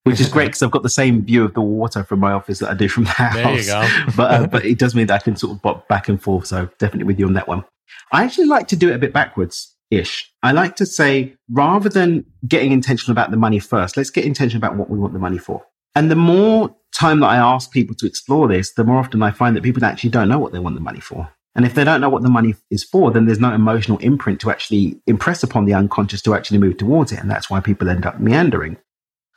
which 0.06 0.22
is 0.22 0.30
great 0.30 0.46
because 0.46 0.62
I've 0.62 0.72
got 0.72 0.84
the 0.84 0.90
same 0.90 1.26
view 1.26 1.44
of 1.44 1.56
the 1.56 1.62
water 1.62 2.04
from 2.04 2.20
my 2.20 2.32
office 2.32 2.60
that 2.60 2.70
I 2.70 2.74
do 2.76 2.88
from 2.88 3.06
the 3.06 3.10
house. 3.10 3.34
There 3.34 3.60
you 3.60 3.66
go. 3.66 3.88
but 4.16 4.32
uh, 4.32 4.48
but 4.48 4.64
it 4.64 4.78
does 4.78 4.94
mean 4.94 5.08
that 5.08 5.22
I 5.22 5.24
can 5.24 5.36
sort 5.36 5.54
of 5.54 5.62
bop 5.62 5.88
back 5.88 6.08
and 6.08 6.22
forth. 6.22 6.46
So 6.46 6.70
definitely 6.78 7.06
with 7.06 7.20
you 7.20 7.26
on 7.26 7.34
that 7.34 7.48
one. 7.48 7.66
I 8.12 8.24
actually 8.24 8.48
like 8.48 8.68
to 8.70 8.76
do 8.76 8.90
it 8.90 8.96
a 8.96 9.00
bit 9.00 9.14
backwards 9.14 9.76
ish. 9.90 10.32
I 10.44 10.52
like 10.52 10.76
to 10.78 10.86
say 10.86 11.36
rather 11.50 11.90
than 11.90 12.26
getting 12.48 12.72
intentional 12.72 13.14
about 13.14 13.32
the 13.32 13.38
money 13.38 13.60
first, 13.60 13.98
let's 13.98 14.12
get 14.12 14.26
intentional 14.26 14.58
about 14.58 14.78
what 14.78 14.90
we 14.90 15.00
want 15.00 15.14
the 15.14 15.20
money 15.20 15.40
for. 15.40 15.66
And 15.96 16.12
the 16.12 16.16
more 16.16 16.76
time 16.94 17.20
that 17.22 17.28
I 17.28 17.38
ask 17.38 17.72
people 17.72 17.96
to 17.96 18.06
explore 18.06 18.48
this, 18.48 18.74
the 18.74 18.84
more 18.84 18.98
often 18.98 19.24
I 19.24 19.32
find 19.32 19.56
that 19.56 19.64
people 19.64 19.84
actually 19.86 20.10
don't 20.12 20.30
know 20.30 20.40
what 20.40 20.52
they 20.52 20.60
want 20.60 20.76
the 20.76 20.82
money 20.82 21.00
for. 21.00 21.30
And 21.56 21.66
if 21.66 21.74
they 21.74 21.86
don't 21.86 22.02
know 22.02 22.10
what 22.10 22.22
the 22.22 22.30
money 22.30 22.54
is 22.70 22.84
for, 22.84 23.12
then 23.12 23.26
there's 23.26 23.40
no 23.40 23.54
emotional 23.54 23.98
imprint 24.00 24.42
to 24.42 24.52
actually 24.52 25.00
impress 25.08 25.42
upon 25.42 25.64
the 25.66 25.74
unconscious 25.74 26.22
to 26.24 26.36
actually 26.36 26.58
move 26.58 26.78
towards 26.78 27.14
it. 27.14 27.20
And 27.20 27.32
that's 27.32 27.50
why 27.50 27.62
people 27.62 27.90
end 27.90 28.06
up 28.06 28.20
meandering. 28.20 28.78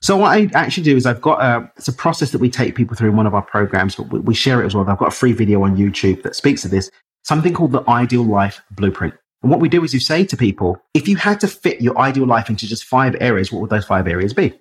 So 0.01 0.17
what 0.17 0.37
I 0.37 0.49
actually 0.55 0.85
do 0.85 0.97
is 0.97 1.07
I've 1.07 1.21
got 1.21 1.43
a, 1.43 1.71
it's 1.77 1.89
a 1.89 1.93
process 1.93 2.31
that 2.31 2.41
we 2.41 2.51
take 2.51 2.75
people 2.77 2.97
through 2.97 3.11
in 3.11 3.17
one 3.17 3.27
of 3.27 3.35
our 3.35 3.43
programs, 3.43 3.97
but 3.97 4.05
we, 4.11 4.35
share 4.35 4.63
it 4.63 4.67
as 4.67 4.75
well. 4.75 4.89
I've 4.89 4.99
got 4.99 5.09
a 5.09 5.17
free 5.17 5.33
video 5.33 5.63
on 5.65 5.77
YouTube 5.77 6.23
that 6.23 6.37
speaks 6.37 6.63
to 6.63 6.69
this, 6.69 6.91
something 7.25 7.53
called 7.53 7.73
the 7.73 7.83
ideal 7.89 8.23
life 8.23 8.61
blueprint. 8.71 9.15
And 9.43 9.51
what 9.51 9.61
we 9.61 9.69
do 9.69 9.83
is 9.85 9.93
you 9.95 10.01
say 10.01 10.25
to 10.25 10.37
people, 10.37 10.81
if 10.95 11.09
you 11.09 11.17
had 11.17 11.41
to 11.41 11.49
fit 11.49 11.81
your 11.81 11.99
ideal 11.99 12.27
life 12.27 12.49
into 12.49 12.67
just 12.67 12.85
five 12.85 13.17
areas, 13.21 13.53
what 13.53 13.61
would 13.61 13.71
those 13.71 13.87
five 13.87 14.07
areas 14.07 14.33
be? 14.33 14.53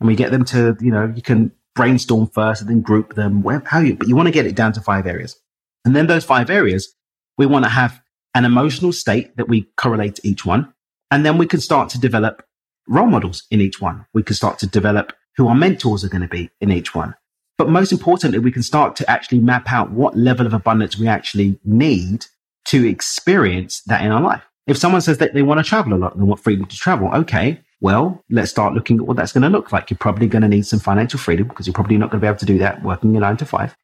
And 0.00 0.06
we 0.06 0.16
get 0.16 0.30
them 0.30 0.44
to, 0.46 0.76
you 0.80 0.90
know, 0.90 1.12
you 1.14 1.22
can 1.22 1.52
brainstorm 1.74 2.26
first 2.28 2.62
and 2.62 2.70
then 2.70 2.80
group 2.80 3.14
them, 3.14 3.44
how 3.66 3.80
you, 3.80 3.96
but 3.96 4.08
you 4.08 4.16
want 4.16 4.26
to 4.26 4.32
get 4.32 4.46
it 4.46 4.54
down 4.54 4.72
to 4.72 4.80
five 4.80 5.06
areas. 5.06 5.38
And 5.84 5.94
then 5.94 6.06
those 6.06 6.24
five 6.24 6.50
areas, 6.50 6.94
we 7.38 7.46
want 7.46 7.64
to 7.64 7.70
have 7.70 8.02
an 8.34 8.44
emotional 8.44 8.92
state 8.92 9.36
that 9.36 9.48
we 9.48 9.68
correlate 9.76 10.16
to 10.16 10.26
each 10.26 10.44
one. 10.44 10.72
And 11.10 11.24
then 11.24 11.38
we 11.38 11.46
can 11.46 11.60
start 11.60 11.90
to 11.90 12.00
develop 12.00 12.45
role 12.88 13.06
models 13.06 13.44
in 13.50 13.60
each 13.60 13.80
one. 13.80 14.06
We 14.12 14.22
can 14.22 14.34
start 14.34 14.58
to 14.60 14.66
develop 14.66 15.12
who 15.36 15.48
our 15.48 15.54
mentors 15.54 16.04
are 16.04 16.08
going 16.08 16.22
to 16.22 16.28
be 16.28 16.50
in 16.60 16.70
each 16.70 16.94
one. 16.94 17.14
But 17.58 17.70
most 17.70 17.92
importantly, 17.92 18.38
we 18.38 18.52
can 18.52 18.62
start 18.62 18.96
to 18.96 19.10
actually 19.10 19.40
map 19.40 19.72
out 19.72 19.90
what 19.90 20.16
level 20.16 20.46
of 20.46 20.52
abundance 20.52 20.98
we 20.98 21.08
actually 21.08 21.58
need 21.64 22.26
to 22.66 22.86
experience 22.86 23.82
that 23.86 24.04
in 24.04 24.12
our 24.12 24.20
life. 24.20 24.42
If 24.66 24.76
someone 24.76 25.00
says 25.00 25.18
that 25.18 25.32
they 25.32 25.42
want 25.42 25.58
to 25.58 25.64
travel 25.64 25.94
a 25.94 25.96
lot 25.96 26.12
and 26.12 26.22
they 26.22 26.26
want 26.26 26.40
freedom 26.40 26.66
to 26.66 26.76
travel, 26.76 27.08
okay, 27.14 27.60
well, 27.80 28.24
let's 28.30 28.50
start 28.50 28.74
looking 28.74 28.98
at 28.98 29.06
what 29.06 29.16
that's 29.16 29.32
going 29.32 29.42
to 29.42 29.48
look 29.48 29.72
like. 29.72 29.90
You're 29.90 29.98
probably 29.98 30.26
going 30.26 30.42
to 30.42 30.48
need 30.48 30.66
some 30.66 30.80
financial 30.80 31.18
freedom 31.18 31.48
because 31.48 31.66
you're 31.66 31.74
probably 31.74 31.96
not 31.96 32.10
going 32.10 32.20
to 32.20 32.24
be 32.24 32.28
able 32.28 32.38
to 32.38 32.46
do 32.46 32.58
that 32.58 32.82
working 32.82 33.12
your 33.12 33.20
nine 33.20 33.36
to 33.38 33.46
five. 33.46 33.76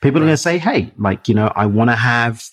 People 0.00 0.20
right. 0.20 0.24
are 0.24 0.28
going 0.28 0.34
to 0.34 0.42
say, 0.42 0.58
Hey, 0.58 0.92
like, 0.96 1.28
you 1.28 1.34
know, 1.34 1.52
I 1.54 1.66
want 1.66 1.90
to 1.90 1.96
have 1.96 2.44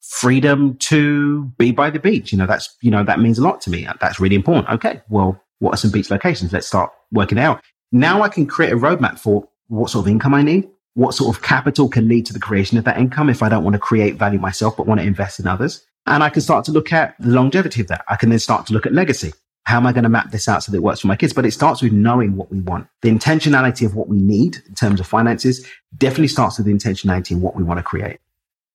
freedom 0.00 0.76
to 0.78 1.44
be 1.58 1.70
by 1.70 1.90
the 1.90 1.98
beach. 1.98 2.32
You 2.32 2.38
know, 2.38 2.46
that's, 2.46 2.76
you 2.82 2.90
know, 2.90 3.04
that 3.04 3.20
means 3.20 3.38
a 3.38 3.42
lot 3.42 3.60
to 3.62 3.70
me. 3.70 3.86
That's 4.00 4.18
really 4.18 4.36
important. 4.36 4.68
Okay. 4.70 5.02
Well, 5.08 5.42
what 5.58 5.74
are 5.74 5.76
some 5.76 5.90
beach 5.90 6.10
locations? 6.10 6.52
Let's 6.52 6.66
start 6.66 6.90
working 7.12 7.38
out. 7.38 7.62
Now 7.92 8.22
I 8.22 8.28
can 8.28 8.46
create 8.46 8.72
a 8.72 8.76
roadmap 8.76 9.18
for 9.18 9.48
what 9.68 9.90
sort 9.90 10.06
of 10.06 10.10
income 10.10 10.34
I 10.34 10.42
need, 10.42 10.68
what 10.94 11.14
sort 11.14 11.34
of 11.34 11.42
capital 11.42 11.88
can 11.88 12.08
lead 12.08 12.26
to 12.26 12.32
the 12.32 12.40
creation 12.40 12.78
of 12.78 12.84
that 12.84 12.98
income 12.98 13.28
if 13.30 13.42
I 13.42 13.48
don't 13.48 13.64
want 13.64 13.74
to 13.74 13.80
create 13.80 14.16
value 14.16 14.38
myself, 14.38 14.76
but 14.76 14.86
want 14.86 15.00
to 15.00 15.06
invest 15.06 15.40
in 15.40 15.46
others. 15.46 15.84
And 16.06 16.22
I 16.22 16.30
can 16.30 16.42
start 16.42 16.64
to 16.66 16.72
look 16.72 16.92
at 16.92 17.14
the 17.20 17.28
longevity 17.28 17.82
of 17.82 17.88
that. 17.88 18.04
I 18.08 18.16
can 18.16 18.30
then 18.30 18.38
start 18.38 18.66
to 18.66 18.72
look 18.72 18.86
at 18.86 18.92
legacy. 18.92 19.32
How 19.64 19.76
am 19.76 19.86
I 19.86 19.92
going 19.92 20.04
to 20.04 20.08
map 20.08 20.30
this 20.30 20.48
out 20.48 20.62
so 20.62 20.72
that 20.72 20.78
it 20.78 20.82
works 20.82 21.00
for 21.00 21.08
my 21.08 21.16
kids? 21.16 21.34
But 21.34 21.44
it 21.44 21.50
starts 21.50 21.82
with 21.82 21.92
knowing 21.92 22.36
what 22.36 22.50
we 22.50 22.60
want. 22.60 22.86
The 23.02 23.10
intentionality 23.10 23.84
of 23.84 23.94
what 23.94 24.08
we 24.08 24.16
need 24.16 24.56
in 24.66 24.74
terms 24.74 24.98
of 24.98 25.06
finances 25.06 25.66
definitely 25.98 26.28
starts 26.28 26.56
with 26.56 26.66
the 26.66 26.72
intentionality 26.72 27.32
in 27.32 27.42
what 27.42 27.54
we 27.54 27.62
want 27.62 27.78
to 27.78 27.84
create. 27.84 28.18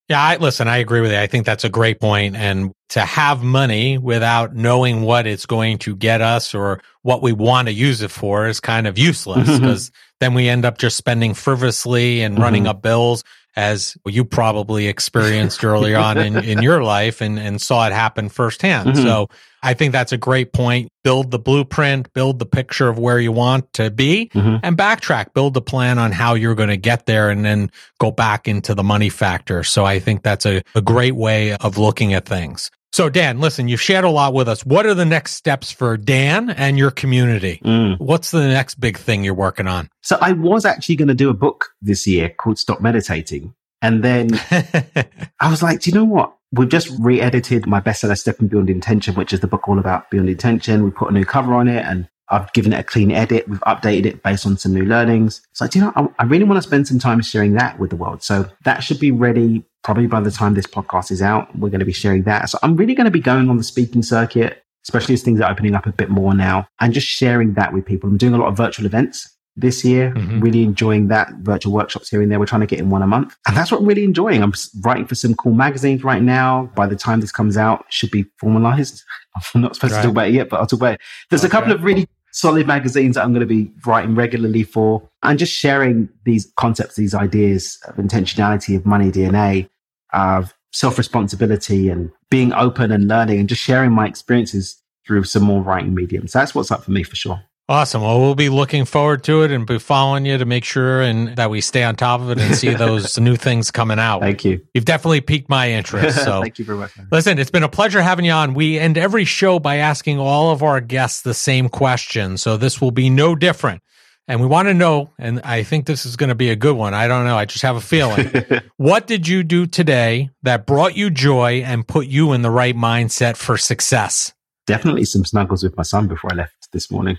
Yeah, 0.10 0.22
I, 0.22 0.36
listen, 0.36 0.68
I 0.68 0.78
agree 0.78 1.00
with 1.00 1.12
you. 1.12 1.18
I 1.18 1.28
think 1.28 1.46
that's 1.46 1.64
a 1.64 1.70
great 1.70 2.00
point. 2.00 2.36
And 2.36 2.74
to 2.90 3.02
have 3.02 3.42
money 3.42 3.98
without 3.98 4.54
knowing 4.54 5.02
what 5.02 5.26
it's 5.26 5.46
going 5.46 5.78
to 5.80 5.96
get 5.96 6.22
us 6.22 6.54
or 6.54 6.82
what 7.04 7.22
we 7.22 7.32
want 7.32 7.70
to 7.70 7.74
use 7.74 8.02
it 8.02 8.12
for 8.12 8.48
is 8.48 8.60
kind 8.60 8.86
of 8.86 8.98
useless 8.98 9.60
because 9.60 9.92
then 10.20 10.34
we 10.34 10.50
end 10.50 10.66
up 10.66 10.78
just 10.78 10.98
spending 10.98 11.34
frivolously 11.34 12.22
and 12.22 12.36
mm-hmm. 12.36 12.44
running 12.44 12.68
up 12.68 12.82
bills 12.82 13.24
as 13.56 13.96
you 14.06 14.26
probably 14.26 14.88
experienced 14.88 15.64
early 15.64 15.96
on 15.96 16.18
in, 16.18 16.38
in 16.44 16.62
your 16.62 16.84
life 16.84 17.22
and, 17.22 17.40
and 17.40 17.62
saw 17.62 17.88
it 17.88 17.94
happen 17.94 18.28
firsthand. 18.28 18.90
Mm-hmm. 18.90 19.04
So 19.04 19.30
I 19.64 19.74
think 19.74 19.94
that's 19.94 20.12
a 20.12 20.18
great 20.18 20.54
point. 20.54 20.90
Build 21.04 21.32
the 21.32 21.40
blueprint, 21.40 22.12
build 22.14 22.40
the 22.40 22.46
picture 22.46 22.90
of 22.90 23.00
where 23.00 23.20
you 23.20 23.32
want 23.32 23.72
to 23.74 23.90
be 23.90 24.30
mm-hmm. 24.34 24.58
and 24.62 24.78
backtrack, 24.78 25.34
build 25.34 25.54
the 25.54 25.62
plan 25.62 25.98
on 25.98 26.12
how 26.12 26.34
you're 26.34 26.56
going 26.56 26.70
to 26.70 26.78
get 26.78 27.06
there 27.06 27.30
and 27.30 27.44
then 27.44 27.72
go 28.00 28.12
back 28.12 28.48
into 28.48 28.76
the 28.76 28.84
money 28.84 29.10
factor. 29.10 29.64
So 29.64 29.86
I 29.86 30.00
think 30.00 30.24
that's 30.24 30.46
a, 30.46 30.62
a 30.76 30.82
great 30.82 31.16
way 31.16 31.54
of 31.54 31.78
looking 31.78 32.14
at 32.14 32.26
things. 32.26 32.70
So, 32.92 33.10
Dan, 33.10 33.40
listen, 33.40 33.68
you've 33.68 33.82
shared 33.82 34.06
a 34.06 34.10
lot 34.10 34.36
with 34.36 34.48
us. 34.48 34.64
What 34.64 34.86
are 34.86 34.94
the 34.94 35.04
next 35.04 35.34
steps 35.34 35.72
for 35.72 35.98
Dan 35.98 36.52
and 36.52 36.78
your 36.78 36.92
community? 36.92 37.60
Mm. 37.66 38.00
What's 38.00 38.30
the 38.30 38.48
next 38.48 38.76
big 38.76 39.00
thing 39.00 39.24
you're 39.24 39.34
working 39.34 39.66
on? 39.66 39.90
So, 40.02 40.20
I 40.22 40.34
was 40.34 40.64
actually 40.64 40.98
going 40.98 41.08
to 41.08 41.16
do 41.16 41.32
a 41.32 41.34
book 41.34 41.70
this 41.82 42.06
year 42.06 42.30
called 42.30 42.60
Stop 42.60 42.82
Meditating. 42.82 43.56
And 43.82 44.04
then 44.04 44.30
I 45.40 45.50
was 45.50 45.64
like, 45.64 45.82
do 45.82 45.90
you 45.90 45.96
know 45.96 46.04
what? 46.04 46.36
We've 46.54 46.70
just 46.70 46.90
re 47.00 47.20
edited 47.20 47.66
my 47.68 47.82
bestseller, 47.82 48.18
Stepping 48.18 48.48
Beyond 48.48 48.70
Intention, 48.70 49.16
which 49.16 49.34
is 49.34 49.40
the 49.40 49.48
book 49.48 49.68
all 49.68 49.80
about 49.80 50.10
beyond 50.12 50.30
intention. 50.30 50.84
We 50.84 50.92
put 50.92 51.10
a 51.10 51.14
new 51.14 51.26
cover 51.26 51.54
on 51.54 51.68
it 51.68 51.84
and 51.84 52.08
I've 52.30 52.52
given 52.54 52.74
it 52.74 52.80
a 52.80 52.84
clean 52.84 53.12
edit. 53.12 53.48
We've 53.48 53.60
updated 53.62 54.06
it 54.06 54.24
based 54.24 54.46
on 54.46 54.58
some 54.58 54.74
new 54.74 54.86
learnings. 54.86 55.42
So, 55.54 55.68
you 55.74 55.82
know, 55.82 55.92
I, 55.96 56.08
I 56.20 56.24
really 56.24 56.46
want 56.46 56.58
to 56.58 56.68
spend 56.68 56.88
some 56.88 57.00
time 57.00 57.22
sharing 57.22 57.54
that 57.54 57.80
with 57.80 57.90
the 57.90 57.96
world. 57.96 58.24
So, 58.24 58.50
that 58.66 58.84
should 58.84 59.00
be 59.00 59.12
ready 59.12 59.66
probably 59.84 60.08
by 60.08 60.22
the 60.22 60.32
time 60.32 60.54
this 60.54 60.66
podcast 60.66 61.12
is 61.12 61.22
out, 61.22 61.54
we're 61.58 61.70
going 61.70 61.80
to 61.80 61.86
be 61.86 61.94
sharing 61.94 62.24
that. 62.24 62.50
So 62.50 62.58
I'm 62.64 62.76
really 62.76 62.96
going 62.96 63.06
to 63.06 63.12
be 63.12 63.20
going 63.20 63.50
on 63.50 63.58
the 63.58 63.64
speaking 63.64 64.02
circuit, 64.02 64.64
especially 64.86 65.14
as 65.14 65.22
things 65.22 65.42
are 65.42 65.52
opening 65.52 65.76
up 65.76 65.86
a 65.86 65.92
bit 65.92 66.10
more 66.10 66.34
now 66.34 66.68
and 66.80 66.94
just 66.94 67.08
sharing 67.08 67.54
that 67.54 67.74
with 67.74 67.86
people. 67.86 68.10
I'm 68.10 68.18
doing 68.18 68.34
a 68.34 68.38
lot 68.38 68.48
of 68.48 68.58
virtual 68.58 68.86
events 68.86 69.33
this 69.56 69.86
year, 69.86 70.12
mm-hmm. 70.12 70.40
really 70.40 70.64
enjoying 70.64 71.08
that 71.10 71.32
virtual 71.42 71.74
workshops 71.74 72.10
here 72.10 72.22
and 72.22 72.32
there. 72.32 72.40
We're 72.40 72.46
trying 72.46 72.62
to 72.62 72.68
get 72.68 72.80
in 72.80 72.90
one 72.90 73.04
a 73.04 73.08
month. 73.08 73.36
And 73.48 73.56
that's 73.56 73.72
what 73.72 73.82
I'm 73.82 73.86
really 73.86 74.04
enjoying. 74.04 74.42
I'm 74.42 74.54
writing 74.82 75.06
for 75.06 75.16
some 75.16 75.36
cool 75.36 75.54
magazines 75.54 76.04
right 76.04 76.22
now. 76.22 76.72
By 76.76 76.88
the 76.88 76.96
time 76.96 77.20
this 77.22 77.32
comes 77.32 77.58
out, 77.58 77.86
should 77.90 78.12
be 78.12 78.26
formalized. 78.38 79.04
I'm 79.54 79.62
not 79.62 79.76
supposed 79.76 79.94
right. 79.94 80.02
to 80.02 80.08
talk 80.08 80.12
about 80.12 80.28
it 80.30 80.34
yet, 80.34 80.50
but 80.50 80.60
I'll 80.60 80.68
talk 80.68 80.80
about 80.80 80.94
it. 80.96 81.02
There's 81.30 81.44
okay. 81.44 81.50
a 81.50 81.52
couple 81.52 81.72
of 81.72 81.84
really 81.84 82.08
solid 82.32 82.66
magazines 82.66 83.16
that 83.16 83.24
I'm 83.24 83.32
going 83.32 83.42
to 83.42 83.46
be 83.46 83.72
writing 83.86 84.16
regularly 84.16 84.64
for 84.64 85.08
and 85.22 85.38
just 85.38 85.54
sharing 85.54 86.10
these 86.26 86.52
concepts, 86.58 86.96
these 86.96 87.14
ideas 87.14 87.80
of 87.88 87.96
intentionality 87.96 88.76
of 88.76 88.86
money 88.86 89.12
DNA 89.12 89.70
of 90.14 90.54
self 90.72 90.98
responsibility 90.98 91.90
and 91.90 92.12
being 92.30 92.54
open 92.54 92.92
and 92.92 93.08
learning 93.08 93.40
and 93.40 93.48
just 93.48 93.62
sharing 93.62 93.92
my 93.92 94.08
experiences 94.08 94.82
through 95.06 95.24
some 95.24 95.44
more 95.44 95.62
writing 95.62 95.94
mediums. 95.94 96.32
That's 96.32 96.56
what's 96.56 96.72
up 96.72 96.84
for 96.84 96.92
me 96.92 97.04
for 97.04 97.16
sure. 97.16 97.42
Awesome. 97.70 98.02
Well, 98.02 98.20
we'll 98.20 98.36
be 98.36 98.50
looking 98.50 98.84
forward 98.84 99.24
to 99.24 99.44
it 99.44 99.52
and 99.52 99.66
be 99.66 99.80
following 99.80 100.26
you 100.26 100.38
to 100.38 100.44
make 100.44 100.66
sure 100.66 101.02
and 101.02 101.38
that 101.38 101.50
we 101.50 101.62
stay 101.62 101.84
on 101.84 101.96
top 101.96 102.20
of 102.20 102.30
it 102.30 102.38
and 102.38 102.54
see 102.56 102.74
those 102.74 103.18
new 103.18 103.38
things 103.38 103.72
coming 103.72 104.00
out. 104.00 104.20
Thank 104.20 104.44
you. 104.44 104.66
You've 104.74 104.84
definitely 104.84 105.22
piqued 105.22 105.50
my 105.50 105.72
interest. 105.72 106.26
So 106.26 106.42
thank 106.42 106.60
you 106.60 106.66
very 106.66 106.78
much. 106.78 106.92
Listen, 107.10 107.40
it's 107.40 107.52
been 107.52 107.64
a 107.64 107.70
pleasure 107.70 108.02
having 108.02 108.26
you 108.26 108.34
on. 108.34 108.54
We 108.54 108.78
end 108.78 108.98
every 108.98 109.24
show 109.24 109.60
by 109.60 109.78
asking 109.78 110.20
all 110.20 110.52
of 110.52 110.62
our 110.62 110.82
guests 110.82 111.22
the 111.22 111.34
same 111.34 111.70
question. 111.70 112.38
So 112.38 112.58
this 112.58 112.82
will 112.82 112.92
be 112.92 113.10
no 113.10 113.34
different. 113.34 113.82
And 114.28 114.42
we 114.42 114.48
want 114.48 114.68
to 114.68 114.74
know, 114.74 115.12
and 115.18 115.42
I 115.42 115.64
think 115.64 115.86
this 115.86 116.06
is 116.06 116.18
going 116.18 116.30
to 116.30 116.36
be 116.36 116.50
a 116.50 116.56
good 116.56 116.76
one. 116.76 116.94
I 116.94 117.08
don't 117.08 117.26
know. 117.26 117.38
I 117.38 117.46
just 117.46 117.62
have 117.64 117.76
a 117.76 117.82
feeling. 117.82 118.30
what 118.78 119.08
did 119.08 119.28
you 119.28 119.44
do 119.44 119.68
today 119.68 120.30
that 120.44 120.66
brought 120.66 120.98
you 120.98 121.10
joy 121.10 121.62
and 121.66 121.88
put 121.88 122.08
you 122.08 122.34
in 122.34 122.42
the 122.42 122.52
right 122.52 122.76
mindset 122.76 123.38
for 123.38 123.58
success? 123.58 124.34
Definitely 124.66 125.06
some 125.06 125.26
snuggles 125.26 125.64
with 125.64 125.76
my 125.76 125.84
son 125.84 126.08
before 126.08 126.32
I 126.34 126.36
left 126.36 126.72
this 126.72 126.90
morning. 126.90 127.18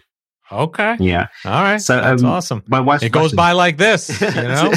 Okay. 0.55 0.97
Yeah. 1.01 1.29
All 1.45 1.63
right. 1.63 1.81
So 1.81 1.97
that's 1.97 2.23
um, 2.23 2.29
awesome. 2.29 2.63
My 2.67 2.81
wife's 2.81 3.03
it 3.03 3.13
goes 3.13 3.25
Russian. 3.25 3.37
by 3.37 3.53
like 3.53 3.77
this, 3.77 4.21
you 4.21 4.31
know. 4.31 4.73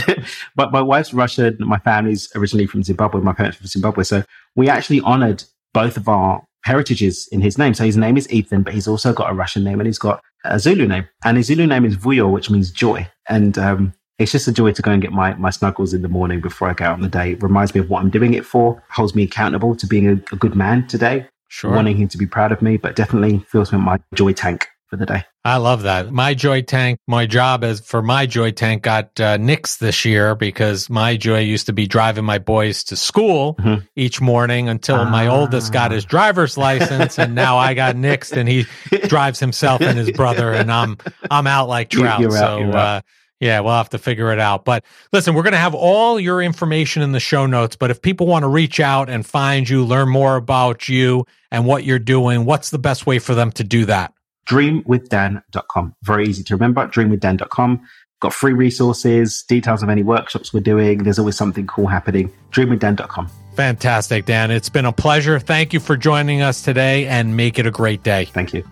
but 0.56 0.72
my 0.72 0.82
wife's 0.82 1.14
Russian. 1.14 1.58
My 1.60 1.80
family's 1.80 2.30
originally 2.36 2.68
from 2.68 2.84
Zimbabwe. 2.84 3.22
My 3.22 3.34
parents 3.34 3.58
from 3.58 3.68
Zimbabwe. 3.68 4.04
So 4.04 4.24
we 4.56 4.70
actually 4.70 5.02
honored 5.02 5.44
both 5.74 5.98
of 5.98 6.08
our 6.08 6.44
heritages 6.64 7.28
in 7.32 7.42
his 7.42 7.58
name. 7.58 7.74
So 7.74 7.86
his 7.86 7.98
name 7.98 8.18
is 8.18 8.30
Ethan, 8.32 8.64
but 8.64 8.74
he's 8.74 8.88
also 8.88 9.14
got 9.14 9.32
a 9.32 9.34
Russian 9.34 9.64
name 9.64 9.80
and 9.80 9.88
he's 9.88 10.00
got 10.00 10.22
a 10.44 10.60
Zulu 10.60 10.88
name, 10.88 11.08
and 11.24 11.38
his 11.38 11.48
Zulu 11.48 11.66
name 11.66 11.86
is 11.86 11.96
Vuyo, 11.96 12.32
which 12.32 12.50
means 12.50 12.72
joy. 12.72 13.08
And 13.30 13.58
um, 13.58 13.94
it's 14.20 14.32
just 14.32 14.48
a 14.48 14.52
joy 14.52 14.72
to 14.72 14.82
go 14.82 14.92
and 14.92 15.02
get 15.02 15.12
my, 15.12 15.34
my 15.36 15.50
snuggles 15.50 15.94
in 15.94 16.02
the 16.02 16.10
morning 16.10 16.42
before 16.42 16.70
I 16.70 16.74
go 16.74 16.86
out 16.86 16.94
on 16.94 17.02
the 17.02 17.10
day. 17.10 17.32
It 17.34 17.44
reminds 17.44 17.74
me 17.74 17.82
of 17.82 17.90
what 17.90 18.02
I'm 18.02 18.10
doing 18.10 18.34
it 18.34 18.46
for, 18.46 18.82
holds 18.90 19.16
me 19.16 19.24
accountable 19.24 19.76
to 19.76 19.88
being 19.88 20.08
a, 20.08 20.14
a 20.34 20.38
good 20.38 20.56
man 20.56 20.88
today, 20.88 21.28
sure. 21.50 21.72
wanting 21.72 21.98
him 21.98 22.08
to 22.10 22.18
be 22.18 22.26
proud 22.26 22.52
of 22.52 22.62
me, 22.62 22.78
but 22.78 22.96
definitely 22.96 23.40
fills 23.50 23.72
me 23.72 23.80
my 23.80 24.00
joy 24.16 24.34
tank 24.34 24.68
for 24.90 24.96
the 24.96 25.06
day. 25.06 25.24
I 25.44 25.58
love 25.58 25.84
that. 25.84 26.12
My 26.12 26.34
joy 26.34 26.62
tank, 26.62 27.00
my 27.08 27.26
job 27.26 27.64
as 27.64 27.80
for 27.80 28.02
my 28.02 28.26
joy 28.26 28.52
tank 28.52 28.84
got 28.84 29.20
uh, 29.20 29.38
nixed 29.38 29.80
this 29.80 30.06
year 30.06 30.36
because 30.36 30.90
my 30.90 31.18
joy 31.18 31.40
used 31.40 31.66
to 31.68 31.74
be 31.74 31.88
driving 31.88 32.26
my 32.26 32.38
boys 32.38 32.84
to 32.86 32.96
school 32.96 33.56
mm-hmm. 33.56 33.86
each 33.96 34.22
morning 34.22 34.70
until 34.70 35.06
my 35.06 35.28
oldest 35.28 35.72
got 35.72 35.92
his 35.92 36.06
driver's 36.06 36.58
license, 36.58 37.18
and 37.18 37.36
now 37.36 37.58
I 37.58 37.74
got 37.74 37.96
nixed, 37.96 38.36
and 38.36 38.48
he 38.48 38.66
drives 39.08 39.40
himself 39.40 39.82
and 39.82 39.98
his 39.98 40.12
brother, 40.12 40.52
and 40.52 40.72
I'm 40.72 40.98
I'm 41.30 41.48
out 41.48 41.68
like 41.68 41.90
trout. 41.90 42.20
You're 42.20 42.32
so. 42.32 42.64
Out, 42.64 42.76
uh, 42.76 43.02
yeah, 43.40 43.60
we'll 43.60 43.74
have 43.74 43.90
to 43.90 44.00
figure 44.00 44.32
it 44.32 44.40
out. 44.40 44.66
But 44.66 44.84
listen, 45.14 45.36
we're 45.36 45.44
going 45.44 45.54
to 45.54 45.60
have 45.60 45.76
all 45.76 46.20
your 46.20 46.42
information 46.42 47.04
in 47.04 47.12
the 47.12 47.20
show 47.20 47.46
notes. 47.46 47.76
But 47.76 47.92
if 47.92 48.02
people 48.02 48.26
want 48.26 48.44
to 48.44 48.48
reach 48.48 48.80
out 48.80 49.10
and 49.10 49.26
find 49.26 49.70
you, 49.70 49.86
learn 49.86 50.10
more 50.10 50.38
about 50.38 50.90
you 50.90 51.26
and 51.52 51.66
what 51.66 51.84
you're 51.84 52.00
doing, 52.00 52.46
what's 52.46 52.72
the 52.72 52.80
best 52.80 53.06
way 53.06 53.20
for 53.20 53.36
them 53.36 53.52
to 53.54 53.64
do 53.64 53.86
that? 53.86 54.14
dreamwithdan.com. 54.50 55.96
Very 56.04 56.28
easy 56.28 56.44
to 56.44 56.56
remember, 56.56 56.88
dreamwithdan.com. 56.88 57.88
Got 58.20 58.34
free 58.34 58.54
resources, 58.54 59.44
details 59.48 59.84
of 59.84 59.90
any 59.90 60.02
workshops 60.02 60.52
we're 60.52 60.62
doing. 60.62 61.04
There's 61.04 61.20
always 61.20 61.38
something 61.38 61.68
cool 61.68 61.88
happening. 61.88 62.32
Dreamwithdan.com. 62.52 63.30
Fantastic, 63.56 64.26
Dan. 64.26 64.50
It's 64.50 64.70
been 64.70 64.86
a 64.86 64.92
pleasure. 64.92 65.40
Thank 65.40 65.74
you 65.74 65.80
for 65.80 65.98
joining 65.98 66.42
us 66.42 66.62
today 66.62 67.06
and 67.08 67.38
make 67.38 67.60
it 67.60 67.68
a 67.68 67.72
great 67.72 68.04
day. 68.04 68.26
Thank 68.26 68.54
you. 68.54 68.64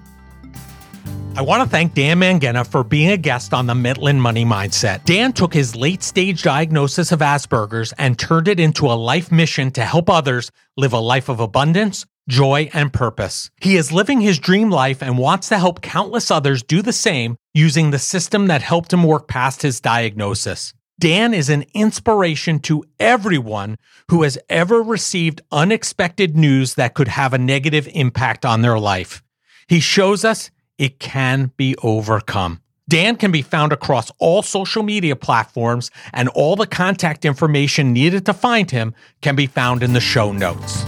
I 1.38 1.42
want 1.42 1.64
to 1.64 1.70
thank 1.70 1.94
Dan 1.94 2.20
Mangena 2.20 2.66
for 2.66 2.84
being 2.84 3.12
a 3.12 3.18
guest 3.18 3.54
on 3.54 3.68
the 3.68 3.74
Mitlin 3.74 4.20
Money 4.20 4.46
Mindset. 4.46 5.04
Dan 5.04 5.34
took 5.34 5.54
his 5.54 5.76
late 5.76 6.02
stage 6.02 6.44
diagnosis 6.44 7.12
of 7.12 7.20
Asperger's 7.20 7.94
and 7.98 8.18
turned 8.18 8.48
it 8.48 8.60
into 8.60 8.86
a 8.88 8.94
life 8.94 9.34
mission 9.34 9.70
to 9.72 9.84
help 9.84 10.10
others 10.10 10.50
live 10.78 10.94
a 10.94 11.00
life 11.00 11.28
of 11.28 11.42
abundance 11.42 12.06
joy, 12.28 12.70
and 12.74 12.92
purpose. 12.92 13.50
He 13.62 13.76
is 13.76 13.92
living 13.92 14.22
his 14.22 14.40
dream 14.40 14.70
life 14.70 15.02
and 15.02 15.18
wants 15.18 15.50
to 15.50 15.58
help 15.58 15.82
countless 15.82 16.32
others 16.32 16.64
do 16.64 16.82
the 16.82 16.94
same 16.94 17.38
using 17.54 17.92
the 17.92 18.00
system 18.00 18.48
that 18.48 18.62
helped 18.62 18.92
him 18.94 19.04
work 19.04 19.28
past 19.28 19.62
his 19.62 19.80
diagnosis. 19.80 20.74
Dan 20.98 21.34
is 21.34 21.50
an 21.50 21.66
inspiration 21.74 22.60
to 22.60 22.84
everyone 23.00 23.78
who 24.10 24.24
has 24.24 24.38
ever 24.50 24.82
received 24.82 25.42
unexpected 25.52 26.38
news 26.38 26.76
that 26.76 26.94
could 26.94 27.10
have 27.10 27.34
a 27.34 27.38
negative 27.38 27.88
impact 27.94 28.46
on 28.46 28.62
their 28.62 28.80
life. 28.80 29.22
He 29.68 29.80
shows 29.80 30.24
us 30.24 30.52
it 30.78 31.00
can 31.00 31.52
be 31.58 31.76
overcome. 31.84 32.62
Dan 32.88 33.16
can 33.16 33.32
be 33.32 33.42
found 33.42 33.74
across 33.74 34.12
all 34.20 34.42
social 34.44 34.84
media 34.84 35.16
platforms, 35.16 35.90
and 36.14 36.30
all 36.30 36.56
the 36.56 36.68
contact 36.68 37.26
information 37.26 37.94
needed 37.94 38.26
to 38.28 38.34
find 38.34 38.70
him 38.70 38.94
can 39.22 39.36
be 39.36 39.48
found 39.48 39.82
in 39.82 39.94
the 39.94 40.00
show 40.00 40.32
notes. 40.32 40.86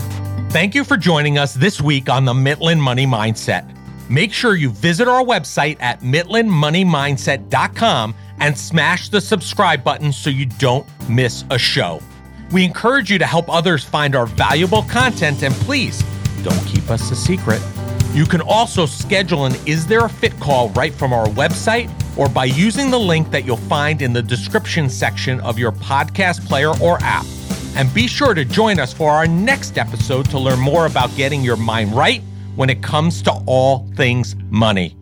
Thank 0.58 0.74
you 0.74 0.82
for 0.84 0.97
joining 0.97 1.38
us 1.38 1.53
this 1.53 1.80
week 1.80 2.10
on 2.10 2.26
the 2.26 2.34
Mitlin 2.34 2.80
Money 2.80 3.05
Mindset. 3.05 3.72
Make 4.10 4.34
sure 4.34 4.55
you 4.55 4.72
visit 4.72 5.08
our 5.08 5.24
website 5.24 5.78
at 5.80 6.01
mitlinmoneymindset.com 6.01 8.16
and 8.39 8.58
smash 8.58 9.10
the 9.10 9.22
subscribe 9.22 9.84
button 9.84 10.12
so 10.12 10.32
you 10.32 10.47
don't 10.47 10.88
miss 11.08 11.45
a 11.51 11.60
show. 11.60 12.01
We 12.51 12.66
encourage 12.66 13.12
you 13.12 13.20
to 13.20 13.26
help 13.28 13.53
others 13.53 13.84
find 13.84 14.16
our 14.16 14.26
valuable 14.26 14.82
content, 14.82 15.43
and 15.43 15.53
please 15.53 16.03
don't 16.41 16.66
keep 16.66 16.89
us 16.89 17.12
a 17.12 17.16
secret. 17.16 17.62
You 18.14 18.26
can 18.26 18.41
also 18.41 18.88
schedule 18.88 19.45
an 19.45 19.53
Is 19.68 19.86
There 19.86 20.05
a 20.05 20.10
Fit 20.10 20.39
call 20.39 20.70
right 20.70 20.91
from 20.91 21.14
our 21.14 21.28
website 21.28 21.88
or 22.18 22.30
by 22.30 22.45
using 22.45 22.89
the 22.89 22.99
link 22.99 23.30
that 23.30 23.45
you'll 23.45 23.58
find 23.58 24.01
in 24.01 24.12
the 24.12 24.24
description 24.24 24.89
section 24.89 25.39
of 25.41 25.60
your 25.60 25.72
podcast 25.72 26.47
player 26.47 26.74
or 26.82 26.97
app. 27.03 27.28
And 27.78 27.94
be 27.94 28.08
sure 28.08 28.34
to 28.34 28.44
join 28.44 28.80
us 28.80 28.92
for 28.92 29.12
our 29.12 29.28
next 29.28 29.78
episode 29.78 30.28
to 30.32 30.40
learn 30.40 30.60
more 30.60 30.88
about 30.88 31.16
getting 31.16 31.44
your 31.44 31.58
mind 31.58 31.94
right 31.94 32.24
when 32.56 32.72
it 32.72 32.82
comes 32.82 33.22
to 33.22 33.32
all 33.46 33.88
things 33.96 34.36
money. 34.50 34.98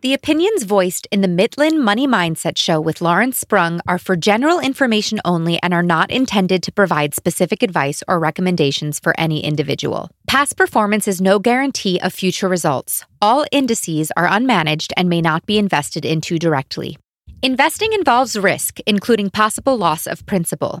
The 0.00 0.14
opinions 0.14 0.62
voiced 0.62 1.06
in 1.12 1.20
the 1.20 1.28
Mitlin 1.28 1.82
Money 1.82 2.06
Mindset 2.06 2.56
Show 2.56 2.80
with 2.80 3.02
Lawrence 3.02 3.38
Sprung 3.38 3.82
are 3.86 3.98
for 3.98 4.16
general 4.16 4.60
information 4.60 5.20
only 5.26 5.60
and 5.62 5.74
are 5.74 5.82
not 5.82 6.10
intended 6.10 6.62
to 6.62 6.72
provide 6.72 7.14
specific 7.14 7.62
advice 7.62 8.02
or 8.08 8.18
recommendations 8.18 8.98
for 8.98 9.14
any 9.18 9.44
individual. 9.44 10.10
Past 10.26 10.56
performance 10.56 11.06
is 11.06 11.20
no 11.20 11.38
guarantee 11.38 12.00
of 12.00 12.14
future 12.14 12.48
results. 12.48 13.04
All 13.20 13.44
indices 13.52 14.10
are 14.16 14.26
unmanaged 14.26 14.92
and 14.96 15.10
may 15.10 15.20
not 15.20 15.44
be 15.44 15.58
invested 15.58 16.06
into 16.06 16.38
directly. 16.38 16.96
Investing 17.42 17.92
involves 17.92 18.38
risk, 18.38 18.78
including 18.86 19.28
possible 19.28 19.76
loss 19.76 20.06
of 20.06 20.24
principal. 20.24 20.80